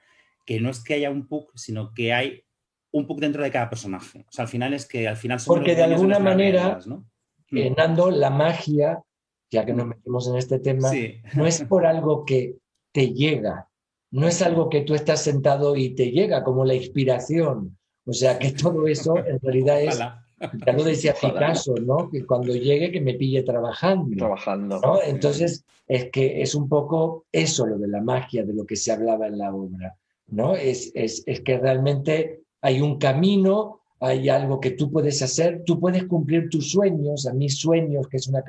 que 0.45 0.61
no 0.61 0.71
es 0.71 0.83
que 0.83 0.95
haya 0.95 1.11
un 1.11 1.27
PUC, 1.27 1.57
sino 1.57 1.93
que 1.95 2.13
hay 2.13 2.45
un 2.93 3.07
PUC 3.07 3.21
dentro 3.21 3.43
de 3.43 3.51
cada 3.51 3.69
personaje. 3.69 4.21
O 4.29 4.33
sea, 4.33 4.45
al 4.45 4.49
final 4.49 4.73
es 4.75 4.87
que 4.87 5.07
al 5.09 5.17
final 5.17 5.39
somos 5.41 5.59
Porque 5.59 5.73
los 5.73 5.79
de 5.79 5.85
alguna 5.85 6.19
manera, 6.19 6.65
reglas, 6.65 6.87
¿no? 6.87 7.05
Eh, 7.51 7.73
Nando, 7.77 8.11
la 8.11 8.31
magia, 8.31 9.03
ya 9.51 9.65
que 9.65 9.73
nos 9.73 9.87
metemos 9.87 10.29
en 10.29 10.37
este 10.37 10.59
tema, 10.59 10.91
Sí. 10.91 11.17
no 11.35 11.47
es 11.47 11.63
por 11.65 11.87
algo 11.87 12.25
que 12.25 12.57
te 12.93 13.13
llega, 13.13 13.69
no 14.11 14.27
es 14.27 14.41
algo 14.43 14.69
que 14.69 14.83
tú 14.83 14.95
estás 14.95 15.23
sentado 15.23 15.77
y 15.77 15.91
te 15.95 16.11
llega, 16.11 16.43
como 16.45 16.65
la 16.65 16.75
inspiración. 16.75 17.79
O 18.07 18.13
sea, 18.13 18.39
que 18.39 18.53
todo 18.53 18.87
eso 18.87 19.17
en 19.19 19.39
realidad 19.41 19.81
es, 19.83 19.97
Ojalá. 19.97 20.25
ya 20.67 20.73
lo 20.73 20.85
decía 20.85 21.15
Ojalá. 21.17 21.35
Picasso, 21.35 21.75
¿no? 21.77 22.11
Que 22.11 22.25
cuando 22.25 22.55
llegue 22.55 22.91
que 22.91 23.01
me 23.03 23.15
pille 23.15 23.43
trabajando. 23.43 24.17
Trabajando. 24.17 24.81
¿no? 24.81 25.03
Entonces, 25.03 25.65
es 25.87 26.11
que 26.11 26.41
es 26.43 26.55
un 26.55 26.69
poco 26.69 27.27
eso 27.33 27.67
lo 27.67 27.79
de 27.79 27.89
la 27.89 28.01
magia, 28.01 28.45
de 28.45 28.55
lo 28.55 28.65
que 28.65 28.77
se 28.77 28.93
hablaba 28.93 29.27
en 29.27 29.39
la 29.39 29.55
obra, 29.55 29.97
¿no? 30.27 30.55
Es, 30.55 30.91
es, 30.95 31.23
es 31.27 31.41
que 31.41 31.59
realmente 31.59 32.43
hay 32.61 32.81
un 32.81 32.99
camino, 32.99 33.81
hay 34.01 34.29
algo 34.29 34.61
que 34.61 34.73
tú 34.73 34.91
puedes 34.91 35.21
hacer, 35.23 35.63
tú 35.65 35.79
puedes 35.81 36.05
cumplir 36.07 36.49
tus 36.49 36.71
sueños, 36.71 37.27
a 37.27 37.33
mis 37.33 37.59
sueños, 37.59 38.09
que 38.09 38.17
es 38.19 38.29
una, 38.29 38.43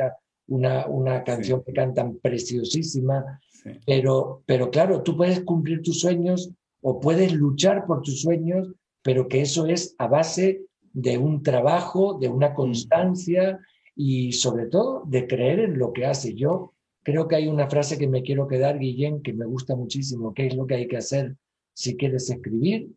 una, 0.47 0.87
una 0.87 1.23
canción 1.23 1.63
que 1.63 1.73
cantan 1.73 2.17
preciosísima, 2.17 3.39
Sí. 3.61 3.71
pero, 3.85 4.41
pero 4.45 4.71
claro, 4.71 5.03
tú 5.03 5.17
puedes 5.17 5.41
cumplir 5.41 5.81
tus 5.81 5.99
sueños 5.99 6.49
o 6.81 6.97
puedes 7.01 7.33
luchar 7.33 7.85
por 7.85 8.01
tus 8.01 8.21
sueños, 8.21 8.69
pero 9.03 9.27
que 9.27 9.41
eso 9.41 9.65
es 9.65 9.95
a 9.97 10.07
base 10.07 10.61
de 10.93 11.17
un 11.17 11.43
trabajo, 11.43 12.17
de 12.21 12.29
una 12.29 12.53
constancia 12.53 13.59
y 13.97 14.31
sobre 14.31 14.67
todo 14.67 15.03
de 15.07 15.27
creer 15.27 15.59
en 15.59 15.77
lo 15.77 15.91
que 15.91 16.05
hace. 16.05 16.35
Yo 16.35 16.73
creo 17.03 17.27
que 17.27 17.35
hay 17.35 17.47
una 17.49 17.69
frase 17.69 17.97
que 17.97 18.07
me 18.07 18.21
quiero 18.23 18.47
quedar, 18.47 18.79
Guillén, 18.79 19.21
que 19.21 19.33
me 19.33 19.45
gusta 19.45 19.75
muchísimo, 19.75 20.33
que 20.33 20.47
es 20.47 20.55
lo 20.55 20.65
que 20.65 20.75
hay 20.75 20.87
que 20.87 20.97
hacer 20.97 21.35
si 21.73 21.97
quieres 21.97 22.29
escribir, 22.29 22.89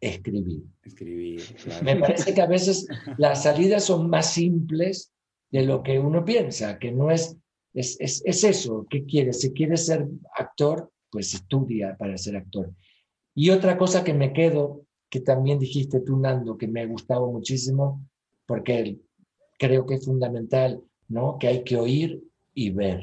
escribir. 0.00 0.62
Escribir, 0.82 1.42
claro. 1.62 1.84
Me 1.84 1.96
parece 1.96 2.34
que 2.34 2.42
a 2.42 2.46
veces 2.46 2.86
las 3.18 3.42
salidas 3.42 3.84
son 3.84 4.10
más 4.10 4.32
simples 4.32 5.12
de 5.50 5.62
lo 5.62 5.82
que 5.82 5.98
uno 5.98 6.24
piensa, 6.24 6.78
que 6.78 6.92
no 6.92 7.10
es, 7.10 7.36
es, 7.72 7.96
es, 8.00 8.22
es 8.24 8.44
eso, 8.44 8.86
¿qué 8.90 9.04
quieres? 9.04 9.40
Si 9.40 9.52
quieres 9.52 9.86
ser 9.86 10.06
actor, 10.36 10.90
pues 11.10 11.34
estudia 11.34 11.96
para 11.96 12.16
ser 12.18 12.36
actor. 12.36 12.72
Y 13.34 13.50
otra 13.50 13.76
cosa 13.78 14.02
que 14.02 14.14
me 14.14 14.32
quedo, 14.32 14.82
que 15.08 15.20
también 15.20 15.58
dijiste 15.58 16.00
tú, 16.00 16.18
Nando, 16.18 16.56
que 16.56 16.68
me 16.68 16.86
gustaba 16.86 17.26
muchísimo, 17.26 18.04
porque 18.46 18.98
creo 19.58 19.86
que 19.86 19.94
es 19.94 20.04
fundamental, 20.04 20.82
¿no? 21.08 21.38
Que 21.38 21.48
hay 21.48 21.64
que 21.64 21.76
oír 21.76 22.22
y 22.54 22.70
ver. 22.70 23.00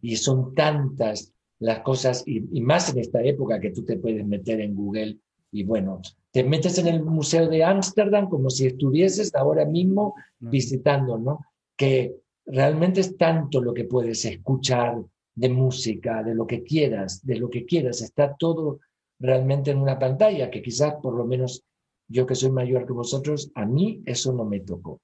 Y 0.00 0.16
son 0.16 0.54
tantas 0.54 1.32
las 1.58 1.80
cosas, 1.80 2.24
y, 2.26 2.44
y 2.56 2.62
más 2.62 2.90
en 2.90 3.00
esta 3.00 3.22
época 3.22 3.60
que 3.60 3.70
tú 3.70 3.84
te 3.84 3.98
puedes 3.98 4.26
meter 4.26 4.60
en 4.60 4.74
Google 4.74 5.18
y 5.52 5.64
bueno, 5.64 6.00
te 6.30 6.44
metes 6.44 6.78
en 6.78 6.86
el 6.86 7.02
Museo 7.02 7.48
de 7.48 7.64
Ámsterdam 7.64 8.28
como 8.28 8.50
si 8.50 8.66
estuvieses 8.66 9.34
ahora 9.34 9.64
mismo 9.64 10.14
visitando, 10.38 11.18
¿no? 11.18 11.44
Que 11.76 12.16
realmente 12.46 13.00
es 13.00 13.16
tanto 13.16 13.60
lo 13.60 13.74
que 13.74 13.84
puedes 13.84 14.24
escuchar 14.24 15.02
de 15.34 15.48
música, 15.48 16.22
de 16.22 16.34
lo 16.34 16.46
que 16.46 16.62
quieras, 16.62 17.24
de 17.24 17.36
lo 17.36 17.50
que 17.50 17.64
quieras, 17.64 18.00
está 18.00 18.36
todo 18.36 18.80
realmente 19.18 19.70
en 19.70 19.78
una 19.78 19.98
pantalla, 19.98 20.50
que 20.50 20.62
quizás 20.62 20.94
por 21.02 21.14
lo 21.14 21.24
menos 21.24 21.64
yo 22.08 22.26
que 22.26 22.34
soy 22.34 22.50
mayor 22.50 22.86
que 22.86 22.92
vosotros, 22.92 23.50
a 23.54 23.64
mí 23.66 24.02
eso 24.04 24.32
no 24.32 24.44
me 24.44 24.60
tocó. 24.60 25.00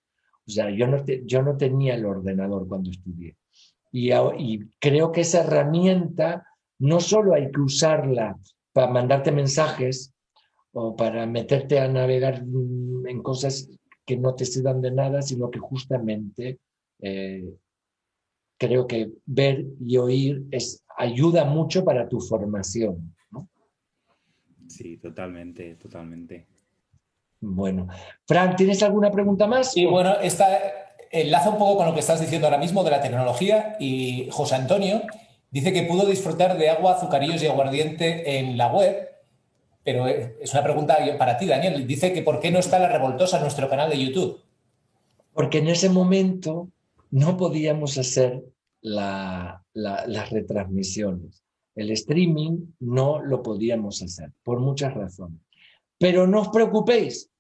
O 0.47 0.51
sea, 0.51 0.71
yo 0.71 0.87
no, 0.87 1.05
te, 1.05 1.23
yo 1.25 1.43
no 1.43 1.57
tenía 1.57 1.95
el 1.95 2.05
ordenador 2.05 2.67
cuando 2.69 2.91
estudié. 2.91 3.37
Y, 3.93 4.13
y 4.13 4.61
creo 4.79 5.13
que 5.13 5.23
esa 5.23 5.41
herramienta 5.41 6.47
no 6.79 7.01
solo 7.01 7.35
hay 7.35 7.51
que 7.51 7.61
usarla 7.61 8.37
para 8.73 8.91
mandarte 8.91 9.33
mensajes, 9.33 10.13
o 10.79 10.95
para 10.95 11.25
meterte 11.27 11.81
a 11.81 11.89
navegar 11.89 12.45
en 12.45 13.23
cosas 13.23 13.71
que 14.05 14.19
no 14.19 14.35
te 14.35 14.45
sirvan 14.45 14.83
de 14.83 14.91
nada, 14.91 15.23
sino 15.23 15.51
que 15.51 15.59
justamente 15.59 16.59
eh, 17.01 17.49
creo 18.59 18.87
que 18.87 19.11
ver 19.25 19.65
y 19.81 19.97
oír 19.97 20.45
es, 20.51 20.85
ayuda 20.99 21.47
mucho 21.47 21.83
para 21.83 22.07
tu 22.07 22.21
formación. 22.21 23.17
¿no? 23.31 23.49
Sí, 24.69 24.99
totalmente, 24.99 25.77
totalmente. 25.77 26.47
Bueno, 27.41 27.89
Fran, 28.27 28.55
¿tienes 28.55 28.83
alguna 28.83 29.11
pregunta 29.11 29.47
más? 29.47 29.73
Sí, 29.73 29.87
bueno, 29.87 30.17
esta 30.21 30.47
enlaza 31.11 31.49
un 31.49 31.59
poco 31.59 31.79
con 31.79 31.87
lo 31.87 31.95
que 31.95 32.01
estás 32.01 32.21
diciendo 32.21 32.49
ahora 32.49 32.59
mismo 32.59 32.85
de 32.85 32.91
la 32.91 33.01
tecnología 33.01 33.77
y 33.81 34.29
José 34.31 34.57
Antonio 34.57 35.01
dice 35.51 35.73
que 35.73 35.85
pudo 35.85 36.05
disfrutar 36.05 36.59
de 36.59 36.69
agua, 36.69 36.97
azucarillos 36.97 37.43
y 37.43 37.47
aguardiente 37.47 38.39
en 38.39 38.59
la 38.59 38.71
web 38.71 39.16
pero 39.87 40.09
es 40.09 40.53
una 40.53 40.65
pregunta 40.65 40.99
para 41.17 41.39
ti, 41.39 41.47
Daniel. 41.47 41.87
Dice 41.87 42.13
que 42.13 42.23
¿por 42.23 42.41
qué 42.41 42.51
no 42.51 42.59
está 42.59 42.81
la 42.81 42.89
revoltosa 42.89 43.37
en 43.37 43.45
nuestro 43.45 43.69
canal 43.69 43.89
de 43.89 44.05
YouTube? 44.05 44.41
Porque 45.33 45.59
en 45.59 45.69
ese 45.69 45.89
momento 45.89 46.71
no 47.13 47.37
podíamos 47.37 47.97
hacer 47.97 48.43
la, 48.81 49.63
la, 49.75 50.05
las 50.09 50.31
retransmisiones. 50.31 51.45
El 51.77 51.93
streaming 51.93 52.73
no 52.81 53.23
lo 53.23 53.45
podíamos 53.45 54.03
hacer, 54.03 54.33
por 54.43 54.59
muchas 54.59 54.93
razones. 54.93 55.39
Pero 55.99 56.27
no 56.27 56.41
os 56.41 56.49
preocupéis, 56.49 57.31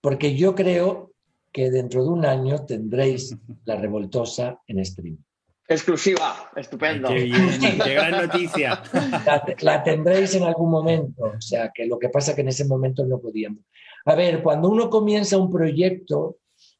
porque 0.00 0.34
yo 0.36 0.54
creo 0.54 1.12
que 1.52 1.70
dentro 1.70 2.02
de 2.02 2.08
un 2.08 2.24
año 2.24 2.64
tendréis 2.64 3.36
la 3.66 3.76
revoltosa 3.76 4.58
en 4.68 4.78
streaming. 4.78 5.18
Exclusiva, 5.66 6.50
estupendo. 6.56 7.08
Ay, 7.08 7.30
qué 7.30 7.38
bien, 7.38 7.78
qué 7.82 7.94
gran 7.94 8.10
noticia. 8.10 8.82
La, 9.24 9.44
la, 9.60 9.82
tendréis 9.82 10.34
en 10.34 10.42
algún 10.42 10.70
momento, 10.70 11.24
o 11.24 11.40
sea, 11.40 11.70
que 11.74 11.86
lo 11.86 11.98
que 11.98 12.10
pasa 12.10 12.30
es 12.30 12.34
que 12.34 12.42
en 12.42 12.48
ese 12.48 12.66
momento 12.66 13.04
no 13.06 13.18
podíamos. 13.18 13.60
A 14.04 14.14
ver, 14.14 14.42
cuando 14.42 14.68
uno 14.68 14.90
comienza 14.90 15.38
un 15.38 15.50
proyecto, 15.50 16.36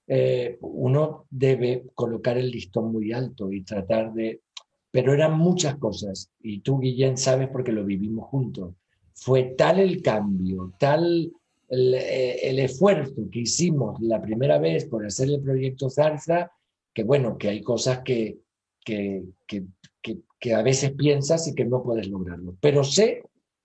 eh, 0.07 0.59
uno 0.61 1.25
debe 1.31 1.85
colocar 1.95 2.37
el 2.37 2.51
listón 2.51 2.93
muy 2.93 3.13
alto 3.13 3.51
y 3.51 3.63
tratar 3.63 4.13
de... 4.13 4.43
Pero 4.91 5.15
eran 5.15 5.39
muchas 5.39 5.77
cosas, 5.77 6.31
y 6.41 6.61
tú, 6.61 6.79
Guillén, 6.79 7.17
sabes 7.17 7.49
porque 7.49 7.73
lo 7.73 7.85
vivimos 7.85 8.29
juntos. 8.29 8.75
Fue 9.15 9.55
tal 9.57 9.81
el 9.81 10.03
cambio, 10.03 10.75
tal 10.79 11.33
el, 11.69 11.95
el 11.95 12.59
esfuerzo 12.59 13.23
que 13.33 13.41
hicimos 13.41 14.01
la 14.01 14.21
primera 14.21 14.59
vez 14.59 14.85
por 14.85 15.05
hacer 15.05 15.31
el 15.31 15.41
proyecto 15.41 15.89
Zarza, 15.89 16.53
que 16.93 17.03
bueno, 17.03 17.39
que 17.39 17.49
hay 17.49 17.63
cosas 17.63 18.01
que, 18.01 18.44
que, 18.85 19.25
que, 19.47 19.65
que, 20.03 20.19
que, 20.39 20.55
a 20.55 20.63
veces 20.63 20.93
piensas 20.93 21.49
y 21.49 21.55
que 21.55 21.65
no 21.65 21.83
puedes 21.83 22.09
lograrlo. 22.09 22.57
Pero 22.61 22.85
sé 22.85 23.25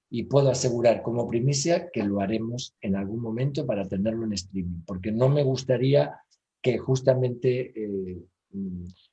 y 0.10 0.24
puedo 0.24 0.50
asegurar 0.50 1.02
como 1.04 1.28
primicia 1.28 1.90
que 1.92 2.04
lo 2.04 2.20
haremos 2.20 2.76
en 2.82 2.96
algún 2.96 3.22
momento 3.22 3.66
para 3.66 3.88
tenerlo 3.88 4.26
en 4.26 4.34
streaming, 4.34 4.82
porque 4.86 5.12
no 5.12 5.30
me 5.30 5.44
gustaría 5.44 6.20
que 6.62 6.78
justamente 6.78 7.74
eh, 7.76 8.18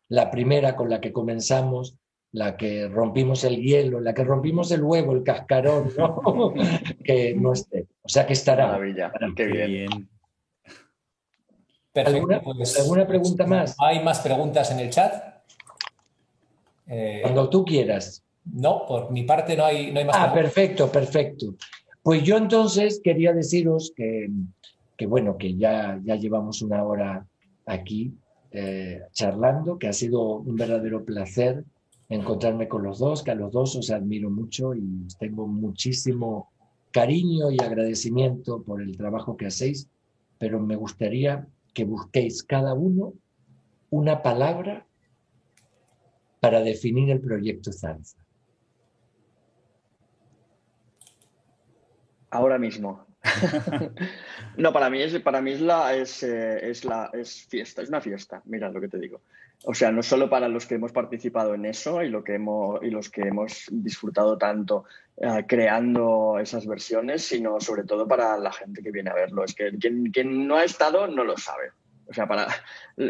la 0.08 0.30
primera 0.30 0.76
con 0.76 0.88
la 0.88 1.00
que 1.00 1.12
comenzamos, 1.12 1.96
la 2.32 2.56
que 2.56 2.88
rompimos 2.88 3.44
el 3.44 3.56
hielo, 3.62 4.00
la 4.00 4.14
que 4.14 4.24
rompimos 4.24 4.70
el 4.70 4.82
huevo, 4.82 5.12
el 5.12 5.22
cascarón, 5.22 5.90
¿no? 5.96 6.54
que 7.04 7.34
no 7.34 7.52
esté. 7.52 7.88
O 8.02 8.08
sea 8.08 8.26
que 8.26 8.32
estará. 8.32 8.68
Maravilla, 8.68 9.12
qué 9.34 9.46
bien. 9.46 9.66
bien. 9.66 10.08
Perfecto, 11.92 12.16
¿Alguna, 12.18 12.42
pues, 12.42 12.78
¿Alguna 12.78 13.06
pregunta 13.06 13.46
más? 13.46 13.74
¿Hay 13.78 14.04
más 14.04 14.20
preguntas 14.20 14.70
en 14.70 14.80
el 14.80 14.90
chat? 14.90 15.35
Eh, 16.86 17.20
Cuando 17.22 17.48
tú 17.48 17.64
quieras. 17.64 18.22
No, 18.44 18.84
por 18.86 19.10
mi 19.10 19.24
parte 19.24 19.56
no 19.56 19.64
hay, 19.64 19.92
no 19.92 19.98
hay 19.98 20.04
más 20.04 20.16
Ah, 20.18 20.32
perfecto, 20.32 20.90
perfecto. 20.90 21.54
Pues 22.02 22.22
yo 22.22 22.36
entonces 22.36 23.00
quería 23.02 23.32
deciros 23.32 23.92
que, 23.96 24.30
que 24.96 25.06
bueno, 25.06 25.36
que 25.36 25.56
ya, 25.56 26.00
ya 26.04 26.14
llevamos 26.14 26.62
una 26.62 26.84
hora 26.84 27.26
aquí 27.66 28.14
eh, 28.52 29.02
charlando, 29.12 29.78
que 29.78 29.88
ha 29.88 29.92
sido 29.92 30.36
un 30.36 30.54
verdadero 30.54 31.04
placer 31.04 31.64
encontrarme 32.08 32.68
con 32.68 32.84
los 32.84 32.98
dos, 32.98 33.22
que 33.22 33.32
a 33.32 33.34
los 33.34 33.52
dos 33.52 33.74
os 33.76 33.90
admiro 33.90 34.30
mucho 34.30 34.74
y 34.74 35.06
tengo 35.18 35.46
muchísimo 35.46 36.50
cariño 36.92 37.50
y 37.50 37.60
agradecimiento 37.60 38.62
por 38.62 38.80
el 38.80 38.96
trabajo 38.96 39.36
que 39.36 39.46
hacéis, 39.46 39.88
pero 40.38 40.60
me 40.60 40.76
gustaría 40.76 41.46
que 41.74 41.84
busquéis 41.84 42.42
cada 42.42 42.74
uno 42.74 43.12
una 43.90 44.22
palabra 44.22 44.86
para 46.40 46.60
definir 46.60 47.10
el 47.10 47.20
proyecto 47.20 47.72
Zarza. 47.72 48.18
Ahora 52.30 52.58
mismo. 52.58 53.06
no, 54.56 54.72
para 54.72 54.90
mí 54.90 55.02
es, 55.02 55.18
para 55.20 55.40
mí 55.40 55.52
es 55.52 55.60
la, 55.60 55.94
es, 55.94 56.22
eh, 56.22 56.70
es, 56.70 56.84
la, 56.84 57.10
es 57.12 57.46
fiesta, 57.48 57.82
es 57.82 57.88
una 57.88 58.00
fiesta, 58.00 58.42
mira 58.44 58.70
lo 58.70 58.80
que 58.80 58.88
te 58.88 58.98
digo. 58.98 59.22
O 59.64 59.74
sea, 59.74 59.90
no 59.90 60.02
solo 60.02 60.28
para 60.28 60.48
los 60.48 60.66
que 60.66 60.74
hemos 60.74 60.92
participado 60.92 61.54
en 61.54 61.64
eso 61.64 62.02
y, 62.02 62.10
lo 62.10 62.22
que 62.22 62.34
hemos, 62.34 62.82
y 62.82 62.90
los 62.90 63.10
que 63.10 63.22
hemos 63.22 63.64
disfrutado 63.70 64.36
tanto 64.36 64.84
eh, 65.16 65.44
creando 65.48 66.38
esas 66.38 66.66
versiones, 66.66 67.22
sino 67.22 67.58
sobre 67.60 67.84
todo 67.84 68.06
para 68.06 68.36
la 68.38 68.52
gente 68.52 68.82
que 68.82 68.92
viene 68.92 69.10
a 69.10 69.14
verlo. 69.14 69.44
Es 69.44 69.54
que 69.54 69.70
quien, 69.78 70.10
quien 70.12 70.46
no 70.46 70.56
ha 70.56 70.64
estado 70.64 71.08
no 71.08 71.24
lo 71.24 71.36
sabe. 71.36 71.70
O 72.08 72.14
sea, 72.14 72.26
para, 72.26 72.46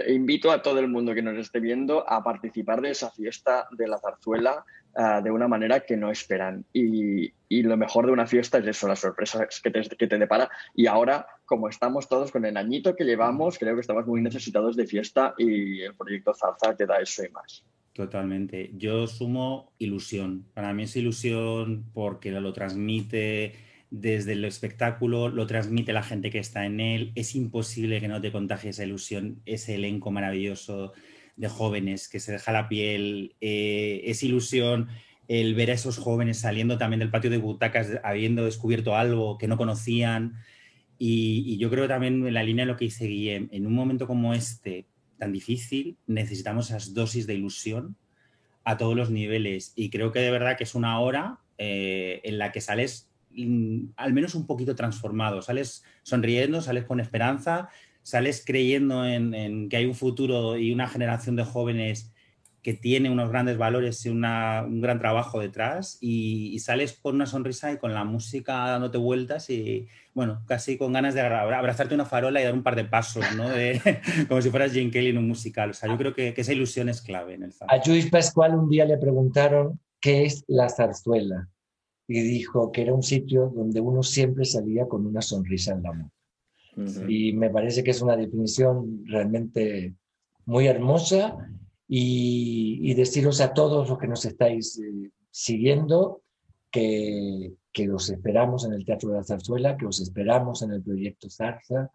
invito 0.09 0.51
a 0.51 0.63
todo 0.63 0.79
el 0.81 0.89
mundo 0.89 1.15
que 1.15 1.23
nos 1.23 1.37
esté 1.39 1.61
viendo 1.61 2.09
a 2.09 2.23
participar 2.23 2.81
de 2.81 2.91
esa 2.91 3.11
fiesta 3.11 3.69
de 3.73 3.89
la 3.89 3.99
zarzuela 3.99 4.65
uh, 4.95 5.23
de 5.23 5.31
una 5.31 5.49
manera 5.49 5.81
que 5.81 5.97
no 5.97 6.11
esperan. 6.11 6.65
Y, 6.73 7.33
y, 7.49 7.63
lo 7.63 7.77
mejor 7.77 8.07
de 8.07 8.13
una 8.13 8.27
fiesta 8.27 8.59
es 8.59 8.67
eso, 8.67 8.89
las 8.89 9.01
sorpresas 9.01 9.61
que 9.61 9.71
te, 9.71 9.83
que 9.83 10.07
te 10.07 10.19
depara. 10.19 10.49
Y 10.75 10.87
ahora, 10.87 11.27
como 11.45 11.69
estamos 11.69 12.09
todos 12.09 12.31
con 12.31 12.45
el 12.45 12.57
añito 12.57 12.97
que 12.97 13.05
llevamos, 13.05 13.59
creo 13.59 13.75
que 13.75 13.83
estamos 13.83 14.07
muy 14.07 14.23
necesitados 14.23 14.77
de 14.77 14.87
fiesta 14.87 15.35
y 15.37 15.83
el 15.83 15.95
proyecto 15.95 16.35
Zarza 16.35 16.75
te 16.75 16.87
da 16.87 16.99
eso 16.99 17.25
y 17.25 17.31
más. 17.31 17.65
Totalmente. 17.93 18.73
Yo 18.75 19.07
sumo 19.07 19.73
ilusión. 19.79 20.45
Para 20.53 20.75
mí 20.75 20.83
es 20.83 20.97
ilusión 20.97 21.87
porque 21.95 22.31
lo 22.31 22.53
transmite 22.53 23.55
desde 23.91 24.33
el 24.33 24.45
espectáculo, 24.45 25.29
lo 25.29 25.47
transmite 25.47 25.93
la 25.93 26.03
gente 26.03 26.31
que 26.31 26.39
está 26.39 26.67
en 26.67 26.81
él. 26.81 27.13
Es 27.15 27.35
imposible 27.35 28.01
que 28.01 28.09
no 28.09 28.21
te 28.21 28.33
contagie 28.33 28.71
esa 28.71 28.85
ilusión, 28.85 29.41
ese 29.47 29.77
elenco 29.77 30.11
maravilloso 30.11 30.93
de 31.37 31.49
jóvenes 31.49 32.09
que 32.09 32.21
se 32.21 32.33
deja 32.33 32.53
la 32.53 32.69
piel. 32.69 33.37
Eh, 33.41 34.03
es 34.05 34.23
ilusión 34.23 34.89
el 35.29 35.55
ver 35.55 35.71
a 35.71 35.75
esos 35.75 35.99
jóvenes 35.99 36.39
saliendo 36.39 36.79
también 36.79 37.01
del 37.01 37.11
patio 37.11 37.31
de 37.31 37.39
butacas, 37.39 38.01
habiendo 38.05 38.45
descubierto 38.45 38.97
algo 38.97 39.39
que 39.39 39.49
no 39.49 39.57
conocían. 39.57 40.35
Y, 40.99 41.59
yo 41.59 41.71
creo 41.71 41.89
también 41.89 42.27
en 42.27 42.35
la 42.35 42.43
línea 42.43 42.65
de 42.65 42.73
lo 42.73 42.77
que 42.77 42.87
dice 42.87 43.07
Guillem, 43.07 43.49
en 43.53 43.67
un 43.67 43.75
momento 43.75 44.07
como 44.07 44.35
este, 44.35 44.87
tan 45.19 45.33
difícil, 45.33 45.97
necesitamos 46.07 46.71
esas 46.71 46.95
dosis 46.95 47.27
de 47.27 47.35
ilusión 47.35 47.97
a 48.65 48.77
todos 48.77 48.97
los 48.97 49.11
niveles. 49.11 49.73
Y 49.77 49.91
creo 49.91 50.13
que 50.13 50.21
de 50.21 50.31
verdad 50.31 50.57
que 50.57 50.65
es 50.65 50.75
una 50.75 50.99
hora 51.01 51.41
eh, 51.59 52.21
en 52.25 52.39
la 52.39 52.53
que 52.53 52.61
sales 52.61 53.06
al 53.97 54.13
menos 54.13 54.35
un 54.35 54.47
poquito 54.47 54.75
transformado. 54.75 55.43
Sales 55.43 55.85
sonriendo, 56.03 56.61
sales 56.61 56.85
con 56.85 57.01
esperanza, 57.01 57.69
sales 58.03 58.43
creyendo 58.47 59.05
en, 59.05 59.69
que 59.69 59.77
hay 59.77 59.85
un 59.85 59.95
futuro 59.95 60.57
y 60.57 60.73
una 60.73 60.89
generación 60.89 61.37
de 61.37 61.45
jóvenes 61.45 62.13
que 62.63 62.75
tiene 62.75 63.11
unos 63.11 63.31
grandes 63.31 63.59
valores 63.59 64.05
y 64.05 64.09
un 64.09 64.23
gran 64.23 64.99
trabajo 64.99 65.39
detrás 65.39 65.99
y, 66.01 66.59
sales 66.59 66.99
con 67.01 67.15
una 67.15 67.27
sonrisa 67.27 67.73
y 67.73 67.79
con 67.79 67.95
la 67.95 68.05
música 68.05 68.55
dándote 68.55 68.99
vueltas 68.99 69.51
y, 69.51 69.87
bueno, 70.15 70.43
casi 70.47 70.77
con 70.77 70.93
ganas 70.93 71.15
de 71.15 71.21
abrazarte 71.21 71.95
una 71.95 72.05
farola 72.05 72.41
y 72.41 72.45
dar 72.45 72.55
un 72.55 72.65
par 72.65 72.75
de 72.75 72.85
pasos, 72.85 73.25
¿no? 73.37 73.45
como 74.29 74.43
si 74.43 74.51
fueras 74.51 74.73
Jane 74.73 74.91
Kelly 74.91 75.11
en 75.11 75.19
un 75.19 75.29
musical. 75.29 75.71
O 75.71 75.75
sea, 75.75 75.89
yo 75.89 75.97
creo 75.97 76.13
que, 76.13 76.35
esa 76.37 76.53
ilusión 76.53 76.89
es 76.89 77.03
clave 77.03 77.39
A 77.69 77.81
Luis 77.87 78.11
Pascual 78.11 78.57
un 78.57 78.69
día 78.69 78.85
le 78.85 78.99
preguntaron 78.99 79.79
qué 80.01 80.25
es 80.25 80.45
la 80.49 80.69
zarzuela 80.69 81.49
y 82.09 82.21
dijo 82.21 82.71
que 82.71 82.83
era 82.83 82.95
un 82.95 83.03
sitio 83.03 83.53
donde 83.55 83.81
uno 83.81 84.03
siempre 84.03 84.45
salía 84.45 84.87
con 84.87 85.07
una 85.07 85.23
sonrisa 85.23 85.73
en 85.73 85.83
la 85.83 85.93
mano. 85.93 86.13
Y 87.09 87.33
me 87.33 87.49
parece 87.49 87.83
que 87.83 87.91
es 87.91 88.03
una 88.03 88.17
definición 88.17 89.03
realmente 89.07 89.95
muy 90.45 90.67
hermosa 90.67 91.37
y, 91.89 92.93
deciros 92.95 93.41
a 93.41 93.55
todos 93.55 93.89
los 93.89 93.99
que 93.99 94.07
nos 94.07 94.25
estáis 94.27 94.79
eh, 94.79 95.11
siguiendo 95.31 96.23
que, 96.71 97.55
que 97.73 97.91
os 97.91 98.11
esperamos 98.11 98.67
en 98.67 98.75
el 98.75 98.85
Teatro 98.85 99.11
de 99.11 99.17
la 99.17 99.25
Zarzuela, 99.25 99.77
que 99.77 99.87
os 99.87 100.01
esperamos 100.01 100.63
en 100.63 100.73
el 100.73 100.83
proyecto 100.83 101.31
Zarza, 101.31 101.91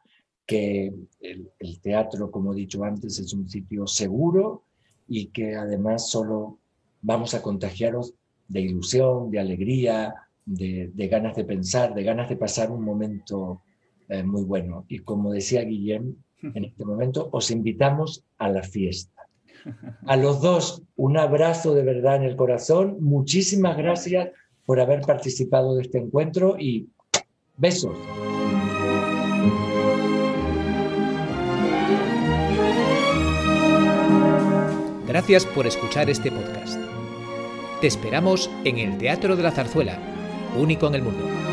que 0.48 0.92
el, 1.20 1.52
el 1.60 1.80
teatro, 1.80 2.32
como 2.32 2.54
he 2.54 2.58
dicho 2.58 2.84
antes, 2.84 3.20
es 3.20 3.34
un 3.34 3.48
sitio 3.48 3.86
seguro 3.86 4.64
y 5.08 5.28
que 5.28 5.56
además 5.56 6.10
solo 6.10 6.58
vamos 7.02 7.36
a 7.36 7.42
contagiaros 7.42 8.16
de 8.52 8.62
ilusión, 8.62 9.32
de 9.32 9.40
alegría, 9.40 10.14
de, 10.46 11.08
ganas 11.08 11.36
de 11.36 11.46
pensar, 11.46 11.94
de 11.94 12.04
ganas 12.04 12.30
de 12.30 12.36
pasar 12.36 12.72
un 12.72 12.84
momento 12.84 13.62
eh, 14.10 14.24
muy 14.24 14.44
bueno. 14.44 14.86
Y 14.90 15.00
como 15.00 15.32
decía 15.32 15.64
Guillem, 15.64 16.16
en 16.42 16.66
este 16.66 16.86
momento 16.86 17.30
os 17.32 17.50
invitamos 17.52 18.24
a 18.38 18.50
la 18.50 18.64
fiesta. 18.64 19.22
A 20.08 20.18
los 20.18 20.42
dos, 20.42 20.82
un 20.96 21.18
abrazo 21.18 21.76
de 21.76 21.84
verdad 21.84 22.16
en 22.16 22.24
el 22.24 22.36
corazón. 22.36 22.98
Muchísimas 23.00 23.78
gracias 23.78 24.30
por 24.66 24.80
haber 24.80 25.02
participado 25.02 25.76
de 25.76 25.84
este 25.84 26.00
encuentro 26.00 26.56
y 26.58 26.90
besos. 27.58 27.96
Gracias 35.08 35.46
por 35.46 35.68
escuchar 35.68 36.10
este 36.10 36.32
podcast. 36.32 37.01
Te 37.82 37.88
esperamos 37.88 38.52
en 38.64 38.78
el 38.78 39.00
Teatro 39.00 39.36
de 39.36 39.42
la 39.42 39.50
Zarzuela, 39.50 39.98
único 40.56 40.86
en 40.86 40.94
el 40.94 41.02
mundo. 41.02 41.51